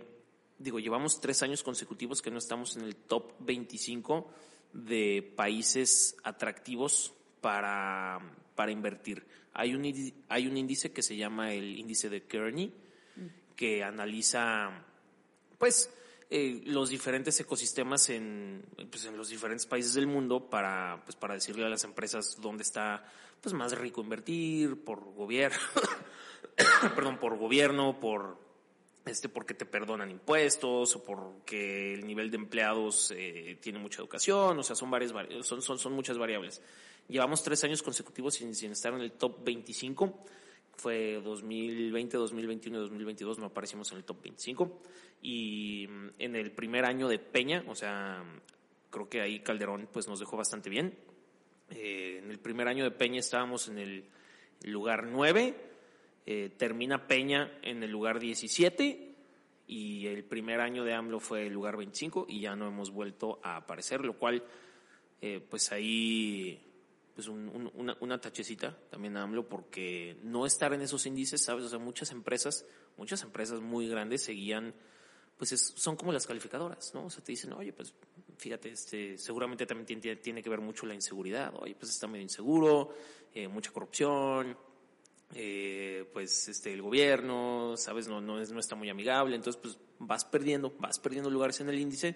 digo, 0.57 0.79
llevamos 0.79 1.21
tres 1.21 1.43
años 1.43 1.61
consecutivos 1.61 2.23
que 2.23 2.31
no 2.31 2.39
estamos 2.39 2.75
en 2.75 2.81
el 2.85 2.95
top 2.95 3.33
25 3.39 4.33
de 4.73 5.31
países 5.35 6.17
atractivos 6.23 7.13
para, 7.39 8.19
para 8.55 8.71
invertir. 8.71 9.23
Hay 9.53 9.75
un, 9.75 9.85
hay 10.29 10.47
un 10.47 10.57
índice 10.57 10.91
que 10.91 11.03
se 11.03 11.15
llama 11.15 11.53
el 11.53 11.77
índice 11.77 12.09
de 12.09 12.23
Kearney, 12.23 12.73
que 13.55 13.83
analiza 13.83 14.87
pues 15.63 15.89
eh, 16.29 16.61
los 16.65 16.89
diferentes 16.89 17.39
ecosistemas 17.39 18.09
en, 18.09 18.65
pues, 18.91 19.05
en 19.05 19.15
los 19.15 19.29
diferentes 19.29 19.65
países 19.65 19.93
del 19.93 20.07
mundo 20.07 20.49
para 20.49 21.01
pues 21.05 21.15
para 21.15 21.35
decirle 21.35 21.65
a 21.65 21.69
las 21.69 21.85
empresas 21.85 22.35
dónde 22.41 22.63
está 22.63 23.05
pues 23.39 23.53
más 23.53 23.77
rico 23.77 24.01
invertir 24.01 24.83
por 24.83 24.99
gobierno 25.13 25.57
perdón 26.95 27.17
por 27.17 27.37
gobierno 27.37 27.97
por 27.99 28.37
este 29.05 29.29
porque 29.29 29.53
te 29.53 29.65
perdonan 29.65 30.11
impuestos 30.11 30.95
o 30.97 31.03
porque 31.03 31.93
el 31.93 32.05
nivel 32.05 32.29
de 32.29 32.37
empleados 32.37 33.11
eh, 33.15 33.57
tiene 33.61 33.79
mucha 33.79 34.01
educación. 34.01 34.57
O 34.59 34.63
sea 34.63 34.75
son 34.75 34.91
varias 34.91 35.13
vari- 35.13 35.43
son, 35.43 35.61
son, 35.61 35.77
son 35.79 35.93
muchas 35.93 36.17
variables. 36.17 36.61
Llevamos 37.07 37.41
tres 37.43 37.63
años 37.63 37.81
consecutivos 37.83 38.33
sin 38.35 38.49
estar 38.71 38.93
en 38.93 39.01
el 39.01 39.11
top 39.13 39.43
25 39.43 40.25
fue 40.83 41.21
2020, 41.23 42.17
2021 42.17 42.77
y 42.77 42.81
2022 42.81 43.39
no 43.39 43.45
aparecimos 43.45 43.89
en 43.93 43.99
el 43.99 44.03
top 44.03 44.21
25 44.21 44.81
y 45.21 45.87
mm, 45.87 46.07
en 46.19 46.35
el 46.35 46.51
primer 46.51 46.83
año 46.83 47.07
de 47.07 47.19
Peña, 47.19 47.63
o 47.69 47.75
sea, 47.75 48.21
creo 48.89 49.07
que 49.07 49.21
ahí 49.21 49.39
Calderón 49.39 49.87
pues 49.93 50.09
nos 50.09 50.19
dejó 50.19 50.35
bastante 50.35 50.69
bien. 50.69 50.93
Eh, 51.69 52.19
en 52.21 52.29
el 52.29 52.37
primer 52.37 52.67
año 52.67 52.83
de 52.83 52.91
Peña 52.91 53.21
estábamos 53.21 53.69
en 53.69 53.77
el 53.77 54.03
lugar 54.65 55.07
9, 55.07 55.55
eh, 56.25 56.49
termina 56.57 57.07
Peña 57.07 57.59
en 57.61 57.81
el 57.81 57.89
lugar 57.89 58.19
17 58.19 59.15
y 59.67 60.07
el 60.07 60.25
primer 60.25 60.59
año 60.59 60.83
de 60.83 60.95
AMLO 60.95 61.21
fue 61.21 61.47
el 61.47 61.53
lugar 61.53 61.77
25 61.77 62.25
y 62.27 62.41
ya 62.41 62.57
no 62.57 62.67
hemos 62.67 62.91
vuelto 62.91 63.39
a 63.41 63.55
aparecer, 63.55 64.03
lo 64.03 64.17
cual 64.17 64.43
eh, 65.21 65.39
pues 65.49 65.71
ahí 65.71 66.59
pues 67.15 67.27
un- 67.27 67.49
un- 67.49 67.71
una, 67.75 67.95
una 67.99 68.19
tachecita 68.19 68.77
también 68.89 69.15
a 69.17 69.23
AMLO 69.23 69.47
porque 69.47 70.17
no 70.23 70.45
estar 70.45 70.73
en 70.73 70.81
esos 70.81 71.05
índices, 71.05 71.43
¿sabes? 71.43 71.65
O 71.65 71.69
sea, 71.69 71.79
muchas 71.79 72.11
empresas, 72.11 72.65
muchas 72.97 73.21
empresas 73.23 73.61
muy 73.61 73.87
grandes 73.87 74.23
seguían, 74.23 74.73
pues 75.37 75.51
es- 75.51 75.73
son 75.75 75.95
como 75.95 76.11
las 76.11 76.25
calificadoras, 76.25 76.93
¿no? 76.93 77.05
O 77.05 77.09
sea, 77.09 77.23
te 77.23 77.31
dicen, 77.33 77.53
oye, 77.53 77.71
pues 77.73 77.93
fíjate, 78.37 78.71
este, 78.71 79.17
seguramente 79.17 79.65
también 79.65 79.99
tiene, 80.01 80.15
tiene 80.17 80.41
que 80.43 80.49
ver 80.49 80.59
mucho 80.61 80.85
la 80.85 80.93
inseguridad, 80.95 81.53
oye, 81.59 81.75
pues 81.75 81.91
está 81.91 82.07
medio 82.07 82.23
inseguro, 82.23 82.93
eh, 83.33 83.47
mucha 83.47 83.71
corrupción, 83.71 84.57
eh, 85.35 86.07
pues 86.13 86.47
este 86.47 86.73
el 86.73 86.81
gobierno, 86.81 87.75
sabes, 87.77 88.07
no, 88.07 88.21
no, 88.21 88.39
es, 88.41 88.51
no 88.51 88.59
está 88.59 88.75
muy 88.75 88.89
amigable, 88.89 89.35
entonces 89.35 89.59
pues 89.61 89.77
vas 89.99 90.25
perdiendo, 90.25 90.71
vas 90.79 90.99
perdiendo 90.99 91.29
lugares 91.29 91.59
en 91.61 91.69
el 91.69 91.79
índice 91.79 92.15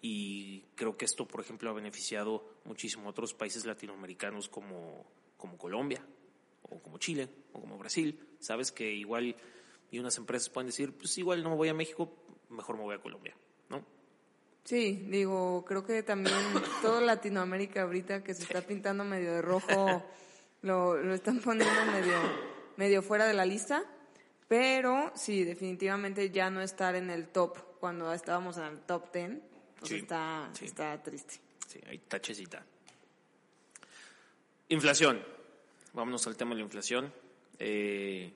y 0.00 0.62
creo 0.74 0.96
que 0.96 1.04
esto, 1.04 1.26
por 1.26 1.40
ejemplo, 1.40 1.70
ha 1.70 1.72
beneficiado 1.72 2.44
muchísimo 2.64 3.06
a 3.06 3.10
otros 3.10 3.34
países 3.34 3.64
latinoamericanos 3.64 4.48
como, 4.48 5.04
como 5.36 5.56
Colombia, 5.58 6.04
o 6.62 6.80
como 6.80 6.98
Chile, 6.98 7.28
o 7.52 7.60
como 7.60 7.78
Brasil, 7.78 8.18
sabes 8.38 8.70
que 8.72 8.92
igual 8.92 9.36
y 9.90 9.98
unas 9.98 10.16
empresas 10.18 10.50
pueden 10.50 10.66
decir, 10.66 10.92
pues 10.92 11.16
igual 11.18 11.42
no 11.42 11.50
me 11.50 11.56
voy 11.56 11.68
a 11.68 11.74
México, 11.74 12.12
mejor 12.50 12.76
me 12.76 12.82
voy 12.82 12.94
a 12.94 13.00
Colombia, 13.00 13.34
¿no? 13.70 13.84
Sí, 14.64 15.06
digo, 15.08 15.64
creo 15.64 15.84
que 15.84 16.02
también 16.02 16.36
todo 16.82 17.00
Latinoamérica 17.00 17.82
ahorita 17.82 18.22
que 18.22 18.34
se 18.34 18.42
está 18.42 18.60
pintando 18.60 19.04
medio 19.04 19.32
de 19.32 19.42
rojo, 19.42 20.04
lo, 20.62 20.96
lo 20.96 21.14
están 21.14 21.40
poniendo 21.40 21.86
medio, 21.86 22.18
medio 22.76 23.02
fuera 23.02 23.26
de 23.26 23.34
la 23.34 23.46
lista, 23.46 23.82
pero 24.46 25.10
sí, 25.14 25.44
definitivamente 25.44 26.30
ya 26.30 26.50
no 26.50 26.60
estar 26.60 26.94
en 26.94 27.10
el 27.10 27.28
top 27.28 27.56
cuando 27.80 28.12
estábamos 28.12 28.58
en 28.58 28.64
el 28.64 28.80
top 28.80 29.12
10, 29.12 29.38
Sí, 29.82 29.96
está, 29.96 30.50
sí. 30.52 30.64
está 30.66 31.02
triste. 31.02 31.34
Sí, 31.66 31.80
hay 31.86 31.98
tachecita. 31.98 32.64
Inflación. 34.68 35.22
Vámonos 35.92 36.26
al 36.26 36.36
tema 36.36 36.50
de 36.50 36.56
la 36.56 36.62
inflación. 36.64 37.12
Eh, 37.58 38.32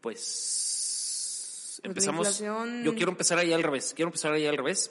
pues 0.00 1.80
Pues 1.80 1.80
empezamos. 1.84 2.26
inflación- 2.26 2.84
Yo 2.84 2.94
quiero 2.94 3.10
empezar 3.12 3.38
ahí 3.38 3.52
al 3.52 3.62
revés. 3.62 3.92
Quiero 3.94 4.08
empezar 4.08 4.32
ahí 4.32 4.46
al 4.46 4.56
revés. 4.56 4.90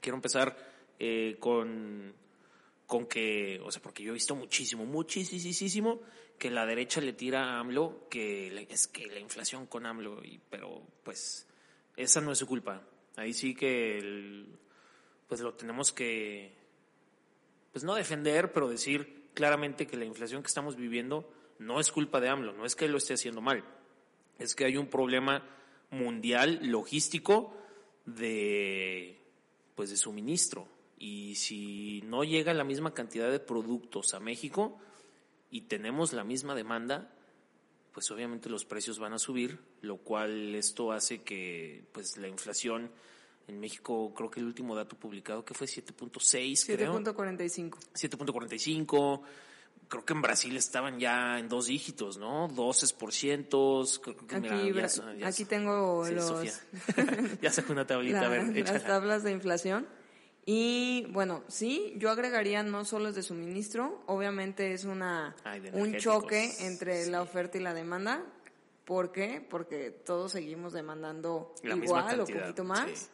Quiero 0.00 0.16
empezar 0.16 0.56
eh, 0.98 1.36
con 1.38 2.14
con 2.86 3.06
que, 3.06 3.58
o 3.64 3.72
sea, 3.72 3.80
porque 3.80 4.02
yo 4.02 4.10
he 4.10 4.14
visto 4.14 4.36
muchísimo, 4.36 4.84
muchísimo 4.84 6.02
que 6.38 6.50
la 6.50 6.66
derecha 6.66 7.00
le 7.00 7.14
tira 7.14 7.54
a 7.54 7.60
AMLO 7.60 8.06
que 8.10 8.66
es 8.68 8.86
que 8.86 9.06
la 9.06 9.18
inflación 9.18 9.64
con 9.66 9.86
AMLO, 9.86 10.22
y, 10.22 10.38
pero 10.50 10.82
pues 11.02 11.46
esa 11.96 12.20
no 12.20 12.32
es 12.32 12.38
su 12.38 12.46
culpa. 12.46 12.82
Ahí 13.16 13.32
sí 13.32 13.54
que 13.54 14.46
pues 15.28 15.40
lo 15.40 15.54
tenemos 15.54 15.92
que, 15.92 16.52
pues 17.72 17.84
no 17.84 17.94
defender, 17.94 18.52
pero 18.52 18.68
decir 18.68 19.28
claramente 19.34 19.86
que 19.86 19.96
la 19.96 20.04
inflación 20.04 20.42
que 20.42 20.48
estamos 20.48 20.76
viviendo 20.76 21.32
no 21.58 21.80
es 21.80 21.90
culpa 21.90 22.20
de 22.20 22.28
AMLO, 22.28 22.52
no 22.52 22.66
es 22.66 22.76
que 22.76 22.84
él 22.84 22.92
lo 22.92 22.98
esté 22.98 23.14
haciendo 23.14 23.40
mal, 23.40 23.64
es 24.38 24.54
que 24.54 24.64
hay 24.64 24.76
un 24.76 24.88
problema 24.88 25.42
mundial 25.90 26.60
logístico 26.62 27.56
de, 28.04 29.18
pues 29.74 29.90
de 29.90 29.96
suministro. 29.96 30.66
Y 30.98 31.34
si 31.36 32.02
no 32.02 32.24
llega 32.24 32.54
la 32.54 32.64
misma 32.64 32.94
cantidad 32.94 33.30
de 33.30 33.40
productos 33.40 34.14
a 34.14 34.20
México 34.20 34.78
y 35.50 35.62
tenemos 35.62 36.12
la 36.12 36.24
misma 36.24 36.54
demanda, 36.54 37.10
pues 37.92 38.10
obviamente 38.10 38.48
los 38.48 38.64
precios 38.64 38.98
van 38.98 39.12
a 39.12 39.18
subir, 39.18 39.58
lo 39.82 39.98
cual 39.98 40.54
esto 40.54 40.92
hace 40.92 41.22
que 41.22 41.84
pues 41.92 42.16
la 42.16 42.28
inflación 42.28 42.90
en 43.48 43.60
México, 43.60 44.12
creo 44.14 44.30
que 44.30 44.40
el 44.40 44.46
último 44.46 44.74
dato 44.74 44.96
publicado 44.96 45.44
que 45.44 45.54
fue 45.54 45.66
7.6, 45.66 46.78
7.45. 46.78 47.78
7.45. 47.94 49.22
Creo 49.88 50.04
que 50.06 50.12
en 50.14 50.22
Brasil 50.22 50.56
estaban 50.56 50.98
ya 50.98 51.38
en 51.38 51.48
dos 51.48 51.66
dígitos, 51.66 52.16
¿no? 52.16 52.48
12%. 52.48 54.00
aquí, 54.30 55.22
aquí 55.22 55.44
tengo 55.44 56.08
los... 56.08 56.62
ya 57.42 57.50
sacó 57.50 57.72
una 57.72 57.86
tablita, 57.86 58.22
a 58.22 58.28
ver, 58.28 58.56
Las 58.66 58.84
tablas 58.84 59.22
de 59.22 59.32
inflación. 59.32 59.86
Y 60.44 61.06
bueno, 61.10 61.44
sí, 61.46 61.94
yo 61.98 62.10
agregaría 62.10 62.62
no 62.62 62.84
solo 62.84 63.08
es 63.08 63.14
de 63.14 63.22
suministro, 63.22 64.02
obviamente 64.06 64.72
es 64.72 64.84
una 64.84 65.36
un 65.72 65.96
choque 65.98 66.50
entre 66.60 67.06
la 67.06 67.22
oferta 67.22 67.58
y 67.58 67.60
la 67.60 67.74
demanda. 67.74 68.24
¿Por 68.84 69.12
qué? 69.12 69.46
Porque 69.48 69.90
todos 69.90 70.32
seguimos 70.32 70.72
demandando 70.72 71.54
igual 71.62 72.20
o 72.20 72.26
poquito 72.26 72.64
más. 72.64 73.10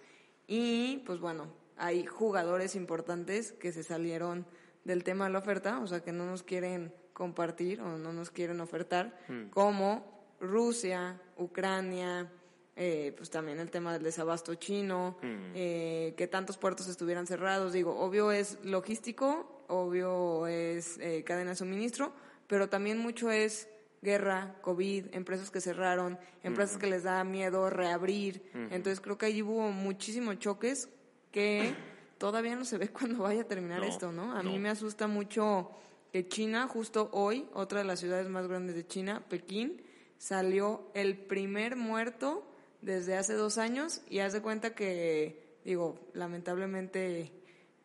Y 0.46 1.02
pues 1.04 1.20
bueno, 1.20 1.52
hay 1.76 2.06
jugadores 2.06 2.74
importantes 2.74 3.52
que 3.52 3.72
se 3.72 3.82
salieron 3.82 4.46
del 4.84 5.04
tema 5.04 5.26
de 5.26 5.32
la 5.32 5.40
oferta, 5.40 5.80
o 5.80 5.86
sea, 5.86 6.00
que 6.00 6.12
no 6.12 6.24
nos 6.24 6.42
quieren 6.42 6.94
compartir 7.12 7.82
o 7.82 7.98
no 7.98 8.12
nos 8.14 8.30
quieren 8.30 8.60
ofertar, 8.60 9.18
mm. 9.28 9.50
como 9.50 10.18
Rusia, 10.40 11.20
Ucrania, 11.36 12.32
eh, 12.80 13.12
pues 13.16 13.28
también 13.28 13.58
el 13.58 13.72
tema 13.72 13.92
del 13.92 14.04
desabasto 14.04 14.54
chino, 14.54 15.16
mm. 15.20 15.52
eh, 15.56 16.14
que 16.16 16.28
tantos 16.28 16.58
puertos 16.58 16.86
estuvieran 16.86 17.26
cerrados. 17.26 17.72
Digo, 17.72 17.98
obvio 17.98 18.30
es 18.30 18.56
logístico, 18.62 19.64
obvio 19.66 20.46
es 20.46 20.96
eh, 20.98 21.24
cadena 21.24 21.50
de 21.50 21.56
suministro, 21.56 22.12
pero 22.46 22.68
también 22.68 22.98
mucho 22.98 23.32
es 23.32 23.68
guerra, 24.00 24.54
COVID, 24.60 25.06
empresas 25.10 25.50
que 25.50 25.60
cerraron, 25.60 26.20
empresas 26.44 26.78
que 26.78 26.86
les 26.86 27.02
da 27.02 27.24
miedo 27.24 27.68
reabrir. 27.68 28.48
Entonces 28.70 29.00
creo 29.00 29.18
que 29.18 29.26
ahí 29.26 29.42
hubo 29.42 29.72
muchísimos 29.72 30.38
choques 30.38 30.88
que 31.32 31.74
todavía 32.16 32.54
no 32.54 32.64
se 32.64 32.78
ve 32.78 32.88
cuándo 32.92 33.24
vaya 33.24 33.40
a 33.40 33.44
terminar 33.44 33.82
esto, 33.82 34.12
¿no? 34.12 34.36
A 34.36 34.44
mí 34.44 34.56
me 34.60 34.68
asusta 34.68 35.08
mucho 35.08 35.72
que 36.12 36.28
China, 36.28 36.68
justo 36.68 37.10
hoy, 37.12 37.48
otra 37.54 37.80
de 37.80 37.86
las 37.86 37.98
ciudades 37.98 38.28
más 38.28 38.46
grandes 38.46 38.76
de 38.76 38.86
China, 38.86 39.24
Pekín, 39.28 39.82
salió 40.16 40.92
el 40.94 41.16
primer 41.16 41.74
muerto 41.74 42.47
desde 42.80 43.16
hace 43.16 43.34
dos 43.34 43.58
años 43.58 44.02
y 44.08 44.20
haz 44.20 44.32
de 44.32 44.42
cuenta 44.42 44.74
que, 44.74 45.58
digo, 45.64 45.98
lamentablemente 46.12 47.32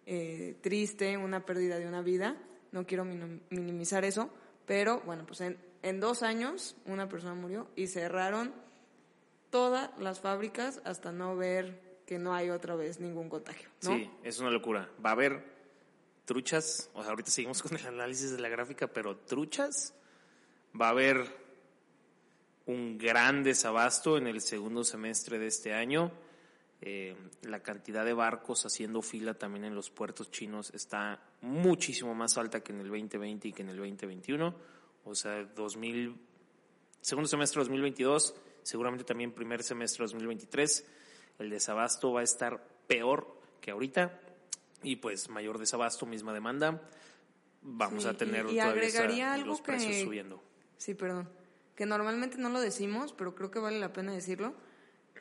eh, 0.05 0.57
triste, 0.61 1.17
una 1.17 1.45
pérdida 1.45 1.79
de 1.79 1.87
una 1.87 2.01
vida, 2.01 2.37
no 2.71 2.85
quiero 2.85 3.05
minimizar 3.05 4.05
eso, 4.05 4.29
pero 4.65 5.01
bueno, 5.01 5.25
pues 5.25 5.41
en, 5.41 5.57
en 5.81 5.99
dos 5.99 6.23
años 6.23 6.75
una 6.85 7.09
persona 7.09 7.33
murió 7.35 7.67
y 7.75 7.87
cerraron 7.87 8.53
todas 9.49 9.91
las 9.99 10.19
fábricas 10.19 10.81
hasta 10.83 11.11
no 11.11 11.35
ver 11.35 12.01
que 12.05 12.17
no 12.17 12.33
hay 12.33 12.49
otra 12.49 12.75
vez 12.75 12.99
ningún 12.99 13.29
contagio. 13.29 13.69
Sí, 13.79 14.09
es 14.23 14.39
una 14.39 14.49
locura. 14.49 14.89
Va 15.03 15.11
a 15.11 15.13
haber 15.13 15.43
truchas, 16.25 16.89
o 16.93 17.01
sea, 17.01 17.11
ahorita 17.11 17.31
seguimos 17.31 17.61
con 17.61 17.77
el 17.77 17.85
análisis 17.85 18.31
de 18.31 18.39
la 18.39 18.49
gráfica, 18.49 18.87
pero 18.87 19.17
truchas, 19.17 19.93
va 20.79 20.87
a 20.87 20.89
haber 20.89 21.42
un 22.65 22.97
gran 22.97 23.43
desabasto 23.43 24.17
en 24.17 24.27
el 24.27 24.41
segundo 24.41 24.83
semestre 24.83 25.39
de 25.39 25.47
este 25.47 25.73
año. 25.73 26.11
Eh, 26.81 27.15
la 27.43 27.61
cantidad 27.61 28.03
de 28.03 28.13
barcos 28.13 28.65
haciendo 28.65 29.01
fila 29.01 29.33
también 29.33 29.65
en 29.65 29.75
los 29.75 29.89
puertos 29.89 30.31
chinos 30.31 30.71
está 30.73 31.21
muchísimo 31.41 32.13
más 32.13 32.37
alta 32.37 32.61
que 32.61 32.73
en 32.73 32.81
el 32.81 32.89
2020 32.89 33.47
y 33.47 33.53
que 33.53 33.61
en 33.61 33.69
el 33.69 33.77
2021. 33.77 34.55
O 35.05 35.15
sea, 35.15 35.43
2000, 35.43 36.15
segundo 37.01 37.27
semestre 37.27 37.59
de 37.59 37.65
2022, 37.65 38.35
seguramente 38.63 39.05
también 39.05 39.31
primer 39.31 39.63
semestre 39.63 40.05
de 40.05 40.13
2023, 40.13 40.85
el 41.39 41.49
desabasto 41.49 42.13
va 42.13 42.21
a 42.21 42.23
estar 42.23 42.65
peor 42.87 43.41
que 43.59 43.71
ahorita 43.71 44.19
y 44.83 44.97
pues 44.97 45.29
mayor 45.29 45.57
desabasto, 45.57 46.05
misma 46.05 46.33
demanda. 46.33 46.81
Vamos 47.61 48.05
a 48.05 48.13
tener 48.13 48.49
y, 48.49 48.59
agregaría 48.59 49.33
algo 49.33 49.47
los 49.47 49.61
precios 49.61 50.03
subiendo. 50.03 50.41
Sí, 50.77 50.93
perdón 50.93 51.42
que 51.75 51.85
normalmente 51.85 52.37
no 52.37 52.49
lo 52.49 52.59
decimos, 52.59 53.13
pero 53.13 53.35
creo 53.35 53.51
que 53.51 53.59
vale 53.59 53.79
la 53.79 53.93
pena 53.93 54.11
decirlo. 54.11 54.53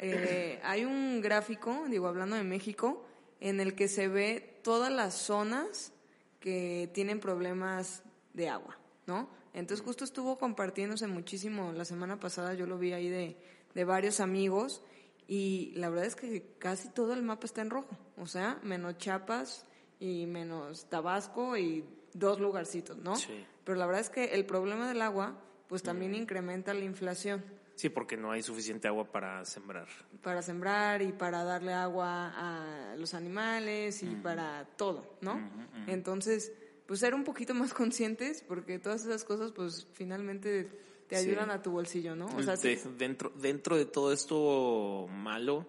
Eh, 0.01 0.61
hay 0.65 0.85
un 0.85 1.21
gráfico, 1.21 1.85
digo, 1.89 2.09
hablando 2.09 2.37
de 2.37 2.45
México, 2.45 3.05
en 3.41 3.61
el 3.61 3.75
que 3.75 3.89
se 3.89 4.09
ve 4.09 4.61
todas 4.63 4.93
las 4.93 5.15
zonas 5.15 5.93
que 6.41 6.91
tienen 6.93 7.21
problemas 7.21 8.03
de 8.35 8.49
agua, 8.49 8.79
¿no? 9.07 9.29
Entonces 9.55 9.85
justo 9.85 10.05
estuvo 10.05 10.39
compartiéndose 10.39 11.07
muchísimo 11.07 11.73
la 11.73 11.85
semana 11.85 12.19
pasada, 12.19 12.55
yo 12.55 12.67
lo 12.67 12.79
vi 12.79 12.93
ahí 12.93 13.09
de, 13.09 13.37
de 13.75 13.85
varios 13.85 14.21
amigos 14.21 14.83
y 15.29 15.73
la 15.77 15.89
verdad 15.89 16.07
es 16.07 16.17
que 16.17 16.55
casi 16.59 16.89
todo 16.89 17.13
el 17.13 17.23
mapa 17.23 17.47
está 17.47 17.61
en 17.61 17.71
rojo, 17.71 17.97
o 18.17 18.27
sea, 18.27 18.59
menos 18.63 18.99
Chiapas 18.99 19.67
y 20.01 20.27
menos 20.27 20.89
Tabasco 20.89 21.57
y 21.57 21.85
dos 22.13 22.41
lugarcitos, 22.41 22.97
¿no? 22.97 23.17
Sí. 23.17 23.45
Pero 23.65 23.79
la 23.79 23.87
verdad 23.87 24.01
es 24.01 24.11
que 24.11 24.25
el 24.25 24.45
problema 24.47 24.89
del 24.89 25.03
agua 25.03 25.39
pues 25.73 25.83
también 25.83 26.15
incrementa 26.15 26.75
la 26.75 26.85
inflación. 26.85 27.43
Sí, 27.77 27.89
porque 27.89 28.19
no 28.19 28.31
hay 28.31 28.43
suficiente 28.43 28.89
agua 28.89 29.11
para 29.11 29.43
sembrar. 29.47 29.89
Para 30.21 30.43
sembrar 30.43 31.01
y 31.01 31.13
para 31.13 31.45
darle 31.45 31.73
agua 31.73 32.31
a 32.37 32.95
los 32.97 33.15
animales 33.15 34.03
y 34.03 34.15
para 34.17 34.67
todo, 34.77 35.17
¿no? 35.23 35.41
Entonces, 35.87 36.53
pues 36.85 37.01
ser 37.01 37.15
un 37.15 37.25
poquito 37.25 37.55
más 37.55 37.73
conscientes 37.73 38.45
porque 38.47 38.79
todas 38.79 39.07
esas 39.07 39.25
cosas 39.25 39.53
pues 39.53 39.87
finalmente 39.95 40.69
te 41.09 41.17
ayudan 41.17 41.51
a 41.51 41.63
tu 41.63 41.71
bolsillo, 41.71 42.15
¿no? 42.15 42.27
O 42.27 42.43
sea, 42.43 42.57
dentro, 42.99 43.33
dentro 43.35 43.79
de 43.79 43.87
todo 43.87 44.13
esto 44.13 45.09
malo, 45.09 45.67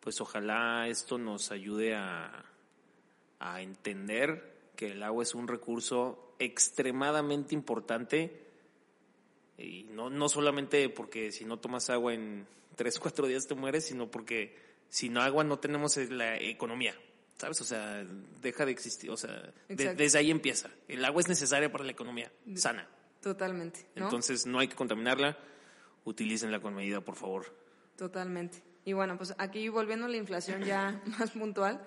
pues 0.00 0.20
ojalá 0.20 0.88
esto 0.88 1.18
nos 1.18 1.52
ayude 1.52 1.94
a, 1.94 2.46
a 3.38 3.62
entender 3.62 4.72
que 4.74 4.90
el 4.90 5.04
agua 5.04 5.22
es 5.22 5.36
un 5.36 5.46
recurso 5.46 6.34
extremadamente 6.40 7.54
importante 7.54 8.43
y 9.58 9.84
no, 9.90 10.10
no 10.10 10.28
solamente 10.28 10.88
porque 10.88 11.32
si 11.32 11.44
no 11.44 11.58
tomas 11.58 11.90
agua 11.90 12.14
en 12.14 12.46
tres, 12.76 12.98
cuatro 12.98 13.26
días 13.26 13.46
te 13.46 13.54
mueres, 13.54 13.86
sino 13.86 14.10
porque 14.10 14.56
sin 14.88 15.16
agua 15.16 15.44
no 15.44 15.58
tenemos 15.58 15.96
la 15.96 16.36
economía. 16.36 16.94
¿Sabes? 17.36 17.60
O 17.60 17.64
sea, 17.64 18.04
deja 18.40 18.64
de 18.64 18.72
existir. 18.72 19.10
O 19.10 19.16
sea, 19.16 19.52
desde 19.68 20.18
ahí 20.18 20.30
empieza. 20.30 20.70
El 20.86 21.04
agua 21.04 21.20
es 21.20 21.28
necesaria 21.28 21.70
para 21.70 21.84
la 21.84 21.90
economía 21.90 22.30
sana. 22.54 22.88
Totalmente. 23.20 23.86
Entonces 23.96 24.46
no 24.46 24.60
hay 24.60 24.68
que 24.68 24.76
contaminarla. 24.76 25.36
Utilícenla 26.04 26.60
con 26.60 26.74
medida, 26.74 27.00
por 27.00 27.16
favor. 27.16 27.46
Totalmente. 27.96 28.62
Y 28.84 28.92
bueno, 28.92 29.16
pues 29.16 29.34
aquí 29.38 29.68
volviendo 29.68 30.06
a 30.06 30.08
la 30.08 30.16
inflación 30.16 30.62
ya 30.62 31.02
más 31.18 31.30
puntual, 31.30 31.80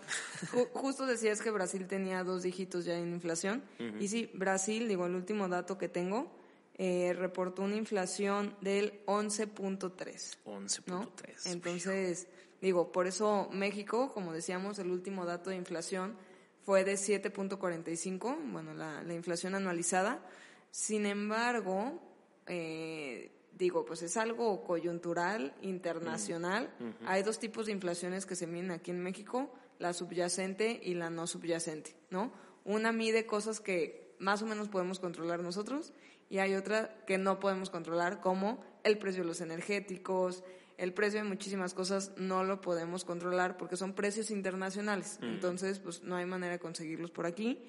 justo 0.73 1.05
decías 1.05 1.41
que 1.41 1.51
Brasil 1.51 1.85
tenía 1.87 2.23
dos 2.23 2.41
dígitos 2.41 2.85
ya 2.85 2.97
en 2.97 3.13
inflación. 3.13 3.63
Y 3.99 4.07
sí, 4.07 4.31
Brasil, 4.33 4.87
digo, 4.87 5.05
el 5.05 5.13
último 5.13 5.47
dato 5.47 5.77
que 5.77 5.87
tengo, 5.87 6.35
eh, 6.77 7.13
reportó 7.17 7.63
una 7.63 7.75
inflación 7.75 8.55
del 8.61 9.03
11.3. 9.05 10.37
11.3. 10.45 11.51
Entonces, 11.51 12.27
digo, 12.61 12.91
por 12.91 13.07
eso 13.07 13.49
México, 13.51 14.13
como 14.13 14.31
decíamos, 14.31 14.77
el 14.77 14.91
último 14.91 15.25
dato 15.25 15.49
de 15.49 15.55
inflación 15.55 16.15
fue 16.63 16.83
de 16.83 16.93
7.45, 16.93 18.51
bueno, 18.51 18.73
la, 18.73 19.01
inflación 19.13 19.55
anualizada. 19.55 20.21
Sin 20.69 21.05
embargo, 21.05 21.99
eh, 22.45 23.31
digo, 23.53 23.85
pues 23.85 24.03
es 24.03 24.17
algo 24.17 24.63
coyuntural, 24.63 25.55
internacional. 25.61 26.69
Mm, 26.77 27.07
Hay 27.07 27.23
dos 27.23 27.39
tipos 27.39 27.65
de 27.65 27.71
inflaciones 27.71 28.25
que 28.25 28.35
se 28.35 28.45
miden 28.45 28.71
aquí 28.71 28.91
en 28.91 29.01
México, 29.01 29.51
la 29.79 29.93
subyacente 29.93 30.79
y 30.83 30.93
la 30.93 31.09
no 31.09 31.25
subyacente, 31.25 31.95
¿no? 32.09 32.31
Una 32.65 32.91
mide 32.91 33.25
cosas 33.25 33.61
que 33.61 34.15
más 34.19 34.41
o 34.41 34.45
menos 34.45 34.67
podemos 34.67 34.99
controlar 34.99 35.39
nosotros 35.39 35.93
y 36.29 36.39
hay 36.39 36.55
otra 36.55 37.03
que 37.05 37.17
no 37.17 37.39
podemos 37.39 37.69
controlar, 37.69 38.19
como 38.21 38.63
el 38.83 38.97
precio 38.97 39.23
de 39.23 39.27
los 39.27 39.41
energéticos, 39.41 40.43
el 40.77 40.93
precio 40.93 41.19
de 41.19 41.27
muchísimas 41.27 41.73
cosas 41.73 42.11
no 42.17 42.43
lo 42.43 42.61
podemos 42.61 43.03
controlar 43.03 43.57
porque 43.57 43.77
son 43.77 43.93
precios 43.93 44.29
internacionales. 44.29 45.17
Mm. 45.21 45.25
Entonces, 45.25 45.79
pues 45.79 46.03
no 46.03 46.15
hay 46.15 46.25
manera 46.25 46.53
de 46.53 46.59
conseguirlos 46.59 47.11
por 47.11 47.25
aquí. 47.25 47.59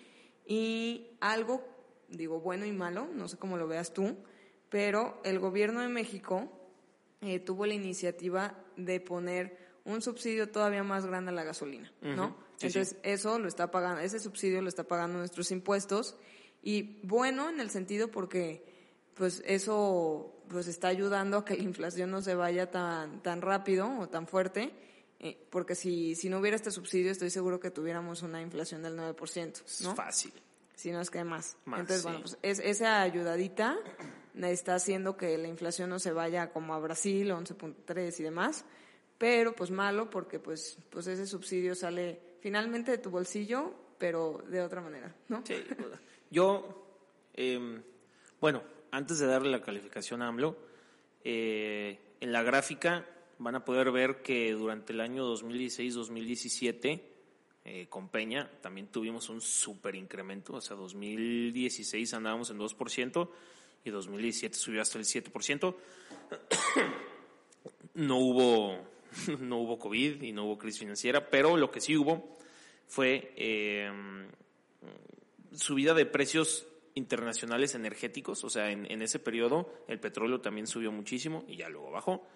Y 0.47 1.09
algo, 1.21 1.67
digo, 2.09 2.41
bueno 2.41 2.67
y 2.67 2.73
malo, 2.73 3.09
no 3.15 3.29
sé 3.29 3.37
cómo 3.39 3.57
lo 3.57 3.67
veas 3.67 3.93
tú, 3.93 4.17
pero 4.69 5.21
el 5.25 5.39
gobierno 5.39 5.81
de 5.81 5.89
México 5.89 6.51
eh, 7.21 7.39
tuvo 7.39 7.67
la 7.67 7.75
iniciativa 7.75 8.55
de 8.77 9.01
poner 9.01 9.57
un 9.85 10.03
subsidio 10.03 10.51
todavía 10.51 10.83
más 10.83 11.07
grande 11.07 11.31
a 11.31 11.35
la 11.35 11.45
gasolina, 11.45 11.91
¿no? 12.03 12.37
Entonces, 12.53 12.97
eso 13.03 13.39
lo 13.39 13.49
está 13.49 13.71
pagando, 13.71 14.03
ese 14.03 14.19
subsidio 14.19 14.61
lo 14.61 14.69
está 14.69 14.85
pagando 14.85 15.19
nuestros 15.19 15.51
impuestos 15.51 16.17
y 16.63 17.01
bueno 17.03 17.49
en 17.49 17.61
el 17.61 17.71
sentido 17.71 18.11
porque 18.11 18.65
pues 19.15 19.43
eso 19.47 20.35
pues 20.49 20.67
está 20.69 20.89
ayudando 20.89 21.39
a 21.39 21.45
que 21.45 21.57
la 21.57 21.63
inflación 21.63 22.11
no 22.11 22.23
se 22.23 22.35
vaya 22.35 22.71
tan 22.71 23.23
tan 23.23 23.43
rápido 23.43 23.91
o 23.99 24.09
tan 24.09 24.27
fuerte, 24.27 24.73
eh, 25.19 25.47
porque 25.51 25.75
si 25.75 26.15
si 26.15 26.29
no 26.29 26.39
hubiera 26.39 26.57
este 26.57 26.71
subsidio 26.71 27.11
estoy 27.11 27.31
seguro 27.31 27.61
que 27.61 27.71
tuviéramos 27.71 28.23
una 28.23 28.41
inflación 28.41 28.83
del 28.83 28.97
9%, 28.97 29.83
¿no? 29.83 29.91
Es 29.91 29.97
fácil. 29.97 30.33
Si 30.75 30.93
no 30.93 31.01
es 31.01 31.11
que 31.11 31.25
más. 31.25 31.57
Más, 31.65 31.81
Entonces, 31.81 32.03
sí. 32.03 32.09
bueno, 32.09 32.21
pues 32.21 32.39
es, 32.43 32.61
esa 32.61 33.03
ayudadita 33.03 33.77
está 34.47 34.77
haciendo 34.77 35.17
que 35.17 35.37
la 35.37 35.49
inflación 35.49 35.91
no 35.91 35.99
se 35.99 36.13
vaya 36.13 36.53
como 36.53 36.75
a 36.75 36.79
Brasil, 36.79 37.31
11.3 37.31 38.21
y 38.21 38.23
demás, 38.23 38.65
pero 39.19 39.55
pues 39.55 39.73
malo 39.73 40.09
porque 40.09 40.39
pues 40.39 40.79
pues 40.91 41.09
ese 41.09 41.27
subsidio 41.27 41.75
sale 41.75 42.21
finalmente 42.41 42.93
de 42.93 42.99
tu 42.99 43.11
bolsillo, 43.11 43.75
pero 43.99 44.45
de 44.49 44.61
otra 44.61 44.81
manera, 44.81 45.13
¿no? 45.29 45.43
Sí, 45.45 45.57
yo, 46.31 46.87
eh, 47.35 47.81
bueno, 48.41 48.63
antes 48.91 49.19
de 49.19 49.27
darle 49.27 49.51
la 49.51 49.63
calificación 49.63 50.23
a 50.23 50.29
AMLO, 50.29 50.57
eh, 51.25 51.99
en 52.21 52.33
la 52.33 52.43
gráfica 52.43 53.07
van 53.39 53.55
a 53.55 53.65
poder 53.65 53.91
ver 53.91 54.23
que 54.23 54.53
durante 54.53 54.93
el 54.93 55.01
año 55.01 55.25
2016-2017, 55.35 57.03
eh, 57.65 57.87
con 57.89 58.09
Peña, 58.09 58.51
también 58.61 58.87
tuvimos 58.89 59.29
un 59.29 59.41
súper 59.41 59.95
incremento, 59.95 60.55
o 60.55 60.61
sea, 60.61 60.77
2016 60.77 62.15
andábamos 62.15 62.51
en 62.51 62.59
2% 62.59 63.29
y 63.85 63.91
2017 63.91 64.57
subió 64.57 64.83
hasta 64.83 64.99
el 64.99 65.05
7%. 65.05 65.77
no 67.95 68.17
hubo, 68.17 68.79
no 69.41 69.59
hubo 69.59 69.79
COVID 69.79 70.23
y 70.23 70.33
no 70.33 70.47
hubo 70.47 70.59
crisis 70.59 70.81
financiera, 70.81 71.29
pero 71.29 71.57
lo 71.57 71.71
que 71.71 71.81
sí 71.81 71.97
hubo 71.97 72.39
fue 72.87 73.35
eh, 73.37 73.91
subida 75.55 75.95
de 75.95 76.07
precios 76.07 76.67
internacionales 76.95 77.75
energéticos, 77.75 78.43
o 78.45 78.51
sea, 78.51 78.71
en, 78.71 78.91
en, 78.91 79.03
ese 79.03 79.19
periodo 79.19 79.73
el 79.87 80.01
petróleo 80.01 80.41
también 80.41 80.67
subió 80.67 80.91
muchísimo 80.91 81.45
y 81.47 81.57
ya 81.57 81.69
luego 81.69 81.91
bajó. 81.91 82.27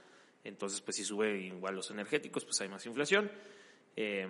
Entonces, 0.44 0.80
pues 0.80 0.96
si 0.96 1.04
sube 1.04 1.40
igual 1.40 1.76
los 1.76 1.90
energéticos, 1.90 2.44
pues 2.44 2.60
hay 2.60 2.68
más 2.68 2.84
inflación. 2.86 3.30
Eh, 3.96 4.26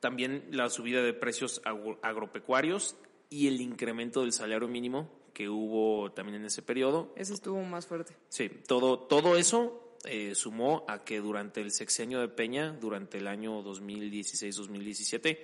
también 0.00 0.48
la 0.50 0.68
subida 0.68 1.02
de 1.02 1.14
precios 1.14 1.60
agro 1.64 1.98
agropecuarios 2.02 2.96
y 3.28 3.48
el 3.48 3.60
incremento 3.60 4.22
del 4.22 4.32
salario 4.32 4.68
mínimo 4.68 5.10
que 5.32 5.48
hubo 5.48 6.12
también 6.12 6.36
en 6.36 6.46
ese 6.46 6.62
periodo. 6.62 7.12
Ese 7.16 7.34
estuvo 7.34 7.60
más 7.62 7.86
fuerte. 7.86 8.16
Sí, 8.28 8.48
todo, 8.66 9.00
todo 9.00 9.36
eso 9.36 9.96
eh, 10.04 10.34
sumó 10.34 10.84
a 10.88 11.04
que 11.04 11.20
durante 11.20 11.60
el 11.60 11.72
sexenio 11.72 12.20
de 12.20 12.28
Peña, 12.28 12.72
durante 12.72 13.18
el 13.18 13.26
año 13.26 13.62
2016-2017, 13.62 15.38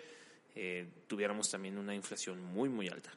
eh, 0.55 0.89
tuviéramos 1.07 1.51
también 1.51 1.79
una 1.79 1.95
inflación 1.95 2.43
muy, 2.43 2.69
muy 2.69 2.89
alta. 2.89 3.11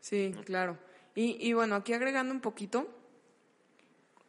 Sí, 0.00 0.32
claro. 0.44 0.78
Y, 1.14 1.48
y, 1.48 1.52
bueno, 1.52 1.74
aquí 1.74 1.92
agregando 1.92 2.32
un 2.32 2.40
poquito, 2.40 2.88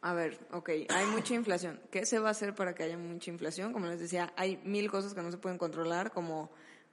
a 0.02 0.14
ver, 0.14 0.38
ok, 0.52 0.70
hay 0.88 1.06
mucha 1.06 1.34
inflación. 1.34 1.80
¿Qué 1.90 2.06
se 2.06 2.18
va 2.18 2.28
a 2.28 2.30
hacer 2.32 2.54
para 2.54 2.74
que 2.74 2.82
haya 2.82 2.98
mucha 2.98 3.30
inflación? 3.30 3.72
Como 3.72 3.86
les 3.86 4.00
decía, 4.00 4.32
hay 4.36 4.56
mil 4.64 4.90
cosas 4.90 5.14
que 5.14 5.22
no 5.22 5.30
se 5.30 5.38
pueden 5.38 5.58
controlar, 5.58 6.10
como 6.10 6.50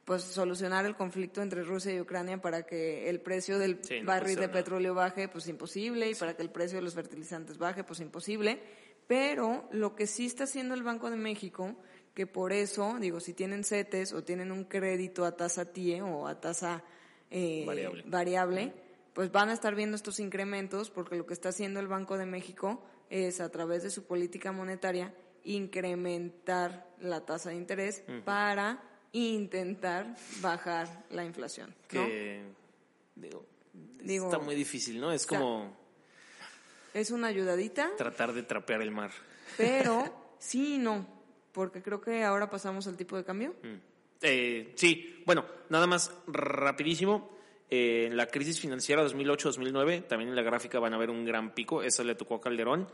pues 0.08 0.24
solucionar 0.24 0.86
el 0.86 0.96
conflicto 0.96 1.42
entre 1.42 1.64
Rusia 1.64 1.94
y 1.94 2.00
Ucrania 2.00 2.40
para 2.40 2.64
que 2.64 3.10
el 3.10 3.20
precio 3.20 3.60
del 3.60 3.80
sí, 3.84 4.00
no 4.00 4.08
barril 4.08 4.36
de 4.36 4.48
nada. 4.48 4.54
petróleo 4.54 4.94
baje, 4.94 5.28
pues 5.28 5.48
imposible, 5.48 6.10
y 6.10 6.14
sí. 6.14 6.20
para 6.22 6.34
que 6.34 6.44
el 6.44 6.50
precio 6.50 6.78
de 6.78 6.82
los 6.82 6.94
fertilizantes 6.94 7.58
baje, 7.58 7.84
pues 7.84 8.00
imposible. 8.00 8.62
Pero 9.06 9.68
lo 9.72 9.96
que 9.96 10.08
sí 10.08 10.26
está 10.26 10.46
haciendo 10.46 10.76
el 10.76 10.84
Banco 10.84 11.10
de 11.10 11.18
México, 11.18 11.76
que 12.18 12.26
por 12.26 12.52
eso, 12.52 12.98
digo, 13.00 13.20
si 13.20 13.34
tienen 13.34 13.64
CETES 13.64 14.14
o 14.14 14.24
tienen 14.24 14.52
un 14.52 14.64
crédito 14.64 15.24
a 15.24 15.38
tasa 15.38 15.72
TIE 15.72 16.02
o 16.02 16.28
a 16.28 16.42
tasa 16.42 16.84
eh, 17.30 17.64
variable. 17.64 18.04
variable, 18.08 18.74
pues 19.14 19.32
van 19.32 19.50
a 19.50 19.54
estar 19.54 19.76
viendo 19.76 19.96
estos 19.96 20.20
incrementos 20.20 20.90
porque 20.90 21.16
lo 21.16 21.28
que 21.28 21.36
está 21.36 21.50
haciendo 21.50 21.80
el 21.80 21.88
Banco 21.88 22.18
de 22.18 22.26
México 22.26 22.84
es 23.12 23.40
a 23.40 23.50
través 23.50 23.84
de 23.84 23.92
su 23.92 24.06
política 24.06 24.52
monetaria 24.52 25.14
incrementar 25.44 26.90
la 27.02 27.24
tasa 27.24 27.52
de 27.52 27.58
interés 27.58 28.04
uh 28.08 28.14
-huh. 28.14 28.24
para 28.24 28.82
intentar 29.12 30.16
bajar 30.42 31.06
la 31.12 31.24
inflación. 31.24 31.70
¿no? 31.70 32.04
Que 32.04 32.42
digo, 33.14 33.46
digo, 34.02 34.26
está 34.26 34.40
muy 34.40 34.56
difícil, 34.56 35.00
¿no? 35.00 35.12
Es 35.12 35.28
como 35.28 35.72
es 36.96 37.12
una 37.12 37.28
ayudadita. 37.28 37.92
Tratar 37.96 38.34
de 38.34 38.42
trapear 38.42 38.82
el 38.82 38.90
mar. 38.90 39.12
Pero 39.56 40.34
sí 40.40 40.80
no, 40.80 41.17
porque 41.58 41.82
creo 41.82 42.00
que 42.00 42.24
ahora 42.24 42.52
pasamos 42.52 42.86
al 42.86 42.96
tipo 42.96 43.18
de 43.18 43.24
cambio. 43.24 43.56
Mm. 43.64 43.76
Eh, 44.22 44.74
sí, 44.76 45.24
bueno, 45.26 45.44
nada 45.70 45.88
más 45.88 46.16
rapidísimo. 46.28 47.36
Eh, 47.68 48.06
en 48.06 48.16
la 48.16 48.28
crisis 48.28 48.60
financiera 48.60 49.04
2008-2009, 49.04 50.06
también 50.06 50.30
en 50.30 50.36
la 50.36 50.44
gráfica 50.44 50.78
van 50.78 50.94
a 50.94 51.00
ver 51.00 51.10
un 51.10 51.26
gran 51.26 51.56
pico, 51.56 51.82
eso 51.82 52.04
le 52.04 52.14
tocó 52.14 52.36
a 52.36 52.42
Calderón. 52.42 52.88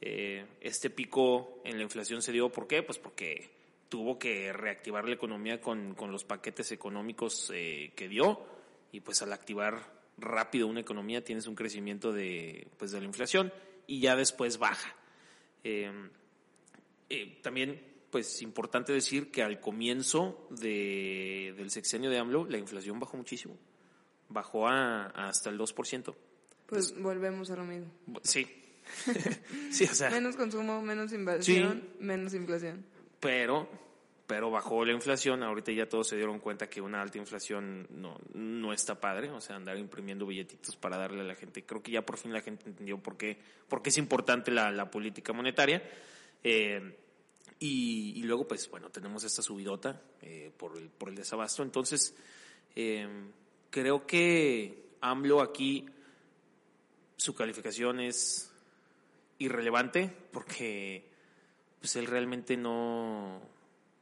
Eh, 0.00 0.46
este 0.60 0.90
pico 0.90 1.60
en 1.64 1.76
la 1.76 1.82
inflación 1.82 2.22
se 2.22 2.30
dio, 2.30 2.50
¿por 2.50 2.68
qué? 2.68 2.84
Pues 2.84 3.00
porque 3.00 3.50
tuvo 3.88 4.16
que 4.16 4.52
reactivar 4.52 5.08
la 5.08 5.16
economía 5.16 5.60
con, 5.60 5.96
con 5.96 6.12
los 6.12 6.22
paquetes 6.22 6.70
económicos 6.70 7.50
eh, 7.52 7.90
que 7.96 8.08
dio 8.08 8.46
y 8.92 9.00
pues 9.00 9.22
al 9.22 9.32
activar 9.32 9.92
rápido 10.18 10.68
una 10.68 10.78
economía 10.78 11.24
tienes 11.24 11.48
un 11.48 11.56
crecimiento 11.56 12.12
de, 12.12 12.68
pues, 12.78 12.92
de 12.92 13.00
la 13.00 13.06
inflación 13.06 13.52
y 13.88 13.98
ya 13.98 14.14
después 14.14 14.58
baja. 14.58 14.94
Eh, 15.64 15.90
también 17.42 17.93
pues 18.14 18.42
importante 18.42 18.92
decir 18.92 19.32
que 19.32 19.42
al 19.42 19.58
comienzo 19.58 20.46
de, 20.50 21.52
del 21.56 21.72
sexenio 21.72 22.10
de 22.10 22.18
AMLO 22.18 22.44
la 22.44 22.58
inflación 22.58 23.00
bajó 23.00 23.16
muchísimo 23.16 23.58
bajó 24.28 24.68
a, 24.68 25.06
a 25.06 25.28
hasta 25.28 25.50
el 25.50 25.58
2%. 25.58 25.74
Pues, 26.04 26.14
pues 26.66 27.02
volvemos 27.02 27.50
a 27.50 27.56
lo 27.56 27.64
mismo. 27.64 27.90
Sí. 28.22 28.46
sí, 29.72 29.84
o 29.84 29.94
sea. 29.94 30.10
Menos 30.10 30.36
consumo, 30.36 30.80
menos 30.80 31.12
inversión, 31.12 31.82
sí, 31.82 32.04
menos 32.04 32.34
inflación. 32.34 32.84
Pero, 33.18 33.68
pero 34.28 34.48
bajó 34.48 34.84
la 34.84 34.92
inflación. 34.92 35.42
Ahorita 35.42 35.72
ya 35.72 35.88
todos 35.88 36.06
se 36.06 36.16
dieron 36.16 36.38
cuenta 36.38 36.68
que 36.68 36.80
una 36.80 37.02
alta 37.02 37.18
inflación 37.18 37.88
no, 37.90 38.16
no 38.32 38.72
está 38.72 39.00
padre. 39.00 39.30
O 39.30 39.40
sea, 39.40 39.56
andar 39.56 39.76
imprimiendo 39.76 40.24
billetitos 40.24 40.76
para 40.76 40.96
darle 40.96 41.22
a 41.22 41.24
la 41.24 41.34
gente. 41.34 41.64
Creo 41.64 41.82
que 41.82 41.90
ya 41.90 42.06
por 42.06 42.16
fin 42.16 42.32
la 42.32 42.42
gente 42.42 42.68
entendió 42.68 42.98
por 42.98 43.16
qué, 43.16 43.38
por 43.68 43.82
qué 43.82 43.88
es 43.88 43.98
importante 43.98 44.52
la, 44.52 44.70
la 44.70 44.88
política 44.88 45.32
monetaria. 45.32 45.82
Eh, 46.42 47.03
y, 47.58 48.22
luego, 48.24 48.46
pues, 48.46 48.68
bueno, 48.70 48.90
tenemos 48.90 49.24
esta 49.24 49.40
subidota 49.40 50.02
eh, 50.20 50.52
por, 50.56 50.76
el, 50.76 50.88
por 50.90 51.08
el 51.08 51.14
desabasto. 51.14 51.62
Entonces, 51.62 52.14
eh, 52.76 53.08
creo 53.70 54.06
que 54.06 54.84
AMLO 55.00 55.40
aquí 55.40 55.86
su 57.16 57.34
calificación 57.34 58.00
es 58.00 58.50
irrelevante 59.38 60.12
porque 60.32 61.08
pues 61.80 61.96
él 61.96 62.06
realmente 62.06 62.56
no 62.56 63.40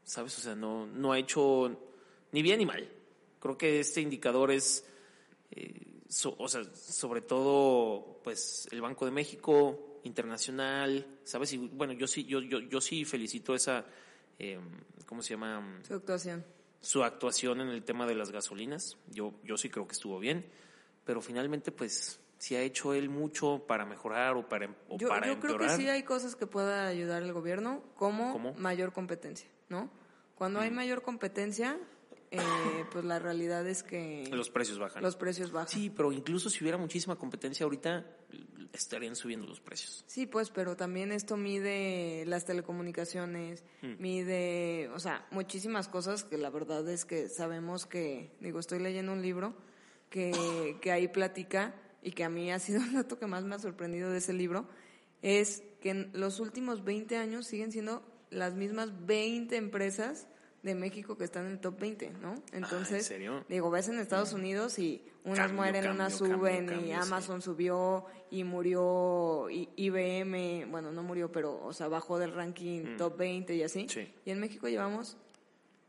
sabes 0.04 0.36
o 0.38 0.40
sea 0.40 0.54
no 0.54 0.86
no 0.86 1.12
ha 1.12 1.18
hecho 1.18 1.74
ni 2.32 2.42
bien 2.42 2.58
ni 2.58 2.66
mal 2.66 2.88
creo 3.40 3.56
que 3.56 3.80
este 3.80 4.00
indicador 4.00 4.50
es 4.50 4.84
eh, 5.50 6.00
o 6.36 6.48
sea 6.48 6.64
sobre 6.74 7.22
todo 7.22 8.20
pues 8.22 8.68
el 8.70 8.80
Banco 8.80 9.04
de 9.04 9.10
México 9.10 9.91
internacional 10.04 11.06
sabes 11.24 11.52
y 11.52 11.58
bueno 11.58 11.92
yo 11.92 12.06
sí 12.06 12.24
yo 12.24 12.40
yo 12.40 12.60
yo 12.60 12.80
sí 12.80 13.04
felicito 13.04 13.54
esa 13.54 13.84
eh, 14.38 14.58
cómo 15.06 15.22
se 15.22 15.34
llama 15.34 15.80
su 15.86 15.94
actuación 15.94 16.44
su 16.82 17.04
actuación 17.04 17.60
en 17.60 17.68
el 17.68 17.84
tema 17.84 18.06
de 18.06 18.14
las 18.14 18.30
gasolinas. 18.30 18.98
Yo, 19.08 19.32
yo 19.44 19.56
sí 19.56 19.70
creo 19.70 19.86
que 19.86 19.92
estuvo 19.92 20.18
bien, 20.18 20.44
pero 21.04 21.22
finalmente 21.22 21.70
pues 21.70 22.20
si 22.38 22.56
ha 22.56 22.60
hecho 22.60 22.92
él 22.92 23.08
mucho 23.08 23.64
para 23.66 23.86
mejorar 23.86 24.36
o 24.36 24.48
para, 24.48 24.68
o 24.88 24.98
yo, 24.98 25.08
para 25.08 25.28
yo 25.28 25.34
empeorar. 25.34 25.58
creo 25.58 25.68
que 25.70 25.76
sí 25.76 25.88
hay 25.88 26.02
cosas 26.02 26.34
que 26.34 26.46
pueda 26.46 26.88
ayudar 26.88 27.22
el 27.22 27.32
gobierno, 27.32 27.82
como 27.94 28.32
¿Cómo? 28.32 28.52
mayor 28.54 28.92
competencia, 28.92 29.48
¿no? 29.68 29.90
Cuando 30.34 30.58
mm. 30.58 30.62
hay 30.62 30.70
mayor 30.72 31.02
competencia, 31.02 31.78
eh, 32.32 32.84
pues 32.90 33.04
la 33.04 33.18
realidad 33.18 33.66
es 33.66 33.82
que 33.82 34.26
los 34.32 34.48
precios 34.48 34.78
bajan. 34.78 35.02
Los 35.02 35.16
precios 35.16 35.52
bajan. 35.52 35.68
Sí, 35.68 35.90
pero 35.90 36.12
incluso 36.12 36.48
si 36.48 36.64
hubiera 36.64 36.78
muchísima 36.78 37.16
competencia 37.16 37.64
ahorita 37.64 38.06
estarían 38.72 39.14
subiendo 39.16 39.46
los 39.46 39.60
precios. 39.60 40.02
Sí, 40.06 40.26
pues, 40.26 40.48
pero 40.48 40.74
también 40.74 41.12
esto 41.12 41.36
mide 41.36 42.24
las 42.26 42.46
telecomunicaciones, 42.46 43.64
mm. 43.82 43.94
mide, 43.98 44.88
o 44.94 44.98
sea, 44.98 45.26
muchísimas 45.30 45.88
cosas 45.88 46.24
que 46.24 46.38
la 46.38 46.48
verdad 46.48 46.88
es 46.88 47.04
que 47.04 47.28
sabemos 47.28 47.84
que, 47.84 48.32
digo, 48.40 48.58
estoy 48.58 48.78
leyendo 48.78 49.12
un 49.12 49.20
libro 49.20 49.54
que, 50.08 50.78
que 50.80 50.90
ahí 50.90 51.08
platica 51.08 51.74
y 52.02 52.12
que 52.12 52.24
a 52.24 52.30
mí 52.30 52.50
ha 52.50 52.58
sido 52.58 52.80
el 52.84 52.94
dato 52.94 53.18
que 53.18 53.26
más 53.26 53.44
me 53.44 53.56
ha 53.56 53.58
sorprendido 53.58 54.10
de 54.10 54.18
ese 54.18 54.32
libro, 54.32 54.66
es 55.20 55.62
que 55.82 55.90
en 55.90 56.10
los 56.14 56.40
últimos 56.40 56.82
20 56.82 57.18
años 57.18 57.46
siguen 57.46 57.72
siendo 57.72 58.02
las 58.30 58.54
mismas 58.54 59.06
20 59.06 59.54
empresas 59.56 60.28
de 60.62 60.74
México 60.74 61.16
que 61.16 61.24
están 61.24 61.46
en 61.46 61.52
el 61.52 61.58
top 61.60 61.78
20, 61.80 62.10
¿no? 62.20 62.34
Ah, 62.34 62.50
Entonces, 62.52 62.98
¿en 62.98 63.02
serio? 63.04 63.44
digo, 63.48 63.70
ves 63.70 63.88
en 63.88 63.98
Estados 63.98 64.32
Unidos 64.32 64.78
y 64.78 65.04
unas 65.24 65.38
Cambio, 65.38 65.56
mueren, 65.56 65.82
cambio, 65.82 66.04
unas 66.04 66.18
cambio, 66.18 66.36
suben 66.36 66.80
y 66.80 66.84
sí. 66.84 66.92
Amazon 66.92 67.42
subió 67.42 68.06
y 68.30 68.44
murió 68.44 69.50
y 69.50 69.68
IBM, 69.76 70.70
bueno, 70.70 70.92
no 70.92 71.02
murió, 71.02 71.32
pero, 71.32 71.60
o 71.64 71.72
sea, 71.72 71.88
bajó 71.88 72.18
del 72.18 72.32
ranking 72.32 72.96
top 72.96 73.16
20 73.16 73.54
y 73.56 73.62
así. 73.62 73.84
Mm. 73.84 73.88
Sí. 73.88 74.14
Y 74.24 74.30
en 74.30 74.40
México 74.40 74.68
llevamos 74.68 75.16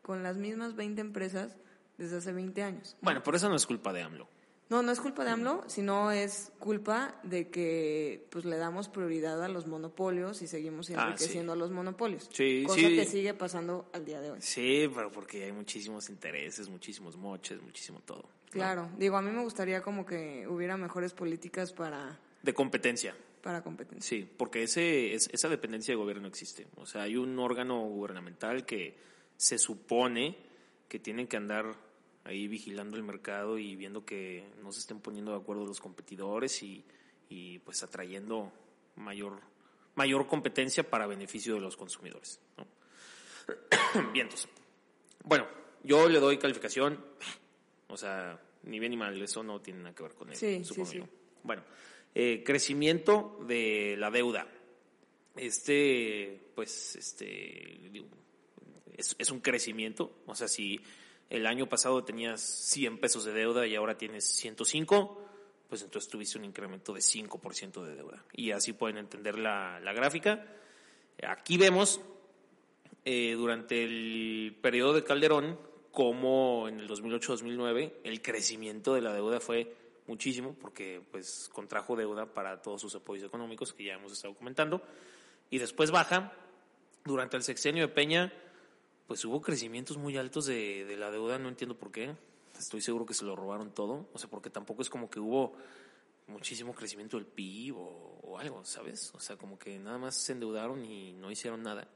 con 0.01 0.23
las 0.23 0.37
mismas 0.37 0.75
20 0.75 1.01
empresas 1.01 1.55
desde 1.97 2.17
hace 2.17 2.31
20 2.33 2.63
años. 2.63 2.97
Bueno, 3.01 3.21
por 3.21 3.35
eso 3.35 3.49
no 3.49 3.55
es 3.55 3.65
culpa 3.67 3.93
de 3.93 4.01
AMLO. 4.01 4.27
No, 4.69 4.81
no 4.81 4.91
es 4.91 4.99
culpa 5.01 5.23
de 5.23 5.31
AMLO, 5.31 5.63
sino 5.67 6.11
es 6.11 6.51
culpa 6.57 7.19
de 7.23 7.49
que 7.49 8.25
pues 8.31 8.45
le 8.45 8.57
damos 8.57 8.87
prioridad 8.89 9.43
a 9.43 9.47
los 9.47 9.67
monopolios 9.67 10.41
y 10.41 10.47
seguimos 10.47 10.89
Ah, 10.91 11.03
enriqueciendo 11.03 11.53
a 11.53 11.55
los 11.55 11.69
monopolios. 11.69 12.29
Sí, 12.33 12.63
cosa 12.65 12.79
sí. 12.79 12.95
que 12.95 13.05
sigue 13.05 13.33
pasando 13.33 13.87
al 13.93 14.05
día 14.05 14.19
de 14.21 14.31
hoy. 14.31 14.41
Sí, 14.41 14.89
pero 14.95 15.11
porque 15.11 15.43
hay 15.43 15.51
muchísimos 15.51 16.09
intereses, 16.09 16.69
muchísimos 16.69 17.17
moches, 17.17 17.61
muchísimo 17.61 17.99
todo. 18.05 18.23
¿no? 18.23 18.49
Claro, 18.51 18.89
digo, 18.97 19.17
a 19.17 19.21
mí 19.21 19.29
me 19.31 19.43
gustaría 19.43 19.81
como 19.81 20.05
que 20.05 20.47
hubiera 20.47 20.75
mejores 20.77 21.13
políticas 21.13 21.71
para, 21.73 22.17
De 22.41 22.53
competencia. 22.53 23.15
para 23.41 23.61
competencia. 23.61 24.07
Sí, 24.09 24.27
porque 24.37 24.63
ese, 24.63 25.13
es- 25.13 25.29
esa 25.33 25.49
dependencia 25.49 25.91
de 25.91 25.97
gobierno 25.97 26.27
existe. 26.27 26.65
O 26.77 26.85
sea, 26.85 27.03
hay 27.03 27.15
un 27.17 27.37
órgano 27.37 27.81
gubernamental 27.81 28.65
que 28.65 28.95
se 29.37 29.57
supone 29.59 30.37
que 30.87 30.99
tiene 30.99 31.27
que 31.27 31.37
andar 31.37 31.75
ahí 32.23 32.47
vigilando 32.47 32.97
el 32.97 33.03
mercado 33.03 33.57
y 33.57 33.75
viendo 33.75 34.05
que 34.05 34.45
no 34.61 34.71
se 34.71 34.79
estén 34.79 34.99
poniendo 34.99 35.31
de 35.31 35.37
acuerdo 35.37 35.65
los 35.65 35.81
competidores 35.81 36.63
y, 36.63 36.83
y, 37.29 37.59
pues 37.59 37.83
atrayendo 37.83 38.51
mayor, 38.95 39.41
mayor 39.95 40.27
competencia 40.27 40.89
para 40.89 41.07
beneficio 41.07 41.55
de 41.55 41.59
los 41.59 41.75
consumidores. 41.75 42.39
¿no? 42.57 44.11
Vientos. 44.13 44.47
Bueno, 45.23 45.47
yo 45.83 46.07
le 46.07 46.19
doy 46.19 46.37
calificación, 46.37 47.03
o 47.87 47.97
sea, 47.97 48.39
ni 48.63 48.79
bien 48.79 48.91
ni 48.91 48.97
mal, 48.97 49.21
eso 49.21 49.43
no 49.43 49.61
tiene 49.61 49.79
nada 49.79 49.95
que 49.95 50.03
ver 50.03 50.13
con 50.13 50.29
él, 50.29 50.35
Sí, 50.35 50.59
sí, 50.59 50.65
supongo 50.65 50.91
sí. 50.91 51.03
Bueno, 51.43 51.63
eh, 52.15 52.43
crecimiento 52.45 53.39
de 53.45 53.95
la 53.97 54.09
deuda. 54.09 54.47
Este, 55.35 56.39
pues, 56.55 56.95
este, 56.95 57.89
digo, 57.91 58.07
es, 58.95 59.15
es 59.17 59.31
un 59.31 59.41
crecimiento. 59.41 60.21
O 60.25 60.35
sea, 60.35 60.47
si 60.47 60.79
el 61.33 61.47
año 61.47 61.67
pasado 61.67 62.03
tenías 62.03 62.41
100 62.41 62.99
pesos 62.99 63.25
de 63.25 63.33
deuda 63.33 63.65
y 63.65 63.73
ahora 63.73 63.97
tienes 63.97 64.23
105, 64.23 65.19
pues 65.67 65.81
entonces 65.81 66.07
tuviste 66.07 66.37
un 66.37 66.45
incremento 66.45 66.93
de 66.93 66.99
5% 66.99 67.83
de 67.83 67.95
deuda. 67.95 68.23
Y 68.33 68.51
así 68.51 68.71
pueden 68.73 68.97
entender 68.97 69.39
la, 69.39 69.79
gráfica. 69.95 70.45
Aquí 71.27 71.57
vemos 71.57 71.99
eh, 73.03 73.33
durante 73.35 73.83
el 73.83 74.55
periodo 74.61 74.93
de 74.93 75.03
Calderón 75.03 75.57
como 75.91 76.67
en 76.67 76.79
el 76.79 76.87
2008-2009 76.87 77.93
el 78.03 78.21
crecimiento 78.21 78.93
de 78.93 79.01
la 79.01 79.11
deuda 79.11 79.39
fue 79.39 79.75
muchísimo 80.05 80.55
porque 80.61 81.01
pues 81.11 81.49
contrajo 81.51 81.95
deuda 81.95 82.27
para 82.27 82.61
todos 82.61 82.81
sus 82.81 82.93
apoyos 82.95 83.25
económicos 83.25 83.73
que 83.73 83.85
ya 83.85 83.93
hemos 83.93 84.11
estado 84.11 84.35
comentando 84.35 84.81
y 85.49 85.57
después 85.57 85.91
baja 85.91 86.33
durante 87.05 87.37
el 87.37 87.43
sexenio 87.43 87.87
de 87.87 87.93
Peña 87.93 88.33
pues 89.07 89.23
hubo 89.25 89.41
crecimientos 89.41 89.97
muy 89.97 90.17
altos 90.17 90.45
de, 90.45 90.85
de 90.85 90.97
la 90.97 91.11
deuda 91.11 91.37
no 91.39 91.49
entiendo 91.49 91.77
por 91.77 91.91
qué 91.91 92.15
estoy 92.57 92.81
seguro 92.81 93.05
que 93.05 93.13
se 93.13 93.25
lo 93.25 93.35
robaron 93.35 93.71
todo 93.71 94.07
o 94.13 94.17
sea 94.17 94.29
porque 94.29 94.49
tampoco 94.49 94.81
es 94.81 94.89
como 94.89 95.09
que 95.09 95.19
hubo 95.19 95.53
muchísimo 96.27 96.73
crecimiento 96.73 97.17
del 97.17 97.25
PIB 97.25 97.75
o, 97.77 98.19
o 98.23 98.37
algo 98.39 98.63
sabes 98.63 99.11
o 99.13 99.19
sea 99.19 99.35
como 99.35 99.57
que 99.59 99.77
nada 99.79 99.97
más 99.97 100.15
se 100.15 100.31
endeudaron 100.33 100.85
y 100.85 101.13
no 101.13 101.29
hicieron 101.31 101.63
nada 101.63 101.87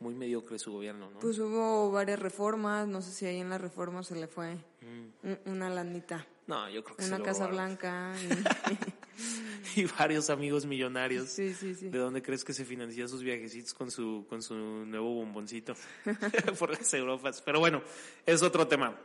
muy 0.00 0.14
mediocre 0.14 0.58
su 0.58 0.72
gobierno 0.72 1.10
no 1.10 1.18
Pues 1.20 1.38
hubo 1.38 1.90
varias 1.92 2.18
reformas, 2.18 2.88
no 2.88 3.02
sé 3.02 3.12
si 3.12 3.26
ahí 3.26 3.38
en 3.40 3.50
las 3.50 3.60
reformas 3.60 4.06
se 4.08 4.16
le 4.16 4.26
fue 4.28 4.54
Mm. 4.82 5.26
un- 5.28 5.38
una 5.46 5.70
lanita, 5.70 6.26
No, 6.48 6.68
yo 6.68 6.82
creo 6.82 6.96
que 6.96 7.02
se 7.04 7.08
una 7.08 7.18
lo 7.18 7.24
casa 7.24 7.46
robaron. 7.46 7.76
blanca. 7.76 8.14
y 8.20 8.28
varios 9.98 10.30
amigos 10.30 10.66
millonarios. 10.66 11.28
Sí, 11.28 11.54
sí, 11.54 11.74
sí. 11.74 11.88
¿De 11.88 11.98
dónde 11.98 12.22
crees 12.22 12.44
que 12.44 12.52
se 12.52 12.64
financia 12.64 13.06
sus 13.08 13.22
viajecitos 13.22 13.74
con 13.74 13.90
su, 13.90 14.26
con 14.28 14.42
su 14.42 14.54
nuevo 14.54 15.14
bomboncito 15.14 15.74
por 16.58 16.70
las 16.70 16.92
Europas? 16.94 17.42
Pero 17.42 17.60
bueno, 17.60 17.82
es 18.26 18.42
otro 18.42 18.66
tema. 18.66 18.98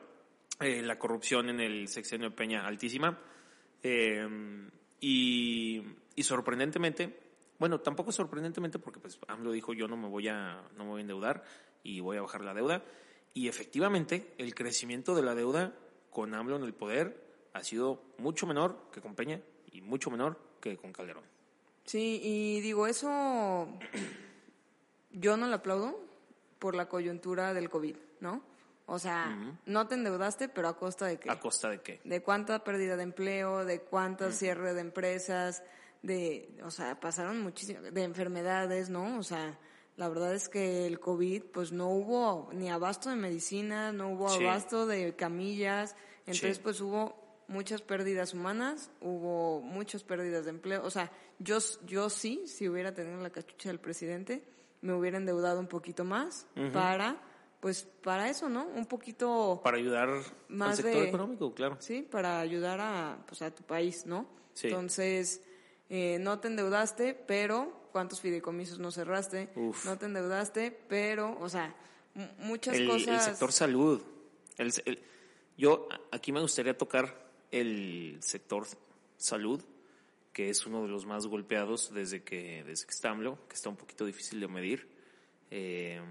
Eh, 0.60 0.82
la 0.82 0.98
corrupción 0.98 1.50
en 1.50 1.60
el 1.60 1.88
sexenio 1.88 2.30
de 2.30 2.36
Peña 2.36 2.66
altísima. 2.66 3.20
Eh, 3.84 4.28
y, 5.00 5.82
y 6.16 6.24
sorprendentemente, 6.24 7.16
bueno, 7.60 7.80
tampoco 7.80 8.12
sorprendentemente 8.12 8.80
porque 8.80 9.00
pues 9.00 9.20
AMLO 9.28 9.52
dijo 9.52 9.74
yo 9.74 9.88
no 9.88 9.96
me 9.98 10.08
voy 10.08 10.28
a, 10.28 10.64
no 10.76 10.84
me 10.84 10.90
voy 10.90 11.00
a 11.00 11.02
endeudar 11.02 11.44
y 11.84 12.00
voy 12.00 12.18
a 12.18 12.22
bajar 12.22 12.44
la 12.44 12.54
deuda. 12.54 12.84
Y 13.34 13.48
efectivamente, 13.48 14.34
el 14.40 14.56
crecimiento 14.56 15.16
de 15.16 15.22
la 15.22 15.36
deuda 15.36 15.76
con 16.10 16.34
AMLO 16.34 16.56
en 16.56 16.64
el 16.64 16.74
poder 16.74 17.24
ha 17.54 17.64
sido 17.64 18.02
mucho 18.18 18.48
menor 18.48 18.90
que 18.92 19.02
con 19.02 19.16
Peña 19.16 19.42
y 19.72 19.82
mucho 19.82 20.10
menor 20.10 20.40
que 20.60 20.78
con 20.78 20.92
Calderón. 20.94 21.24
Sí, 21.86 22.20
y 22.24 22.62
digo, 22.62 22.86
eso 22.88 23.68
yo 25.12 25.38
no 25.38 25.48
lo 25.48 25.56
aplaudo 25.56 26.00
por 26.60 26.76
la 26.76 26.88
coyuntura 26.90 27.54
del 27.54 27.70
COVID, 27.70 27.96
¿no? 28.20 28.42
O 28.90 29.00
sea, 29.00 29.38
no 29.66 29.88
te 29.88 29.96
endeudaste, 29.96 30.48
pero 30.48 30.70
a 30.70 30.78
costa 30.78 31.06
de 31.08 31.18
qué? 31.20 31.30
¿A 31.30 31.40
costa 31.40 31.70
de 31.70 31.82
qué? 31.82 32.00
de 32.06 32.22
cuánta 32.24 32.64
pérdida 32.64 32.96
de 32.96 33.04
empleo, 33.04 33.66
de 33.66 33.82
cuánta 33.82 34.32
cierre 34.32 34.74
de 34.74 34.80
empresas, 34.82 35.62
de, 36.02 36.58
o 36.64 36.72
sea, 36.72 36.98
pasaron 37.00 37.42
muchísimo, 37.42 37.82
de 37.82 38.04
enfermedades, 38.04 38.90
¿no? 38.90 39.18
O 39.18 39.24
sea, 39.24 39.58
la 39.98 40.08
verdad 40.08 40.34
es 40.34 40.48
que 40.48 40.86
el 40.88 41.02
COVID, 41.02 41.44
pues 41.54 41.74
no 41.74 41.90
hubo 41.90 42.50
ni 42.54 42.70
abasto 42.70 43.10
de 43.10 43.18
medicina, 43.18 43.92
no 43.92 44.10
hubo 44.12 44.30
Sí. 44.30 44.44
abasto 44.46 44.86
de 44.86 45.16
camillas, 45.18 45.96
entonces 46.22 46.56
Sí. 46.58 46.64
pues 46.64 46.80
hubo 46.80 47.27
muchas 47.48 47.82
pérdidas 47.82 48.34
humanas, 48.34 48.90
hubo 49.02 49.62
muchas 49.62 50.04
pérdidas 50.04 50.46
de 50.46 50.52
empleo, 50.52 50.84
o 50.84 50.90
sea, 50.90 51.12
yo, 51.40 51.58
yo 51.86 52.10
sí, 52.10 52.44
si 52.46 52.68
hubiera 52.68 52.94
tenido 52.94 53.22
la 53.22 53.30
cachucha 53.30 53.70
del 53.70 53.80
presidente, 53.80 54.44
me 54.82 54.94
hubiera 54.94 55.18
endeudado 55.18 55.60
un 55.60 55.68
poquito 55.68 56.04
más 56.04 56.46
para, 56.74 57.18
pues 57.60 57.84
para 58.04 58.30
eso, 58.30 58.50
¿no? 58.50 58.66
Un 58.68 58.86
poquito... 58.86 59.60
Para 59.64 59.78
ayudar 59.78 60.10
al 60.10 60.24
Más 60.50 60.78
sector 60.78 61.02
de- 61.02 61.08
económico, 61.10 61.54
claro. 61.54 61.78
Sí, 61.80 62.02
para 62.02 62.40
ayudar 62.40 62.80
a, 62.82 63.18
pues, 63.28 63.42
a 63.42 63.50
tu 63.54 63.64
país, 63.64 64.06
¿no? 64.06 64.28
Sí. 64.54 64.68
Entonces, 64.68 65.42
eh, 65.90 66.18
no 66.20 66.40
te 66.40 66.48
endeudaste, 66.50 67.14
pero 67.14 67.88
¿cuántos 67.92 68.20
fideicomisos 68.22 68.78
no 68.80 68.92
cerraste? 68.92 69.50
Uf. 69.56 69.86
No 69.86 69.98
te 69.98 70.06
endeudaste, 70.06 70.72
pero, 70.88 71.38
o 71.40 71.50
sea, 71.50 71.76
muchas 72.40 72.76
El, 72.76 72.84
el 72.84 72.90
cosas. 72.90 73.26
sector 73.26 73.52
salud. 73.52 74.02
El- 74.58 74.74
el- 74.86 75.00
yo 75.58 75.88
aquí 76.12 76.32
me 76.32 76.40
gustaría 76.42 76.78
tocar 76.78 77.27
el 77.52 78.18
sector 78.22 78.66
salud, 79.18 79.64
que 80.34 80.50
es 80.50 80.66
uno 80.66 80.84
de 80.84 80.90
los 80.90 81.06
más 81.06 81.26
golpeados 81.26 81.94
desde 81.94 82.24
que, 82.24 82.64
desde 82.64 82.86
que 82.86 82.92
está 82.92 83.16
que 83.16 83.56
está 83.56 83.70
un 83.70 83.78
poquito 83.78 84.06
difícil 84.06 84.40
de 84.40 84.48
medir. 84.48 84.88
Eh, 85.50 86.02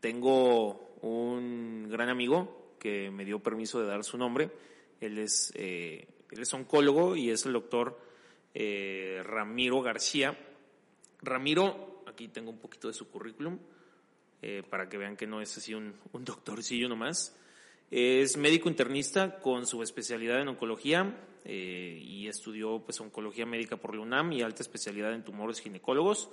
tengo 0.00 0.96
un 1.02 1.88
gran 1.88 2.08
amigo 2.08 2.74
que 2.78 3.10
me 3.10 3.24
dio 3.24 3.40
permiso 3.40 3.80
de 3.80 3.86
dar 3.86 4.04
su 4.04 4.18
nombre. 4.18 4.50
Él 5.00 5.18
es, 5.18 5.52
eh, 5.54 6.08
él 6.30 6.40
es 6.40 6.52
oncólogo 6.54 7.16
y 7.16 7.30
es 7.30 7.46
el 7.46 7.52
doctor 7.52 7.98
eh, 8.54 9.22
Ramiro 9.24 9.80
García. 9.82 10.36
Ramiro, 11.22 12.02
aquí 12.06 12.28
tengo 12.28 12.50
un 12.50 12.58
poquito 12.58 12.88
de 12.88 12.94
su 12.94 13.08
currículum 13.08 13.58
eh, 14.42 14.62
para 14.68 14.88
que 14.88 14.98
vean 14.98 15.16
que 15.16 15.26
no 15.26 15.40
es 15.40 15.56
así 15.56 15.74
un, 15.74 15.94
un 16.12 16.24
doctorcillo 16.24 16.88
nomás. 16.88 17.36
Es 17.90 18.36
médico 18.36 18.68
internista 18.68 19.40
con 19.40 19.66
su 19.66 19.82
especialidad 19.82 20.40
en 20.40 20.48
oncología 20.48 21.12
eh, 21.44 22.00
y 22.00 22.28
estudió 22.28 22.80
pues 22.84 23.00
oncología 23.00 23.46
médica 23.46 23.76
por 23.76 23.96
la 23.96 24.02
UNAM 24.02 24.32
y 24.32 24.42
alta 24.42 24.62
especialidad 24.62 25.12
en 25.12 25.24
tumores 25.24 25.60
ginecólogos. 25.60 26.30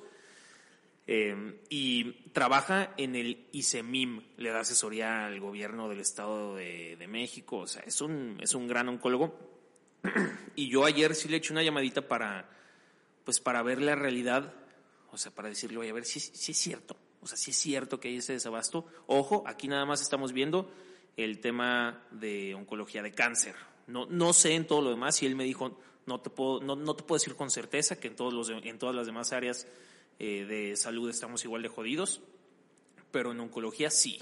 Eh, 1.07 1.59
y 1.69 2.11
trabaja 2.33 2.93
en 2.97 3.15
el 3.15 3.47
ICEMIM, 3.53 4.21
le 4.37 4.49
da 4.49 4.59
asesoría 4.59 5.25
al 5.25 5.39
gobierno 5.39 5.87
del 5.89 6.01
Estado 6.01 6.55
de, 6.55 6.97
de 6.97 7.07
México, 7.07 7.59
o 7.59 7.67
sea, 7.67 7.81
es 7.83 8.01
un, 8.01 8.37
es 8.41 8.53
un 8.53 8.67
gran 8.67 8.89
oncólogo. 8.89 9.33
y 10.55 10.67
yo 10.69 10.85
ayer 10.85 11.15
sí 11.15 11.29
le 11.29 11.37
eché 11.37 11.53
una 11.53 11.63
llamadita 11.63 12.07
para, 12.07 12.49
pues 13.23 13.39
para 13.39 13.63
ver 13.63 13.81
la 13.81 13.95
realidad, 13.95 14.53
o 15.11 15.17
sea, 15.17 15.33
para 15.33 15.47
decirle, 15.47 15.77
oye, 15.77 15.89
a 15.89 15.93
ver 15.93 16.05
si, 16.05 16.19
si 16.19 16.51
es 16.51 16.57
cierto, 16.57 16.97
o 17.21 17.25
sea, 17.25 17.37
si 17.37 17.51
es 17.51 17.57
cierto 17.57 18.01
que 18.01 18.09
hay 18.09 18.17
ese 18.17 18.33
desabasto. 18.33 18.85
Ojo, 19.07 19.43
aquí 19.47 19.69
nada 19.69 19.85
más 19.85 20.01
estamos 20.01 20.33
viendo 20.33 20.69
el 21.17 21.39
tema 21.39 22.05
de 22.11 22.53
oncología 22.53 23.01
de 23.01 23.11
cáncer. 23.11 23.55
No, 23.87 24.05
no 24.05 24.33
sé 24.33 24.53
en 24.53 24.67
todo 24.67 24.81
lo 24.81 24.91
demás 24.91 25.21
y 25.23 25.25
él 25.25 25.35
me 25.35 25.43
dijo, 25.43 25.79
no 26.05 26.21
te 26.21 26.29
puedo, 26.29 26.61
no, 26.61 26.75
no 26.75 26.95
te 26.95 27.03
puedo 27.03 27.19
decir 27.19 27.35
con 27.35 27.49
certeza 27.49 27.99
que 27.99 28.07
en, 28.07 28.15
todos 28.15 28.33
los, 28.33 28.49
en 28.49 28.79
todas 28.79 28.95
las 28.95 29.07
demás 29.07 29.33
áreas 29.33 29.67
eh, 30.19 30.45
de 30.45 30.75
salud 30.77 31.09
estamos 31.09 31.43
igual 31.43 31.63
de 31.63 31.69
jodidos, 31.69 32.21
pero 33.11 33.31
en 33.31 33.39
oncología 33.39 33.89
sí. 33.89 34.21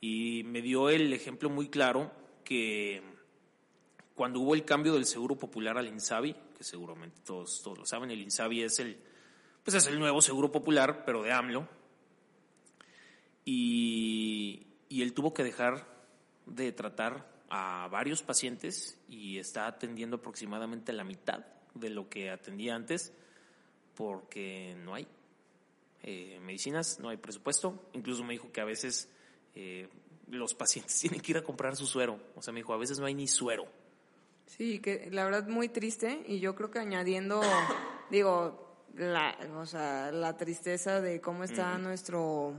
Y 0.00 0.42
me 0.44 0.62
dio 0.62 0.88
el 0.88 1.12
ejemplo 1.12 1.50
muy 1.50 1.68
claro 1.68 2.12
que 2.44 3.02
cuando 4.14 4.40
hubo 4.40 4.54
el 4.54 4.64
cambio 4.64 4.94
del 4.94 5.06
Seguro 5.06 5.36
Popular 5.36 5.76
al 5.76 5.88
INSABI, 5.88 6.34
que 6.56 6.64
seguramente 6.64 7.20
todos, 7.24 7.62
todos 7.62 7.78
lo 7.78 7.86
saben, 7.86 8.10
el 8.10 8.22
INSABI 8.22 8.62
es 8.62 8.78
el, 8.78 8.96
pues 9.64 9.74
es 9.74 9.86
el 9.88 9.98
nuevo 9.98 10.22
Seguro 10.22 10.52
Popular, 10.52 11.04
pero 11.04 11.22
de 11.22 11.32
AMLO. 11.32 11.68
Y, 13.44 14.66
y 14.88 15.02
él 15.02 15.12
tuvo 15.12 15.34
que 15.34 15.44
dejar 15.44 15.95
de 16.46 16.72
tratar 16.72 17.30
a 17.48 17.88
varios 17.90 18.22
pacientes 18.22 18.98
y 19.08 19.38
está 19.38 19.66
atendiendo 19.66 20.16
aproximadamente 20.16 20.92
la 20.92 21.04
mitad 21.04 21.44
de 21.74 21.90
lo 21.90 22.08
que 22.08 22.30
atendía 22.30 22.74
antes 22.74 23.12
porque 23.94 24.76
no 24.84 24.94
hay 24.94 25.06
eh, 26.02 26.38
medicinas, 26.40 27.00
no 27.00 27.08
hay 27.08 27.16
presupuesto. 27.16 27.88
Incluso 27.94 28.22
me 28.22 28.34
dijo 28.34 28.52
que 28.52 28.60
a 28.60 28.64
veces 28.64 29.08
eh, 29.54 29.88
los 30.28 30.54
pacientes 30.54 30.96
tienen 31.00 31.20
que 31.20 31.32
ir 31.32 31.38
a 31.38 31.42
comprar 31.42 31.74
su 31.76 31.86
suero. 31.86 32.20
O 32.36 32.42
sea, 32.42 32.52
me 32.52 32.60
dijo, 32.60 32.72
a 32.72 32.78
veces 32.78 33.00
no 33.00 33.06
hay 33.06 33.14
ni 33.14 33.26
suero. 33.26 33.66
Sí, 34.46 34.78
que 34.78 35.08
la 35.10 35.24
verdad 35.24 35.48
muy 35.48 35.68
triste 35.68 36.22
y 36.28 36.38
yo 36.38 36.54
creo 36.54 36.70
que 36.70 36.78
añadiendo, 36.78 37.42
digo, 38.10 38.84
la, 38.94 39.36
o 39.56 39.66
sea, 39.66 40.12
la 40.12 40.36
tristeza 40.36 41.00
de 41.00 41.20
cómo 41.20 41.42
está 41.42 41.76
nuestro, 41.78 42.54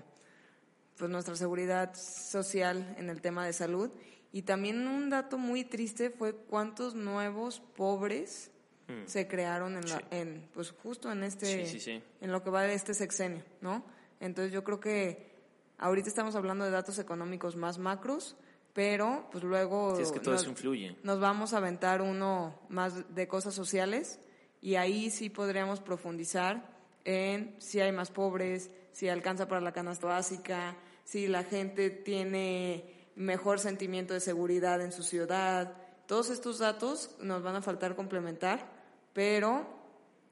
pues 0.98 1.12
nuestra 1.12 1.36
seguridad 1.36 1.93
social 1.95 2.95
en 2.98 3.10
el 3.10 3.22
tema 3.22 3.45
de 3.45 3.54
salud 3.54 3.91
y 4.32 4.43
también 4.43 4.88
un 4.88 5.10
dato 5.10 5.38
muy 5.38 5.64
triste 5.64 6.10
fue 6.10 6.36
cuántos 6.36 6.95
nuevos 6.95 7.62
pobres 7.76 8.52
mm. 8.88 9.06
se 9.06 9.28
crearon 9.28 9.78
en, 9.78 9.89
la, 9.89 10.04
en, 10.12 10.48
pues 10.54 10.72
justo 10.72 11.12
en 11.12 11.24
este, 11.24 12.02
en 12.22 12.32
lo 12.32 12.43
que 12.43 12.50
va 12.50 12.64
de 12.64 12.74
este 12.74 12.93
sexenio, 12.93 13.43
¿no? 13.62 13.84
Entonces 14.20 14.52
yo 14.52 14.64
creo 14.64 14.80
que 14.80 15.32
ahorita 15.78 16.10
estamos 16.10 16.36
hablando 16.36 16.66
de 16.66 16.72
datos 16.72 17.00
económicos 17.00 17.56
más 17.56 17.78
macros, 17.78 18.36
pero 18.74 19.28
pues 19.32 19.43
luego 19.43 19.98
es 20.00 20.12
que 20.12 20.20
todo 20.20 20.34
nos, 20.34 20.41
eso 20.41 20.52
influye. 20.52 20.95
nos 21.04 21.20
vamos 21.20 21.54
a 21.54 21.58
aventar 21.58 22.02
uno 22.02 22.60
más 22.70 23.14
de 23.16 23.28
cosas 23.28 23.54
sociales 23.54 24.20
y 24.62 24.76
ahí 24.76 25.10
sí 25.10 25.30
podríamos 25.30 25.80
profundizar 25.80 26.76
en 27.06 27.56
si 27.60 27.80
hay 27.80 27.91
más 27.91 28.12
pobres, 28.12 28.70
si 28.91 29.08
alcanza 29.08 29.48
para 29.48 29.62
la 29.62 29.72
canasta 29.72 30.08
básica, 30.08 30.76
si 31.08 31.30
la 31.30 31.45
gente 31.45 31.89
tiene 31.89 32.84
mejor 33.16 33.60
sentimiento 33.60 34.14
de 34.14 34.20
seguridad 34.20 34.82
en 34.82 34.91
su 34.91 35.03
ciudad. 35.03 35.74
Todos 36.05 36.30
estos 36.30 36.60
datos 36.60 37.12
nos 37.22 37.41
van 37.43 37.55
a 37.55 37.62
faltar 37.62 37.95
complementar, 37.95 38.70
pero 39.14 39.66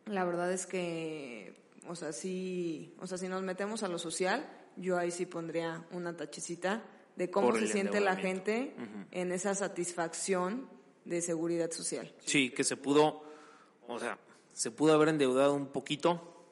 la 0.05 0.26
verdad 0.26 0.51
es 0.51 0.65
que, 0.65 1.55
o 1.88 1.95
sea, 1.95 2.11
si, 2.11 2.93
o 2.99 3.07
sea, 3.07 3.17
si 3.17 3.30
nos 3.30 3.41
metemos 3.41 3.84
a 3.84 3.88
lo 3.88 3.97
social, 3.97 4.45
yo 4.76 4.97
ahí 4.97 5.11
sí 5.11 5.26
pondría 5.26 5.88
una 5.91 6.17
tachecita 6.17 6.84
de 7.15 7.32
cómo 7.32 7.55
se 7.55 7.67
siente 7.67 8.01
la 8.01 8.17
gente 8.17 8.76
en 9.11 9.32
esa 9.32 9.55
satisfacción 9.55 10.67
de 11.05 11.21
seguridad 11.21 11.71
social. 11.71 12.13
Sí, 12.26 12.49
que 12.49 12.65
se 12.65 12.76
pudo, 12.76 13.23
o 13.88 13.97
sea, 13.97 14.19
se 14.51 14.71
pudo 14.71 14.91
haber 14.91 15.07
endeudado 15.07 15.53
un 15.53 15.67
poquito, 15.67 16.43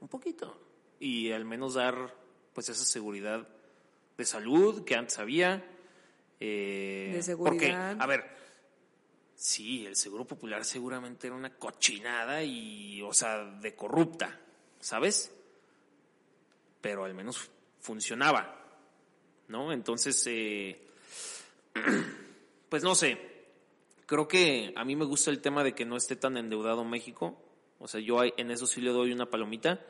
un 0.00 0.08
poquito, 0.08 0.60
y 0.98 1.30
al 1.30 1.44
menos 1.44 1.74
dar 1.74 2.21
pues 2.52 2.68
esa 2.68 2.84
seguridad 2.84 3.46
de 4.16 4.24
salud 4.24 4.84
que 4.84 4.94
antes 4.94 5.18
había. 5.18 5.64
Eh, 6.40 7.12
de 7.14 7.22
seguridad. 7.22 7.52
Porque, 7.96 8.02
a 8.02 8.06
ver, 8.06 8.24
sí, 9.34 9.86
el 9.86 9.96
Seguro 9.96 10.24
Popular 10.24 10.64
seguramente 10.64 11.26
era 11.26 11.36
una 11.36 11.56
cochinada 11.56 12.42
y, 12.42 13.02
o 13.02 13.12
sea, 13.12 13.44
de 13.44 13.74
corrupta, 13.74 14.40
¿sabes? 14.80 15.32
Pero 16.80 17.04
al 17.04 17.14
menos 17.14 17.50
funcionaba, 17.80 18.56
¿no? 19.48 19.72
Entonces, 19.72 20.24
eh, 20.26 20.80
pues 22.68 22.82
no 22.82 22.94
sé, 22.94 23.18
creo 24.06 24.28
que 24.28 24.72
a 24.76 24.84
mí 24.84 24.96
me 24.96 25.04
gusta 25.04 25.30
el 25.30 25.40
tema 25.40 25.64
de 25.64 25.74
que 25.74 25.84
no 25.84 25.96
esté 25.96 26.16
tan 26.16 26.36
endeudado 26.36 26.84
México, 26.84 27.36
o 27.78 27.88
sea, 27.88 28.00
yo 28.00 28.20
en 28.24 28.50
eso 28.50 28.66
sí 28.66 28.80
le 28.80 28.90
doy 28.90 29.12
una 29.12 29.28
palomita, 29.28 29.84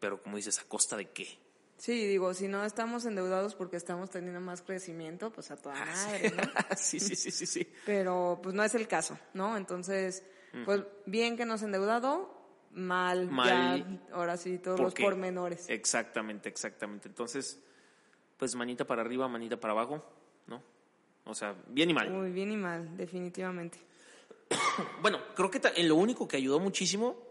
pero 0.00 0.22
como 0.22 0.36
dices, 0.36 0.58
¿a 0.60 0.64
costa 0.64 0.96
de 0.96 1.10
qué? 1.10 1.38
Sí, 1.78 2.06
digo, 2.06 2.34
si 2.34 2.48
no 2.48 2.64
estamos 2.64 3.04
endeudados 3.06 3.54
porque 3.54 3.76
estamos 3.76 4.10
teniendo 4.10 4.40
más 4.40 4.62
crecimiento, 4.62 5.30
pues 5.30 5.52
a 5.52 5.56
toda 5.56 5.76
ah, 5.80 5.86
madre, 5.86 6.32
¿no? 6.36 6.42
sí, 6.76 6.98
sí, 6.98 7.14
sí, 7.14 7.30
sí, 7.30 7.46
sí. 7.46 7.72
Pero 7.86 8.40
pues 8.42 8.52
no 8.54 8.64
es 8.64 8.74
el 8.74 8.88
caso, 8.88 9.16
¿no? 9.32 9.56
Entonces, 9.56 10.24
pues 10.64 10.82
bien 11.06 11.36
que 11.36 11.46
nos 11.46 11.62
endeudado, 11.62 12.36
mal, 12.72 13.30
mal 13.30 13.78
ya, 13.78 14.14
ahora 14.14 14.36
sí, 14.36 14.58
todos 14.58 14.80
los 14.80 14.92
pormenores. 14.92 15.68
Exactamente, 15.68 16.48
exactamente. 16.48 17.08
Entonces, 17.08 17.62
pues 18.36 18.56
manita 18.56 18.84
para 18.84 19.02
arriba, 19.02 19.28
manita 19.28 19.58
para 19.58 19.72
abajo, 19.72 20.04
¿no? 20.48 20.60
O 21.26 21.34
sea, 21.34 21.54
bien 21.68 21.90
y 21.90 21.94
mal. 21.94 22.10
Muy 22.10 22.32
bien 22.32 22.50
y 22.50 22.56
mal, 22.56 22.96
definitivamente. 22.96 23.78
bueno, 25.00 25.20
creo 25.36 25.48
que 25.48 25.60
en 25.76 25.88
lo 25.88 25.94
único 25.94 26.26
que 26.26 26.38
ayudó 26.38 26.58
muchísimo 26.58 27.22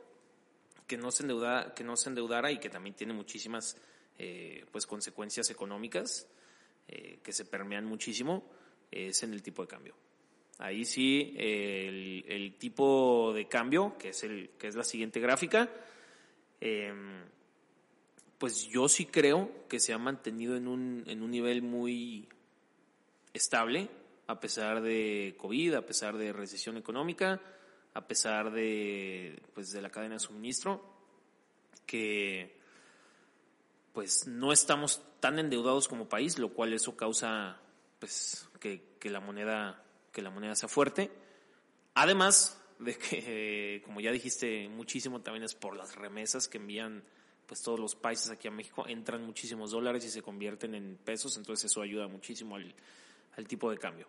que 0.87 0.95
no 0.97 1.11
se 1.11 1.23
endeuda, 1.23 1.73
que 1.73 1.83
no 1.83 1.97
se 1.97 2.07
endeudara 2.07 2.49
y 2.49 2.59
que 2.59 2.69
también 2.69 2.95
tiene 2.95 3.11
muchísimas 3.11 3.75
eh, 4.17 4.65
pues 4.71 4.85
consecuencias 4.85 5.49
económicas 5.49 6.27
eh, 6.87 7.19
que 7.23 7.33
se 7.33 7.45
permean 7.45 7.85
muchísimo 7.85 8.43
es 8.91 9.23
en 9.23 9.33
el 9.33 9.43
tipo 9.43 9.61
de 9.61 9.67
cambio. 9.67 9.95
Ahí 10.59 10.85
sí, 10.85 11.35
el, 11.37 12.55
tipo 12.57 13.31
de 13.33 13.47
cambio, 13.47 13.95
que 13.99 14.09
es, 14.09 14.23
el, 14.23 14.49
que 14.57 14.67
es 14.67 14.75
la 14.75 14.83
siguiente 14.83 15.19
gráfica, 15.19 15.69
em, 16.59 17.25
pues 18.37 18.67
yo 18.67 18.87
sí 18.89 19.05
creo 19.05 19.67
que 19.67 19.79
se 19.79 19.93
ha 19.93 19.99
mantenido 19.99 20.55
en 20.55 20.67
un, 20.67 21.03
en 21.05 21.21
un 21.21 21.29
nivel 21.29 21.61
muy 21.61 22.27
estable, 23.33 23.87
a 24.27 24.39
pesar 24.39 24.81
de 24.81 25.35
COVID, 25.37 25.75
a 25.75 25.85
pesar 25.85 26.17
de 26.17 26.33
recesión 26.33 26.77
económica, 26.77 27.41
a 27.93 28.07
pesar 28.07 28.51
de, 28.51 29.41
pues, 29.53 29.71
de 29.71 29.81
la 29.81 29.89
cadena 29.89 30.15
de 30.15 30.19
suministro, 30.19 30.83
que 31.85 32.56
pues 33.97 34.27
no 34.27 34.53
estamos 34.53 35.01
tan 35.19 35.39
endeudados 35.39 35.87
como 35.87 36.07
país, 36.07 36.37
lo 36.37 36.53
cual 36.53 36.71
eso 36.71 36.95
causa 36.95 37.59
pues 37.97 38.47
que, 38.59 38.79
la 39.09 39.19
moneda 39.19 39.83
que 40.11 40.21
la 40.21 40.29
moneda 40.29 40.53
sea 40.53 40.69
fuerte. 40.69 41.09
Además 41.95 42.61
de 42.77 42.95
que, 42.95 43.81
como 43.83 43.99
ya 43.99 44.11
dijiste, 44.11 44.69
muchísimo 44.69 45.21
también 45.21 45.45
es 45.45 45.55
por 45.55 45.75
las 45.75 45.95
remesas 45.95 46.47
que 46.47 46.59
envían 46.59 47.03
pues 47.47 47.63
todos 47.63 47.79
los 47.79 47.95
países 47.95 48.29
aquí 48.29 48.47
a 48.47 48.51
México, 48.51 48.85
entran 48.87 49.25
muchísimos 49.25 49.71
dólares 49.71 50.05
y 50.05 50.11
se 50.11 50.21
convierten 50.21 50.75
en 50.75 50.99
pesos, 51.03 51.35
entonces 51.35 51.71
eso 51.71 51.81
ayuda 51.81 52.07
muchísimo 52.07 52.55
al, 52.55 52.75
al 53.35 53.47
tipo 53.47 53.71
de 53.71 53.79
cambio. 53.79 54.05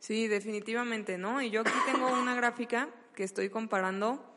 Sí, 0.00 0.26
definitivamente, 0.26 1.16
¿no? 1.16 1.40
Y 1.40 1.50
yo 1.50 1.60
aquí 1.60 1.70
tengo 1.86 2.08
una 2.08 2.34
gráfica 2.34 2.88
que 3.14 3.22
estoy 3.22 3.50
comparando 3.50 4.31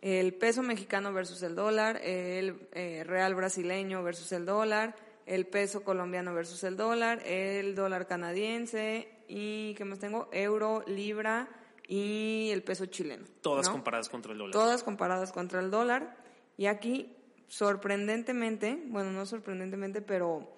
el 0.00 0.34
peso 0.34 0.62
mexicano 0.62 1.12
versus 1.12 1.42
el 1.42 1.54
dólar, 1.54 2.00
el 2.02 2.68
eh, 2.72 3.04
real 3.04 3.34
brasileño 3.34 4.02
versus 4.02 4.32
el 4.32 4.46
dólar, 4.46 4.96
el 5.26 5.46
peso 5.46 5.84
colombiano 5.84 6.34
versus 6.34 6.64
el 6.64 6.76
dólar, 6.76 7.22
el 7.26 7.74
dólar 7.74 8.06
canadiense 8.06 9.08
y, 9.28 9.74
¿qué 9.74 9.84
más 9.84 9.98
tengo? 9.98 10.28
Euro, 10.32 10.82
libra 10.86 11.48
y 11.86 12.50
el 12.50 12.62
peso 12.62 12.86
chileno. 12.86 13.24
Todas 13.42 13.68
comparadas 13.68 14.08
contra 14.08 14.32
el 14.32 14.38
dólar. 14.38 14.52
Todas 14.52 14.82
comparadas 14.82 15.32
contra 15.32 15.60
el 15.60 15.70
dólar. 15.70 16.16
Y 16.56 16.66
aquí, 16.66 17.14
sorprendentemente, 17.48 18.82
bueno, 18.86 19.10
no 19.10 19.26
sorprendentemente, 19.26 20.00
pero 20.00 20.50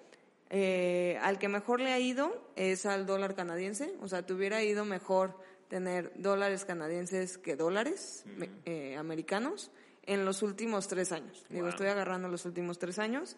eh, 0.49 1.17
al 1.21 1.39
que 1.39 1.49
mejor 1.49 1.81
le 1.81 1.91
ha 1.91 1.99
ido 1.99 2.31
es 2.55 2.85
al 2.85 3.05
dólar 3.05 3.35
canadiense. 3.35 3.93
O 4.01 4.07
sea, 4.07 4.25
te 4.25 4.33
hubiera 4.33 4.63
ido 4.63 4.85
mejor 4.85 5.37
tener 5.69 6.11
dólares 6.15 6.65
canadienses 6.65 7.37
que 7.37 7.55
dólares 7.55 8.25
eh, 8.65 8.95
americanos 8.97 9.71
en 10.05 10.25
los 10.25 10.41
últimos 10.41 10.87
tres 10.87 11.11
años. 11.11 11.45
Digo, 11.49 11.67
estoy 11.67 11.87
agarrando 11.87 12.27
los 12.27 12.45
últimos 12.45 12.79
tres 12.79 12.99
años. 12.99 13.37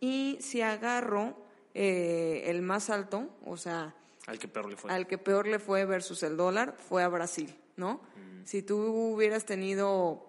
Y 0.00 0.38
si 0.40 0.62
agarro 0.62 1.36
eh, 1.74 2.44
el 2.46 2.62
más 2.62 2.90
alto, 2.90 3.28
o 3.44 3.56
sea... 3.56 3.94
Al 4.26 4.38
que 4.38 4.48
peor 4.48 4.68
le 4.68 4.76
fue. 4.76 4.90
Al 4.90 5.06
que 5.06 5.18
peor 5.18 5.46
le 5.46 5.58
fue 5.58 5.84
versus 5.84 6.22
el 6.22 6.36
dólar, 6.36 6.76
fue 6.76 7.02
a 7.02 7.08
Brasil, 7.08 7.56
¿no? 7.76 8.00
Si 8.44 8.62
tú 8.62 8.78
hubieras 8.78 9.44
tenido 9.44 10.24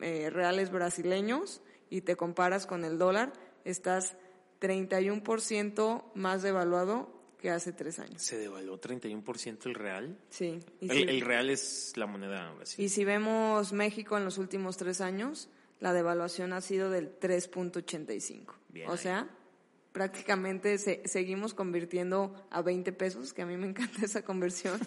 eh, 0.00 0.30
reales 0.30 0.70
brasileños 0.70 1.60
y 1.90 2.02
te 2.02 2.16
comparas 2.16 2.66
con 2.66 2.84
el 2.84 2.98
dólar, 2.98 3.32
estás 3.64 4.16
31% 4.60 6.04
más 6.14 6.42
devaluado 6.42 7.19
que 7.40 7.50
hace 7.50 7.72
tres 7.72 7.98
años. 7.98 8.22
¿Se 8.22 8.38
devaluó 8.38 8.80
31% 8.80 9.66
el 9.66 9.74
real? 9.74 10.18
Sí. 10.28 10.60
el, 10.80 11.20
real 11.22 11.48
es 11.48 11.92
la 11.96 12.06
moneda 12.06 12.52
brasileña. 12.52 12.86
Y 12.86 12.88
si 12.90 13.04
vemos 13.04 13.72
México 13.72 14.18
en 14.18 14.24
los 14.24 14.38
últimos 14.38 14.76
tres 14.76 15.00
años, 15.00 15.48
la 15.80 15.92
devaluación 15.94 16.52
ha 16.52 16.60
sido 16.60 16.90
del 16.90 17.18
3.85. 17.18 18.54
O 18.88 18.96
sea, 18.96 19.28
prácticamente 19.92 20.78
seguimos 20.78 21.54
convirtiendo 21.54 22.34
a 22.50 22.60
20 22.60 22.92
pesos, 22.92 23.32
que 23.32 23.42
a 23.42 23.46
mí 23.46 23.56
me 23.56 23.66
encanta 23.70 24.04
esa 24.04 24.22
conversión. 24.22 24.78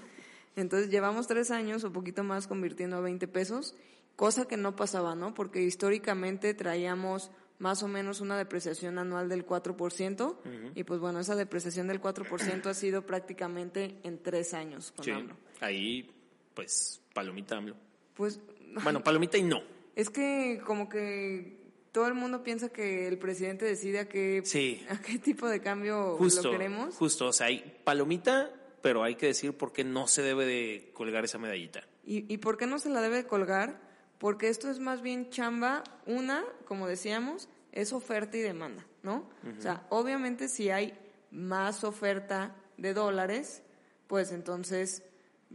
Entonces 0.55 0.91
llevamos 0.91 1.25
tres 1.25 1.49
años 1.49 1.83
o 1.83 1.91
poquito 1.91 2.23
más 2.23 2.47
convirtiendo 2.47 2.97
a 2.97 3.01
20 3.01 3.27
pesos, 3.27 3.75
cosa 4.15 4.45
que 4.45 4.57
no 4.57 4.75
pasaba, 4.75 5.15
¿no? 5.15 5.33
Porque 5.33 5.63
históricamente 5.63 6.53
traíamos 6.53 7.31
más 7.63 7.81
o 7.81 7.87
menos 7.87 8.19
una 8.19 8.37
depreciación 8.37 8.99
anual 8.99 9.29
del 9.29 9.45
4%, 9.45 10.35
y 10.75 10.83
pues 10.83 10.99
bueno, 10.99 11.21
esa 11.21 11.33
depreciación 11.37 11.87
del 11.87 12.01
4% 12.01 12.65
ha 12.65 12.73
sido 12.73 13.05
prácticamente 13.05 13.95
en 14.03 14.21
tres 14.21 14.53
años 14.53 14.91
con 14.91 15.05
sí, 15.05 15.11
AMLO. 15.11 15.37
Ahí, 15.61 16.11
pues, 16.53 17.01
palomita 17.13 17.55
AMLO. 17.55 17.77
Pues... 18.15 18.41
Bueno, 18.83 19.01
palomita 19.01 19.37
y 19.37 19.43
no. 19.43 19.61
Es 19.95 20.09
que 20.09 20.61
como 20.65 20.89
que 20.89 21.57
todo 21.93 22.07
el 22.07 22.15
mundo 22.15 22.43
piensa 22.43 22.67
que 22.67 23.07
el 23.07 23.17
presidente 23.17 23.63
decide 23.63 23.99
a 23.99 24.09
qué, 24.09 24.41
Sí. 24.43 24.85
a 24.89 24.99
qué 24.99 25.17
tipo 25.17 25.47
de 25.47 25.61
cambio 25.61 26.17
Justo, 26.17 26.43
lo 26.43 26.51
queremos. 26.51 26.95
justo, 26.95 27.27
o 27.27 27.33
sea, 27.33 27.47
hay 27.47 27.79
palomita, 27.85 28.51
pero 28.81 29.03
hay 29.03 29.15
que 29.15 29.27
decir 29.27 29.53
por 29.53 29.71
qué 29.71 29.85
no 29.85 30.07
se 30.07 30.21
debe 30.21 30.45
de 30.45 30.91
colgar 30.93 31.23
esa 31.23 31.37
medallita. 31.37 31.87
¿Y, 32.05 32.25
¿Y 32.33 32.39
por 32.39 32.57
qué 32.57 32.67
no 32.67 32.77
se 32.77 32.89
la 32.89 32.99
debe 32.99 33.25
colgar? 33.25 33.79
Porque 34.17 34.49
esto 34.49 34.69
es 34.69 34.79
más 34.79 35.01
bien 35.01 35.29
chamba. 35.29 35.83
Una, 36.05 36.43
como 36.65 36.87
decíamos, 36.87 37.47
es 37.73 37.91
oferta 37.91 38.37
y 38.37 38.41
demanda, 38.41 38.85
¿no? 39.01 39.29
O 39.57 39.61
sea, 39.61 39.85
obviamente 39.89 40.47
si 40.47 40.69
hay 40.69 40.97
más 41.31 41.83
oferta 41.83 42.55
de 42.77 42.93
dólares, 42.93 43.63
pues 44.07 44.31
entonces 44.31 45.03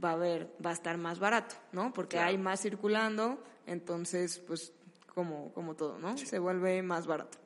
va 0.02 0.10
a 0.10 0.12
haber, 0.14 0.52
va 0.64 0.70
a 0.70 0.72
estar 0.74 0.98
más 0.98 1.18
barato, 1.20 1.54
¿no? 1.72 1.92
Porque 1.94 2.16
Claro. 2.16 2.28
hay 2.28 2.38
más 2.38 2.60
circulando, 2.60 3.42
entonces, 3.66 4.38
pues, 4.40 4.72
como, 5.14 5.52
como 5.52 5.74
todo, 5.76 5.98
¿no? 5.98 6.18
Se 6.18 6.38
vuelve 6.38 6.82
más 6.82 7.06
barato. 7.06 7.38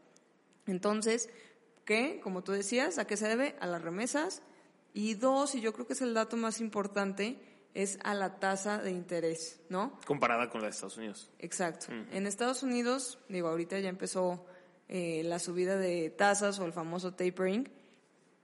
Entonces, 0.66 1.29
¿qué? 1.85 2.20
Como 2.23 2.43
tú 2.43 2.53
decías, 2.53 2.99
¿a 2.99 3.07
qué 3.07 3.16
se 3.16 3.29
debe? 3.29 3.57
A 3.61 3.66
las 3.66 3.83
remesas. 3.83 4.43
Y 4.95 5.14
dos, 5.14 5.55
y 5.55 5.61
yo 5.61 5.73
creo 5.73 5.87
que 5.87 5.95
es 5.95 6.03
el 6.03 6.14
dato 6.14 6.37
más 6.37 6.61
importante, 6.61 7.39
es 7.75 7.99
a 8.05 8.12
la 8.14 8.39
tasa 8.39 8.79
de 8.79 8.91
interés, 8.91 9.61
¿no? 9.70 9.99
Comparada 10.07 10.51
con 10.51 10.61
la 10.61 10.66
de 10.66 10.73
Estados 10.73 10.99
Unidos. 10.99 11.31
Exacto. 11.39 11.87
En 11.91 12.27
Estados 12.27 12.62
Unidos, 12.62 13.18
digo, 13.29 13.49
ahorita 13.49 13.79
ya 13.81 13.89
empezó 13.89 14.45
eh, 14.95 15.22
la 15.24 15.38
subida 15.38 15.78
de 15.78 16.11
tasas 16.11 16.59
o 16.59 16.66
el 16.66 16.74
famoso 16.74 17.14
tapering, 17.14 17.66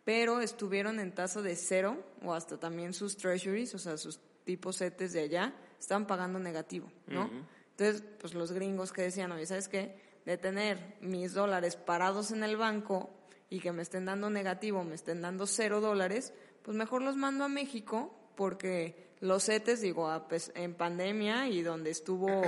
pero 0.02 0.40
estuvieron 0.40 0.98
en 0.98 1.12
tasa 1.12 1.42
de 1.42 1.54
cero 1.54 2.02
o 2.24 2.32
hasta 2.32 2.58
también 2.58 2.94
sus 2.94 3.18
treasuries, 3.18 3.74
o 3.74 3.78
sea, 3.78 3.98
sus 3.98 4.18
tipos 4.44 4.78
CETES 4.78 5.12
de 5.12 5.20
allá, 5.20 5.54
estaban 5.78 6.06
pagando 6.06 6.38
negativo, 6.38 6.90
¿no? 7.06 7.28
Entonces, 7.72 8.02
pues 8.18 8.32
los 8.32 8.52
gringos 8.52 8.94
que 8.94 9.02
decían, 9.02 9.30
oye, 9.32 9.44
¿sabes 9.44 9.68
qué? 9.68 10.00
De 10.24 10.38
tener 10.38 10.96
mis 11.02 11.34
dólares 11.34 11.76
parados 11.76 12.30
en 12.30 12.42
el 12.42 12.56
banco 12.56 13.10
y 13.50 13.60
que 13.60 13.70
me 13.70 13.82
estén 13.82 14.06
dando 14.06 14.30
negativo, 14.30 14.82
me 14.84 14.94
estén 14.94 15.20
dando 15.20 15.46
cero 15.46 15.82
dólares, 15.82 16.32
pues 16.62 16.74
mejor 16.78 17.02
los 17.02 17.16
mando 17.16 17.44
a 17.44 17.48
México 17.50 18.18
porque 18.36 19.10
los 19.20 19.44
CETES, 19.44 19.82
digo, 19.82 20.10
en 20.54 20.74
pandemia 20.76 21.46
y 21.48 21.60
donde 21.60 21.90
estuvo 21.90 22.40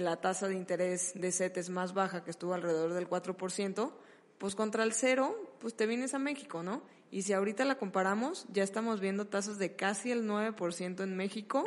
la 0.00 0.20
tasa 0.20 0.48
de 0.48 0.54
interés 0.54 1.12
de 1.14 1.32
CETES 1.32 1.70
más 1.70 1.94
baja, 1.94 2.24
que 2.24 2.30
estuvo 2.30 2.54
alrededor 2.54 2.92
del 2.92 3.08
4%, 3.08 3.92
pues 4.38 4.54
contra 4.54 4.84
el 4.84 4.92
cero, 4.92 5.36
pues 5.60 5.74
te 5.74 5.86
vienes 5.86 6.14
a 6.14 6.18
México, 6.18 6.62
¿no? 6.62 6.82
Y 7.10 7.22
si 7.22 7.32
ahorita 7.32 7.64
la 7.64 7.76
comparamos, 7.78 8.46
ya 8.52 8.62
estamos 8.62 9.00
viendo 9.00 9.26
tasas 9.26 9.58
de 9.58 9.76
casi 9.76 10.10
el 10.10 10.28
9% 10.28 11.02
en 11.02 11.16
México 11.16 11.64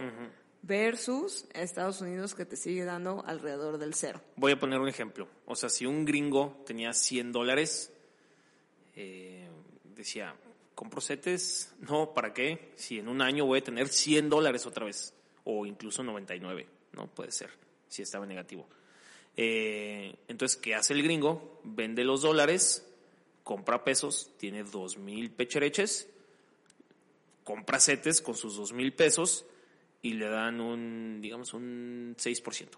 versus 0.62 1.46
Estados 1.54 2.02
Unidos 2.02 2.36
que 2.36 2.46
te 2.46 2.56
sigue 2.56 2.84
dando 2.84 3.24
alrededor 3.26 3.78
del 3.78 3.94
cero. 3.94 4.22
Voy 4.36 4.52
a 4.52 4.60
poner 4.60 4.80
un 4.80 4.90
ejemplo. 4.90 5.28
O 5.46 5.56
sea, 5.56 5.70
si 5.70 5.86
un 5.86 6.06
gringo 6.06 6.62
tenía 6.66 6.94
100 6.94 7.32
dólares, 7.32 7.94
eh, 8.96 9.50
decía, 9.96 10.36
¿compro 10.76 11.02
CETES? 11.02 11.76
No, 11.80 12.14
¿para 12.14 12.34
qué? 12.34 12.74
Si 12.76 13.00
en 13.00 13.08
un 13.08 13.22
año 13.22 13.46
voy 13.46 13.60
a 13.60 13.64
tener 13.64 13.88
100 13.88 14.30
dólares 14.30 14.66
otra 14.66 14.86
vez, 14.86 15.14
o 15.46 15.66
incluso 15.66 16.04
99, 16.04 16.68
¿no? 16.94 17.08
Puede 17.08 17.32
ser, 17.32 17.50
si 17.90 18.02
estaba 18.02 18.26
negativo. 18.26 18.68
Eh, 19.36 20.16
entonces, 20.28 20.58
¿qué 20.58 20.76
hace 20.76 20.94
el 20.94 21.04
gringo? 21.04 21.60
Vende 21.66 22.06
los 22.06 22.22
dólares, 22.22 22.88
compra 23.44 23.84
pesos, 23.84 24.32
tiene 24.38 24.64
2 24.64 24.98
mil 24.98 25.32
pechereches, 25.32 26.10
compra 27.44 27.80
CETES 27.80 28.22
con 28.22 28.36
sus 28.36 28.56
2 28.56 28.72
mil 28.72 28.94
pesos 28.94 29.46
y 30.02 30.14
le 30.14 30.30
dan 30.30 30.62
un, 30.62 31.20
digamos, 31.22 31.54
un 31.54 32.16
6%. 32.18 32.70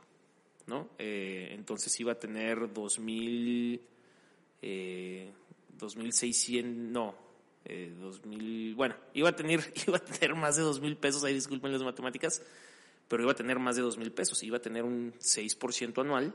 ¿no? 0.68 0.90
Eh, 0.98 1.50
entonces 1.52 2.00
iba 2.00 2.14
a 2.14 2.20
tener 2.20 2.72
2000, 2.72 3.82
eh, 4.62 5.32
2600, 5.78 6.92
no, 6.92 7.16
eh, 7.66 7.94
2000, 8.00 8.76
bueno, 8.76 8.96
iba 9.14 9.30
a 9.30 9.36
tener, 9.36 9.62
iba 9.88 9.98
a 9.98 10.04
tener 10.04 10.36
más 10.36 10.56
de 10.56 10.64
2000 10.64 10.98
pesos, 10.98 11.24
ahí 11.24 11.34
disculpen 11.34 11.72
las 11.72 11.84
matemáticas, 11.84 12.42
pero 13.12 13.24
iba 13.24 13.34
a 13.34 13.36
tener 13.36 13.60
más 13.60 13.76
de 13.76 13.82
2000 13.82 14.14
pesos, 14.14 14.42
iba 14.42 14.56
a 14.56 14.62
tener 14.62 14.86
un 14.86 15.12
6% 15.20 16.00
anual. 16.00 16.34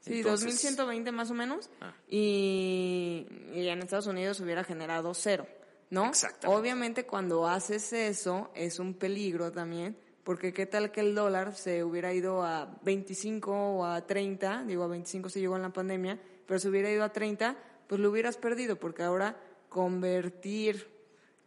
Sí, 0.00 0.14
Entonces, 0.14 0.76
2.120 0.76 1.12
más 1.12 1.30
o 1.30 1.34
menos. 1.34 1.70
Ah. 1.80 1.94
Y, 2.08 3.24
y 3.54 3.68
en 3.68 3.78
Estados 3.78 4.08
Unidos 4.08 4.40
hubiera 4.40 4.64
generado 4.64 5.14
cero, 5.14 5.46
¿no? 5.90 6.06
Exactamente. 6.06 6.60
Obviamente 6.60 7.06
cuando 7.06 7.46
haces 7.46 7.92
eso 7.92 8.50
es 8.56 8.80
un 8.80 8.94
peligro 8.94 9.52
también, 9.52 9.96
porque 10.24 10.52
qué 10.52 10.66
tal 10.66 10.90
que 10.90 11.02
el 11.02 11.14
dólar 11.14 11.54
se 11.54 11.84
hubiera 11.84 12.12
ido 12.12 12.42
a 12.42 12.80
25 12.82 13.52
o 13.52 13.84
a 13.84 14.04
30, 14.04 14.64
digo 14.64 14.82
a 14.82 14.88
25 14.88 15.28
se 15.28 15.38
llegó 15.38 15.54
en 15.54 15.62
la 15.62 15.72
pandemia, 15.72 16.20
pero 16.46 16.58
se 16.58 16.68
hubiera 16.68 16.90
ido 16.90 17.04
a 17.04 17.12
30, 17.12 17.56
pues 17.86 18.00
lo 18.00 18.10
hubieras 18.10 18.38
perdido, 18.38 18.74
porque 18.74 19.04
ahora 19.04 19.40
convertir 19.68 20.97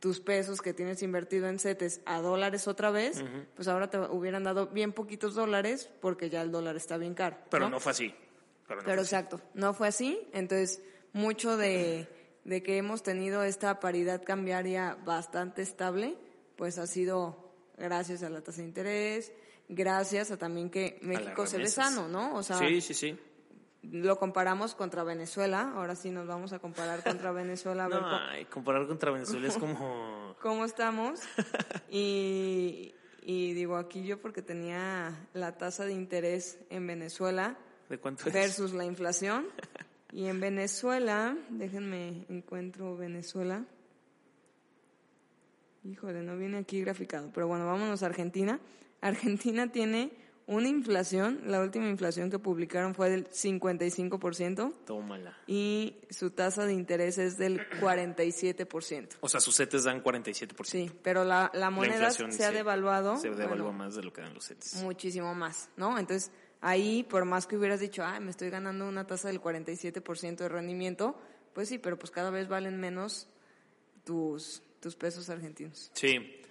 tus 0.02 0.20
pesos 0.20 0.62
que 0.62 0.74
tienes 0.74 1.04
invertido 1.04 1.48
en 1.48 1.60
CETES 1.60 2.02
a 2.06 2.22
dólares 2.22 2.68
otra 2.68 2.90
vez, 2.90 3.24
pues 3.56 3.68
ahora 3.68 3.88
te 3.90 4.00
hubieran 4.00 4.44
dado 4.44 4.66
bien 4.68 4.94
poquitos 4.94 5.36
dólares 5.36 5.90
porque 6.02 6.30
ya 6.30 6.42
el 6.42 6.52
dólar 6.52 6.76
está 6.76 6.98
bien 6.98 7.14
caro. 7.14 7.38
Pero 7.52 7.70
no 7.70 7.80
fue 7.80 7.92
así. 7.92 8.14
Pero 8.68 8.82
no 8.82 8.86
Pero 8.86 8.96
fue 8.98 9.04
así. 9.04 9.16
exacto, 9.16 9.42
no 9.54 9.76
fue 9.76 9.88
así. 9.88 10.20
Entonces, 10.34 10.82
mucho 11.14 11.56
de, 11.56 12.08
de 12.46 12.64
que 12.64 12.78
hemos 12.78 13.04
tenido 13.04 13.44
esta 13.44 13.80
paridad 13.80 14.24
cambiaria 14.24 14.98
bastante 15.06 15.62
estable, 15.62 16.18
pues 16.56 16.80
ha 16.80 16.88
sido 16.88 17.54
gracias 17.78 18.24
a 18.24 18.30
la 18.32 18.42
tasa 18.42 18.62
de 18.62 18.68
interés, 18.70 19.32
gracias 19.70 20.32
a 20.32 20.38
también 20.38 20.72
que 20.72 20.98
México 21.04 21.46
se 21.46 21.60
ve 21.60 21.68
sano, 21.68 22.08
¿no? 22.08 22.36
O 22.36 22.42
sea, 22.42 22.58
sí, 22.58 22.82
sí, 22.82 22.96
sí. 22.96 23.20
Lo 23.84 24.18
comparamos 24.20 24.76
contra 24.76 25.04
Venezuela, 25.04 25.72
ahora 25.76 25.96
sí 25.96 26.12
nos 26.12 26.28
vamos 26.28 26.54
a 26.54 26.60
comparar 26.60 27.04
contra 27.04 27.32
Venezuela 27.34 27.86
a 27.86 27.88
ver 27.88 28.02
No, 28.02 28.04
cómo- 28.10 28.22
ay, 28.30 28.46
comparar 28.46 28.88
contra 28.88 29.12
Venezuela 29.12 29.48
es 29.48 29.58
como... 29.58 30.36
cómo 30.42 30.66
estamos. 30.66 31.22
Y, 31.90 32.94
y 33.24 33.54
digo 33.54 33.76
aquí 33.76 34.04
yo 34.06 34.22
porque 34.22 34.42
tenía 34.42 35.28
la 35.34 35.58
tasa 35.58 35.84
de 35.86 35.92
interés 35.94 36.58
en 36.70 36.88
Venezuela 36.88 37.58
¿De 37.90 37.98
cuánto 37.98 38.28
es? 38.28 38.34
versus 38.34 38.72
la 38.74 38.86
inflación. 38.86 39.46
Y 40.14 40.28
en 40.28 40.40
Venezuela, 40.40 41.36
déjenme 41.50 42.26
encuentro 42.30 42.96
Venezuela. 42.96 43.66
Híjole, 45.84 46.22
no 46.22 46.38
viene 46.38 46.58
aquí 46.60 46.82
graficado, 46.82 47.32
pero 47.34 47.48
bueno, 47.48 47.66
vámonos 47.66 48.04
a 48.04 48.06
Argentina. 48.06 48.60
Argentina 49.02 49.72
tiene 49.72 50.12
una 50.52 50.68
inflación, 50.68 51.42
la 51.46 51.62
última 51.62 51.88
inflación 51.88 52.30
que 52.30 52.38
publicaron 52.38 52.94
fue 52.94 53.10
del 53.10 53.28
55% 53.30 54.74
Tómala. 54.86 55.38
y 55.48 55.96
su 56.10 56.32
tasa 56.32 56.66
de 56.66 56.74
interés 56.74 57.18
es 57.18 57.38
del 57.38 57.62
47%. 57.80 59.18
O 59.22 59.30
sea, 59.30 59.40
sus 59.40 59.56
CETES 59.56 59.86
dan 59.86 60.04
47%. 60.04 60.66
Sí, 60.66 60.92
pero 61.02 61.24
la, 61.24 61.50
la 61.54 61.70
moneda 61.70 62.12
se 62.12 62.44
ha 62.44 62.52
devaluado. 62.52 63.16
Se 63.16 63.30
devalúa 63.30 63.68
bueno, 63.68 63.72
más 63.72 63.96
de 63.96 64.04
lo 64.04 64.12
que 64.12 64.22
dan 64.22 64.34
los 64.34 64.46
CETES. 64.46 64.84
muchísimo 64.84 65.34
más, 65.34 65.70
¿no? 65.78 65.98
Entonces, 65.98 66.32
ahí, 66.60 67.04
por 67.04 67.24
más 67.24 67.48
que 67.48 67.56
hubieras 67.56 67.80
dicho, 67.80 68.04
ay, 68.06 68.20
me 68.20 68.32
estoy 68.32 68.50
ganando 68.50 68.86
una 68.86 69.08
tasa 69.08 69.30
del 69.30 69.42
47% 69.42 70.36
de 70.36 70.50
rendimiento, 70.50 71.18
pues 71.54 71.70
sí, 71.70 71.78
pero 71.78 71.98
pues 71.98 72.12
cada 72.12 72.30
vez 72.30 72.50
valen 72.50 72.78
menos 72.78 73.28
tus, 74.04 74.62
tus 74.82 74.98
pesos 74.98 75.30
argentinos. 75.30 75.92
Sí. 75.94 76.42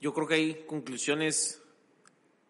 Yo 0.00 0.12
creo 0.12 0.26
que 0.26 0.34
hay 0.34 0.66
conclusiones 0.66 1.62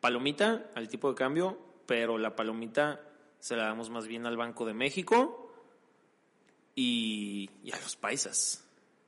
palomita 0.04 0.70
al 0.74 0.86
tipo 0.86 1.08
de 1.08 1.14
cambio, 1.14 1.56
pero 1.86 2.18
la 2.18 2.36
palomita 2.36 3.00
se 3.40 3.56
la 3.56 3.62
damos 3.64 3.88
más 3.88 4.06
bien 4.06 4.26
al 4.26 4.36
Banco 4.36 4.66
de 4.66 4.74
México 4.74 5.50
y, 6.74 7.48
y 7.62 7.72
a 7.72 7.80
los 7.80 7.96
paisas. 7.96 8.62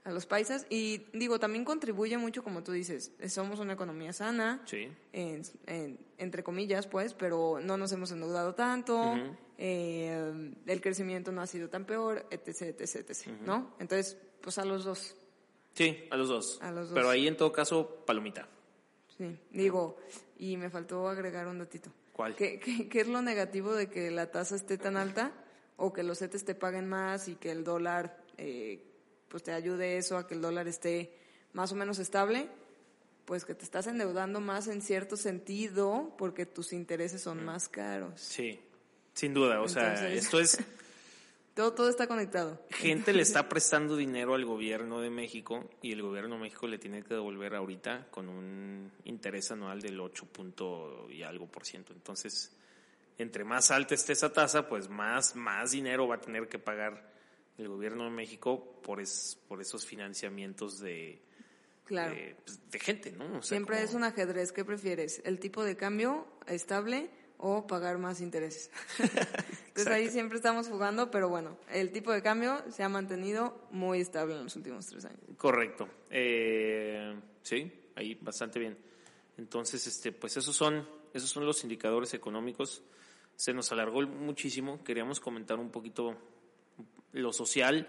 A 0.04 0.10
los 0.10 0.24
paisas, 0.24 0.66
y 0.70 1.02
digo, 1.12 1.38
también 1.38 1.66
contribuye 1.66 2.16
mucho, 2.16 2.42
como 2.42 2.62
tú 2.62 2.72
dices, 2.72 3.12
somos 3.28 3.58
una 3.60 3.74
economía 3.74 4.14
sana, 4.14 4.62
Sí. 4.64 4.88
en- 5.12 5.42
en- 5.66 5.98
entre 6.16 6.42
comillas, 6.42 6.86
pues, 6.86 7.12
pero 7.12 7.58
no 7.60 7.76
nos 7.76 7.92
hemos 7.92 8.10
endeudado 8.12 8.54
tanto, 8.54 9.02
eh, 9.58 10.54
el 10.64 10.80
crecimiento 10.80 11.30
no 11.30 11.42
ha 11.42 11.46
sido 11.46 11.68
tan 11.68 11.84
peor, 11.84 12.24
etc., 12.30 12.62
etc., 12.80 12.96
etc., 13.10 13.26
¿no? 13.44 13.74
Entonces, 13.80 14.16
pues 14.40 14.56
a 14.56 14.64
los 14.64 14.84
dos. 14.84 15.14
Sí, 15.74 16.04
a 16.10 16.16
los 16.16 16.28
dos. 16.30 16.58
A 16.62 16.70
los 16.70 16.88
dos. 16.88 16.94
Pero 16.94 17.10
ahí 17.10 17.28
en 17.28 17.36
todo 17.36 17.52
caso, 17.52 18.02
palomita. 18.06 18.48
Sí, 19.18 19.38
digo, 19.50 19.98
y 20.38 20.56
me 20.56 20.70
faltó 20.70 21.08
agregar 21.08 21.46
un 21.46 21.58
datito. 21.58 21.90
¿Cuál? 22.12 22.34
¿Qué, 22.34 22.58
qué, 22.58 22.88
qué 22.88 23.00
es 23.00 23.08
lo 23.08 23.22
negativo 23.22 23.74
de 23.74 23.88
que 23.88 24.10
la 24.10 24.30
tasa 24.30 24.56
esté 24.56 24.78
tan 24.78 24.96
alta 24.96 25.32
o 25.76 25.92
que 25.92 26.02
los 26.02 26.18
CETES 26.18 26.44
te 26.44 26.54
paguen 26.54 26.88
más 26.88 27.28
y 27.28 27.36
que 27.36 27.50
el 27.50 27.64
dólar, 27.64 28.18
eh, 28.38 28.82
pues 29.28 29.42
te 29.42 29.52
ayude 29.52 29.98
eso 29.98 30.16
a 30.16 30.26
que 30.26 30.34
el 30.34 30.40
dólar 30.40 30.68
esté 30.68 31.12
más 31.52 31.72
o 31.72 31.74
menos 31.74 31.98
estable? 31.98 32.48
Pues 33.24 33.44
que 33.44 33.54
te 33.54 33.64
estás 33.64 33.86
endeudando 33.86 34.40
más 34.40 34.68
en 34.68 34.80
cierto 34.80 35.16
sentido 35.16 36.14
porque 36.16 36.46
tus 36.46 36.72
intereses 36.72 37.20
son 37.20 37.44
más 37.44 37.68
caros. 37.68 38.20
Sí, 38.20 38.60
sin 39.14 39.34
duda. 39.34 39.60
O 39.60 39.68
sea, 39.68 40.08
esto 40.08 40.38
es 40.38 40.58
Todo, 41.56 41.72
todo 41.72 41.88
está 41.88 42.06
conectado. 42.06 42.62
gente 42.70 43.12
le 43.14 43.22
está 43.22 43.48
prestando 43.48 43.96
dinero 43.96 44.34
al 44.34 44.44
gobierno 44.44 45.00
de 45.00 45.10
México 45.10 45.68
y 45.82 45.90
el 45.92 46.02
gobierno 46.02 46.34
de 46.36 46.42
México 46.42 46.68
le 46.68 46.78
tiene 46.78 47.02
que 47.02 47.14
devolver 47.14 47.54
ahorita 47.56 48.08
con 48.12 48.28
un 48.28 48.92
interés 49.04 49.50
anual 49.50 49.80
del 49.80 49.98
8 49.98 50.26
punto 50.26 51.08
y 51.10 51.22
algo 51.22 51.46
por 51.46 51.64
ciento. 51.64 51.92
Entonces, 51.94 52.52
entre 53.18 53.42
más 53.44 53.70
alta 53.70 53.94
esté 53.94 54.12
esa 54.12 54.30
tasa, 54.32 54.68
pues 54.68 54.88
más, 54.90 55.34
más 55.34 55.70
dinero 55.70 56.06
va 56.06 56.16
a 56.16 56.20
tener 56.20 56.46
que 56.48 56.58
pagar 56.58 57.10
el 57.56 57.68
gobierno 57.68 58.04
de 58.04 58.10
México 58.10 58.78
por, 58.82 59.00
es, 59.00 59.38
por 59.48 59.62
esos 59.62 59.86
financiamientos 59.86 60.78
de, 60.78 61.22
Claro. 61.86 62.14
de, 62.14 62.36
pues, 62.44 62.70
de 62.70 62.78
gente, 62.78 63.12
¿no? 63.12 63.24
O 63.38 63.42
sea, 63.42 63.56
Siempre 63.56 63.76
como- 63.76 63.88
es 63.88 63.94
un 63.94 64.04
ajedrez. 64.04 64.52
¿Qué 64.52 64.62
prefieres? 64.62 65.22
¿El 65.24 65.38
tipo 65.40 65.64
de 65.64 65.74
cambio 65.74 66.26
estable 66.46 67.08
o 67.38 67.66
pagar 67.66 67.98
más 67.98 68.20
intereses? 68.20 68.70
Entonces 69.68 69.86
ahí 69.92 70.08
siempre 70.10 70.36
estamos 70.36 70.68
jugando, 70.68 71.10
pero 71.10 71.28
bueno, 71.28 71.56
el 71.70 71.92
tipo 71.92 72.12
de 72.12 72.22
cambio 72.22 72.62
se 72.70 72.82
ha 72.82 72.88
mantenido 72.88 73.66
muy 73.70 74.00
estable 74.00 74.34
en 74.36 74.44
los 74.44 74.56
últimos 74.56 74.86
tres 74.86 75.04
años. 75.04 75.20
Correcto. 75.36 75.88
Eh, 76.10 77.14
sí, 77.42 77.70
ahí 77.94 78.14
bastante 78.20 78.58
bien. 78.58 78.76
Entonces, 79.38 79.86
este, 79.86 80.12
pues 80.12 80.36
esos 80.38 80.56
son, 80.56 80.88
esos 81.12 81.28
son 81.28 81.44
los 81.44 81.62
indicadores 81.62 82.14
económicos. 82.14 82.82
Se 83.36 83.52
nos 83.52 83.70
alargó 83.70 84.00
muchísimo. 84.02 84.82
Queríamos 84.82 85.20
comentar 85.20 85.58
un 85.58 85.70
poquito 85.70 86.16
lo 87.12 87.32
social. 87.34 87.86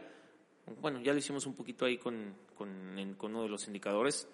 Bueno, 0.81 0.99
ya 1.01 1.13
lo 1.13 1.19
hicimos 1.19 1.45
un 1.45 1.55
poquito 1.55 1.85
ahí 1.85 1.97
con, 1.97 2.33
con, 2.57 2.99
en- 2.99 3.13
con 3.15 3.31
uno 3.31 3.43
de 3.43 3.49
los 3.49 3.65
indicadores. 3.67 4.27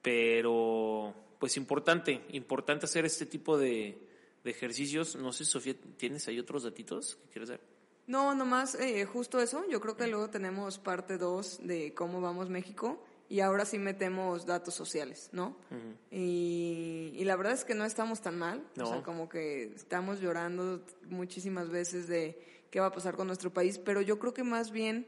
Pero, 0.00 1.12
pues 1.40 1.56
importante, 1.56 2.22
importante 2.32 2.84
hacer 2.86 3.04
este 3.04 3.26
tipo 3.26 3.58
de, 3.58 3.98
de 4.44 4.50
ejercicios. 4.50 5.16
No 5.16 5.32
sé, 5.32 5.44
Sofía, 5.44 5.74
¿tienes 5.96 6.28
ahí 6.28 6.38
otros 6.38 6.62
datitos 6.62 7.16
que 7.16 7.28
quieres 7.30 7.48
dar? 7.48 7.60
No, 8.06 8.34
nomás 8.34 8.74
eh, 8.76 9.04
justo 9.06 9.40
eso. 9.40 9.64
Yo 9.68 9.80
creo 9.80 9.96
que 9.96 10.06
luego 10.06 10.28
tenemos 10.30 10.78
parte 10.78 11.16
2 11.16 11.66
de 11.66 11.94
cómo 11.94 12.20
vamos 12.20 12.50
México 12.50 13.02
y 13.30 13.40
ahora 13.40 13.64
sí 13.64 13.78
metemos 13.78 14.44
datos 14.44 14.74
sociales, 14.74 15.30
¿no? 15.32 15.56
y, 16.10 17.10
y 17.14 17.24
la 17.24 17.36
verdad 17.36 17.54
es 17.54 17.64
que 17.64 17.74
no 17.74 17.86
estamos 17.86 18.20
tan 18.20 18.38
mal. 18.38 18.62
No. 18.76 18.84
O 18.84 18.86
sea, 18.88 19.02
como 19.02 19.30
que 19.30 19.72
estamos 19.74 20.20
llorando 20.20 20.84
muchísimas 21.08 21.70
veces 21.70 22.06
de 22.06 22.38
qué 22.70 22.80
va 22.80 22.86
a 22.86 22.92
pasar 22.92 23.16
con 23.16 23.26
nuestro 23.26 23.50
país, 23.52 23.78
pero 23.78 24.02
yo 24.02 24.18
creo 24.18 24.34
que 24.34 24.44
más 24.44 24.70
bien 24.70 25.06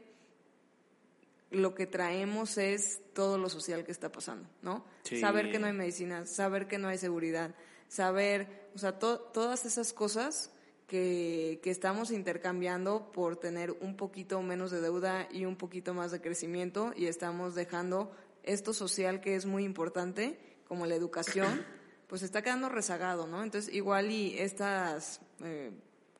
lo 1.51 1.75
que 1.75 1.85
traemos 1.85 2.57
es 2.57 3.01
todo 3.13 3.37
lo 3.37 3.49
social 3.49 3.85
que 3.85 3.91
está 3.91 4.11
pasando, 4.11 4.49
¿no? 4.61 4.83
Sí. 5.03 5.19
Saber 5.19 5.51
que 5.51 5.59
no 5.59 5.67
hay 5.67 5.73
medicina, 5.73 6.25
saber 6.25 6.67
que 6.67 6.77
no 6.77 6.87
hay 6.87 6.97
seguridad, 6.97 7.55
saber, 7.87 8.69
o 8.75 8.77
sea, 8.77 8.99
to- 8.99 9.19
todas 9.33 9.65
esas 9.65 9.93
cosas 9.93 10.51
que, 10.87 11.59
que 11.63 11.69
estamos 11.71 12.11
intercambiando 12.11 13.11
por 13.11 13.35
tener 13.37 13.71
un 13.81 13.95
poquito 13.97 14.41
menos 14.41 14.71
de 14.71 14.81
deuda 14.81 15.27
y 15.31 15.45
un 15.45 15.55
poquito 15.57 15.93
más 15.93 16.11
de 16.11 16.21
crecimiento 16.21 16.93
y 16.95 17.05
estamos 17.07 17.55
dejando 17.55 18.11
esto 18.43 18.73
social 18.73 19.19
que 19.19 19.35
es 19.35 19.45
muy 19.45 19.63
importante, 19.65 20.39
como 20.67 20.85
la 20.85 20.95
educación, 20.95 21.65
pues 22.07 22.21
está 22.21 22.41
quedando 22.41 22.69
rezagado, 22.69 23.27
¿no? 23.27 23.43
Entonces, 23.43 23.73
igual 23.73 24.11
y 24.11 24.37
estas 24.37 25.19
eh, 25.43 25.71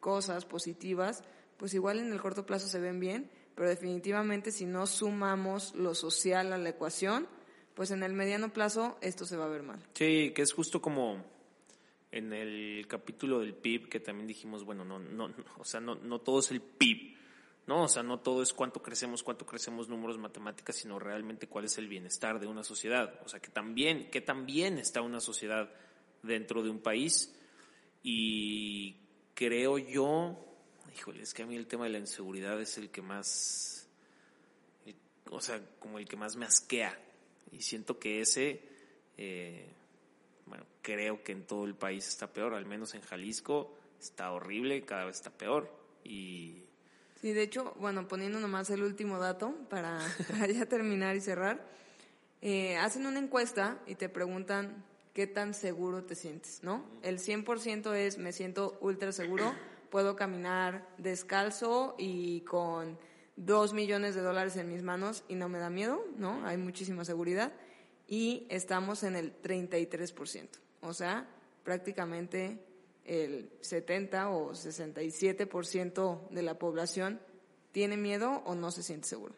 cosas 0.01 0.45
positivas, 0.45 1.23
pues 1.57 1.73
igual 1.73 1.99
en 1.99 2.11
el 2.11 2.21
corto 2.21 2.45
plazo 2.45 2.67
se 2.67 2.79
ven 2.79 2.99
bien, 2.99 3.31
pero 3.55 3.69
definitivamente 3.69 4.51
si 4.51 4.65
no 4.65 4.85
sumamos 4.85 5.73
lo 5.75 5.95
social 5.95 6.51
a 6.53 6.57
la 6.57 6.69
ecuación, 6.69 7.27
pues 7.73 7.91
en 7.91 8.03
el 8.03 8.13
mediano 8.13 8.51
plazo 8.53 8.97
esto 9.01 9.25
se 9.25 9.37
va 9.37 9.45
a 9.45 9.49
ver 9.49 9.63
mal. 9.63 9.79
Sí, 9.93 10.33
que 10.35 10.41
es 10.41 10.51
justo 10.53 10.81
como 10.81 11.23
en 12.17 12.33
el 12.33 12.87
capítulo 12.87 13.39
del 13.39 13.53
PIB 13.53 13.89
que 13.89 13.99
también 13.99 14.27
dijimos, 14.27 14.63
bueno, 14.63 14.83
no, 14.83 14.99
no, 14.99 15.27
no, 15.27 15.45
o 15.57 15.65
sea, 15.65 15.79
no, 15.79 15.95
no 15.95 16.19
todo 16.19 16.39
es 16.39 16.51
el 16.51 16.61
PIB, 16.61 17.15
¿no? 17.67 17.83
O 17.83 17.87
sea, 17.87 18.03
no 18.03 18.19
todo 18.19 18.41
es 18.41 18.53
cuánto 18.53 18.81
crecemos, 18.81 19.23
cuánto 19.23 19.45
crecemos 19.45 19.89
números 19.89 20.17
matemáticas, 20.17 20.75
sino 20.75 20.99
realmente 20.99 21.47
cuál 21.47 21.65
es 21.65 21.77
el 21.77 21.87
bienestar 21.87 22.39
de 22.39 22.47
una 22.47 22.63
sociedad. 22.63 23.19
O 23.25 23.29
sea, 23.29 23.39
que 23.39 23.49
también, 23.49 24.09
que 24.09 24.21
también 24.21 24.77
está 24.77 25.01
una 25.01 25.19
sociedad 25.19 25.69
dentro 26.23 26.63
de 26.63 26.69
un 26.69 26.79
país 26.79 27.33
y 28.03 28.95
creo 29.33 29.77
yo, 29.77 30.37
híjole, 30.95 31.21
es 31.21 31.33
que 31.33 31.43
a 31.43 31.45
mí 31.45 31.55
el 31.55 31.67
tema 31.67 31.85
de 31.85 31.91
la 31.91 31.99
inseguridad 31.99 32.59
es 32.59 32.77
el 32.77 32.89
que 32.89 33.01
más, 33.01 33.87
o 35.29 35.41
sea, 35.41 35.61
como 35.79 35.99
el 35.99 36.07
que 36.07 36.15
más 36.15 36.35
me 36.35 36.45
asquea. 36.45 36.97
Y 37.51 37.61
siento 37.61 37.99
que 37.99 38.21
ese, 38.21 38.61
eh, 39.17 39.69
bueno, 40.47 40.65
creo 40.81 41.23
que 41.23 41.31
en 41.31 41.43
todo 41.43 41.65
el 41.65 41.75
país 41.75 42.07
está 42.07 42.31
peor, 42.31 42.53
al 42.53 42.65
menos 42.65 42.93
en 42.95 43.01
Jalisco 43.01 43.73
está 43.99 44.31
horrible, 44.31 44.85
cada 44.85 45.05
vez 45.05 45.17
está 45.17 45.31
peor. 45.31 45.71
Y 46.03 46.63
Sí, 47.21 47.33
de 47.33 47.41
hecho, 47.41 47.73
bueno, 47.79 48.07
poniendo 48.07 48.39
nomás 48.39 48.69
el 48.69 48.83
último 48.83 49.17
dato 49.17 49.53
para, 49.69 49.99
para 50.29 50.47
ya 50.47 50.65
terminar 50.67 51.15
y 51.15 51.21
cerrar, 51.21 51.65
eh, 52.41 52.77
hacen 52.77 53.05
una 53.07 53.19
encuesta 53.19 53.79
y 53.87 53.95
te 53.95 54.07
preguntan 54.07 54.83
qué 55.13 55.25
tan 55.25 55.55
seguro 55.55 56.03
te 56.03 56.13
sientes, 56.13 56.59
¿no? 56.61 56.85
El 57.01 57.17
100% 57.17 57.95
es 57.95 58.19
me 58.19 58.31
siento 58.31 58.77
ultra 58.81 59.11
seguro, 59.11 59.55
puedo 59.89 60.15
caminar 60.15 60.87
descalzo 60.99 61.95
y 61.97 62.41
con 62.41 62.99
dos 63.35 63.73
millones 63.73 64.13
de 64.13 64.21
dólares 64.21 64.55
en 64.57 64.71
mis 64.71 64.83
manos 64.83 65.23
y 65.27 65.35
no 65.35 65.49
me 65.49 65.57
da 65.57 65.71
miedo, 65.71 66.05
¿no? 66.17 66.45
Hay 66.45 66.57
muchísima 66.57 67.03
seguridad 67.03 67.51
y 68.07 68.47
estamos 68.49 69.03
en 69.03 69.15
el 69.15 69.41
33%, 69.41 70.47
o 70.81 70.93
sea, 70.93 71.27
prácticamente 71.63 72.59
el 73.05 73.49
70 73.61 74.29
o 74.29 74.51
67% 74.53 76.29
de 76.29 76.41
la 76.41 76.57
población 76.57 77.19
tiene 77.71 77.97
miedo 77.97 78.41
o 78.45 78.55
no 78.55 78.71
se 78.71 78.83
siente 78.83 79.07
seguro. 79.07 79.35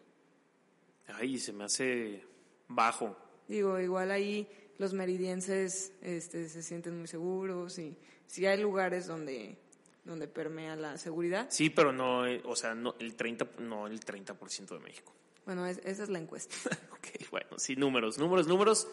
ay, 1.08 1.38
se 1.40 1.54
me 1.54 1.66
hace 1.66 2.24
bajo. 2.68 3.16
Digo, 3.48 3.80
igual 3.80 4.12
ahí 4.12 4.48
los 4.78 4.94
meridienses 4.94 5.92
este, 6.02 6.48
se 6.50 6.64
sienten 6.64 6.98
muy 6.98 7.08
seguros 7.08 7.78
y 7.80 7.98
sí 8.28 8.46
hay 8.46 8.62
lugares 8.62 9.08
donde, 9.08 9.58
donde 10.06 10.28
permea 10.28 10.76
la 10.76 10.98
seguridad. 10.98 11.48
Sí, 11.50 11.70
pero 11.70 11.92
no, 11.92 12.26
eh, 12.28 12.42
o 12.46 12.56
sea, 12.56 12.76
no 12.76 12.96
el 13.00 13.16
30, 13.16 13.50
no 13.60 13.88
el 13.88 14.00
30% 14.00 14.70
de 14.70 14.80
México. 14.80 15.14
Bueno, 15.50 15.66
es- 15.66 15.80
esa 15.84 16.04
es 16.04 16.10
la 16.10 16.20
encuesta. 16.20 16.56
ok, 16.92 17.32
bueno, 17.32 17.58
sí, 17.58 17.76
números, 17.76 18.20
números, 18.20 18.46
números. 18.46 18.88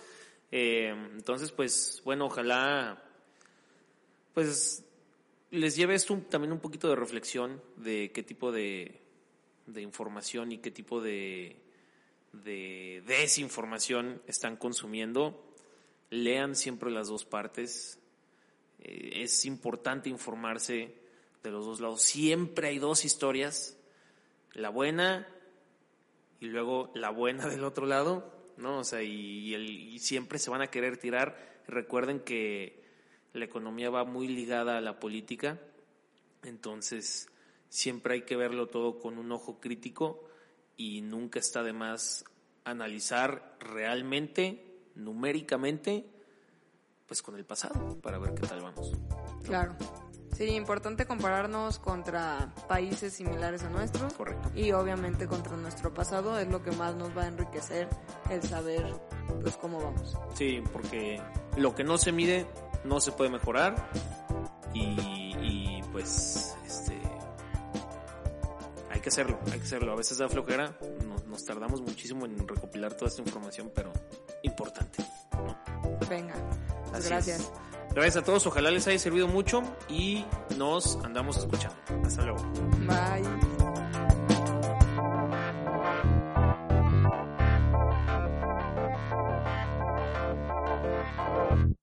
Eh, 0.50 0.88
entonces, 1.14 1.52
pues, 1.52 2.00
bueno, 2.02 2.24
ojalá, 2.24 3.04
pues, 4.32 4.82
les 5.50 5.76
lleve 5.76 5.94
esto 5.94 6.16
también 6.30 6.52
un 6.52 6.60
poquito 6.60 6.88
de 6.88 6.96
reflexión 6.96 7.60
de 7.76 8.10
qué 8.10 8.22
tipo 8.22 8.52
de, 8.52 9.02
información 9.76 10.50
y 10.50 10.56
qué 10.56 10.70
tipo 10.70 11.02
de, 11.02 11.56
de 12.32 13.02
desinformación 13.06 14.22
están 14.26 14.56
consumiendo. 14.56 15.52
Lean 16.08 16.56
siempre 16.56 16.90
las 16.90 17.08
dos 17.08 17.26
partes. 17.26 17.98
Eh, 18.80 19.24
es 19.24 19.44
importante 19.44 20.08
informarse 20.08 20.94
de 21.42 21.50
los 21.50 21.66
dos 21.66 21.80
lados. 21.80 22.00
Siempre 22.00 22.68
hay 22.68 22.78
dos 22.78 23.04
historias. 23.04 23.76
La 24.54 24.70
buena 24.70 25.28
y 26.40 26.46
luego 26.46 26.90
la 26.94 27.10
buena 27.10 27.46
del 27.46 27.64
otro 27.64 27.86
lado, 27.86 28.32
¿no? 28.56 28.78
O 28.78 28.84
sea, 28.84 29.02
y, 29.02 29.98
siempre 29.98 30.38
se 30.38 30.50
van 30.50 30.62
a 30.62 30.68
querer 30.68 30.98
tirar. 30.98 31.62
Recuerden 31.66 32.20
que 32.20 32.84
la 33.32 33.44
economía 33.44 33.90
va 33.90 34.04
muy 34.04 34.28
ligada 34.28 34.78
a 34.78 34.80
la 34.80 34.98
política, 34.98 35.60
entonces 36.42 37.28
siempre 37.68 38.14
hay 38.14 38.22
que 38.22 38.36
verlo 38.36 38.68
todo 38.68 38.98
con 38.98 39.18
un 39.18 39.32
ojo 39.32 39.60
crítico 39.60 40.28
y 40.76 41.00
nunca 41.02 41.38
está 41.38 41.62
de 41.62 41.72
más 41.72 42.24
analizar 42.64 43.56
realmente, 43.60 44.80
numéricamente, 44.94 46.08
pues 47.06 47.22
con 47.22 47.36
el 47.36 47.44
pasado, 47.44 47.98
para 48.00 48.18
ver 48.18 48.34
qué 48.34 48.46
tal 48.46 48.60
vamos. 48.60 48.92
Claro. 49.44 49.76
Sí, 50.36 50.50
importante 50.50 51.06
compararnos 51.06 51.78
contra 51.78 52.52
países 52.68 53.14
similares 53.14 53.62
a 53.62 53.70
nuestros. 53.70 54.12
Correcto. 54.12 54.50
Y 54.54 54.72
obviamente 54.72 55.26
contra 55.26 55.56
nuestro 55.56 55.94
pasado 55.94 56.38
es 56.38 56.46
lo 56.48 56.62
que 56.62 56.72
más 56.72 56.94
nos 56.94 57.16
va 57.16 57.22
a 57.22 57.28
enriquecer 57.28 57.88
el 58.28 58.42
saber 58.42 58.84
pues 59.40 59.56
cómo 59.56 59.82
vamos. 59.82 60.14
Sí, 60.34 60.62
porque 60.72 61.22
lo 61.56 61.74
que 61.74 61.84
no 61.84 61.96
se 61.96 62.12
mide 62.12 62.46
no 62.84 63.00
se 63.00 63.12
puede 63.12 63.30
mejorar 63.30 63.90
y, 64.74 65.34
y, 65.40 65.82
pues 65.90 66.54
este 66.66 67.00
hay 68.90 69.00
que 69.00 69.08
hacerlo, 69.08 69.38
hay 69.46 69.58
que 69.58 69.64
hacerlo. 69.64 69.92
A 69.92 69.96
veces 69.96 70.18
da 70.18 70.28
flojera, 70.28 70.76
nos, 71.06 71.24
nos 71.24 71.44
tardamos 71.46 71.80
muchísimo 71.80 72.26
en 72.26 72.46
recopilar 72.46 72.92
toda 72.92 73.08
esta 73.08 73.22
información, 73.22 73.72
pero 73.74 73.90
importante. 74.42 75.02
¿no? 75.32 75.58
Venga, 76.10 76.34
pues 76.90 77.08
gracias. 77.08 77.40
es. 77.40 77.52
Gracias 77.96 78.22
a 78.22 78.22
todos, 78.26 78.46
ojalá 78.46 78.70
les 78.70 78.86
haya 78.88 78.98
servido 78.98 79.26
mucho 79.26 79.62
y 79.88 80.26
nos 80.58 80.96
andamos 81.02 81.38
escuchando. 81.38 81.74
Hasta 82.04 82.24
luego. 82.24 82.44
Bye. 82.86 83.55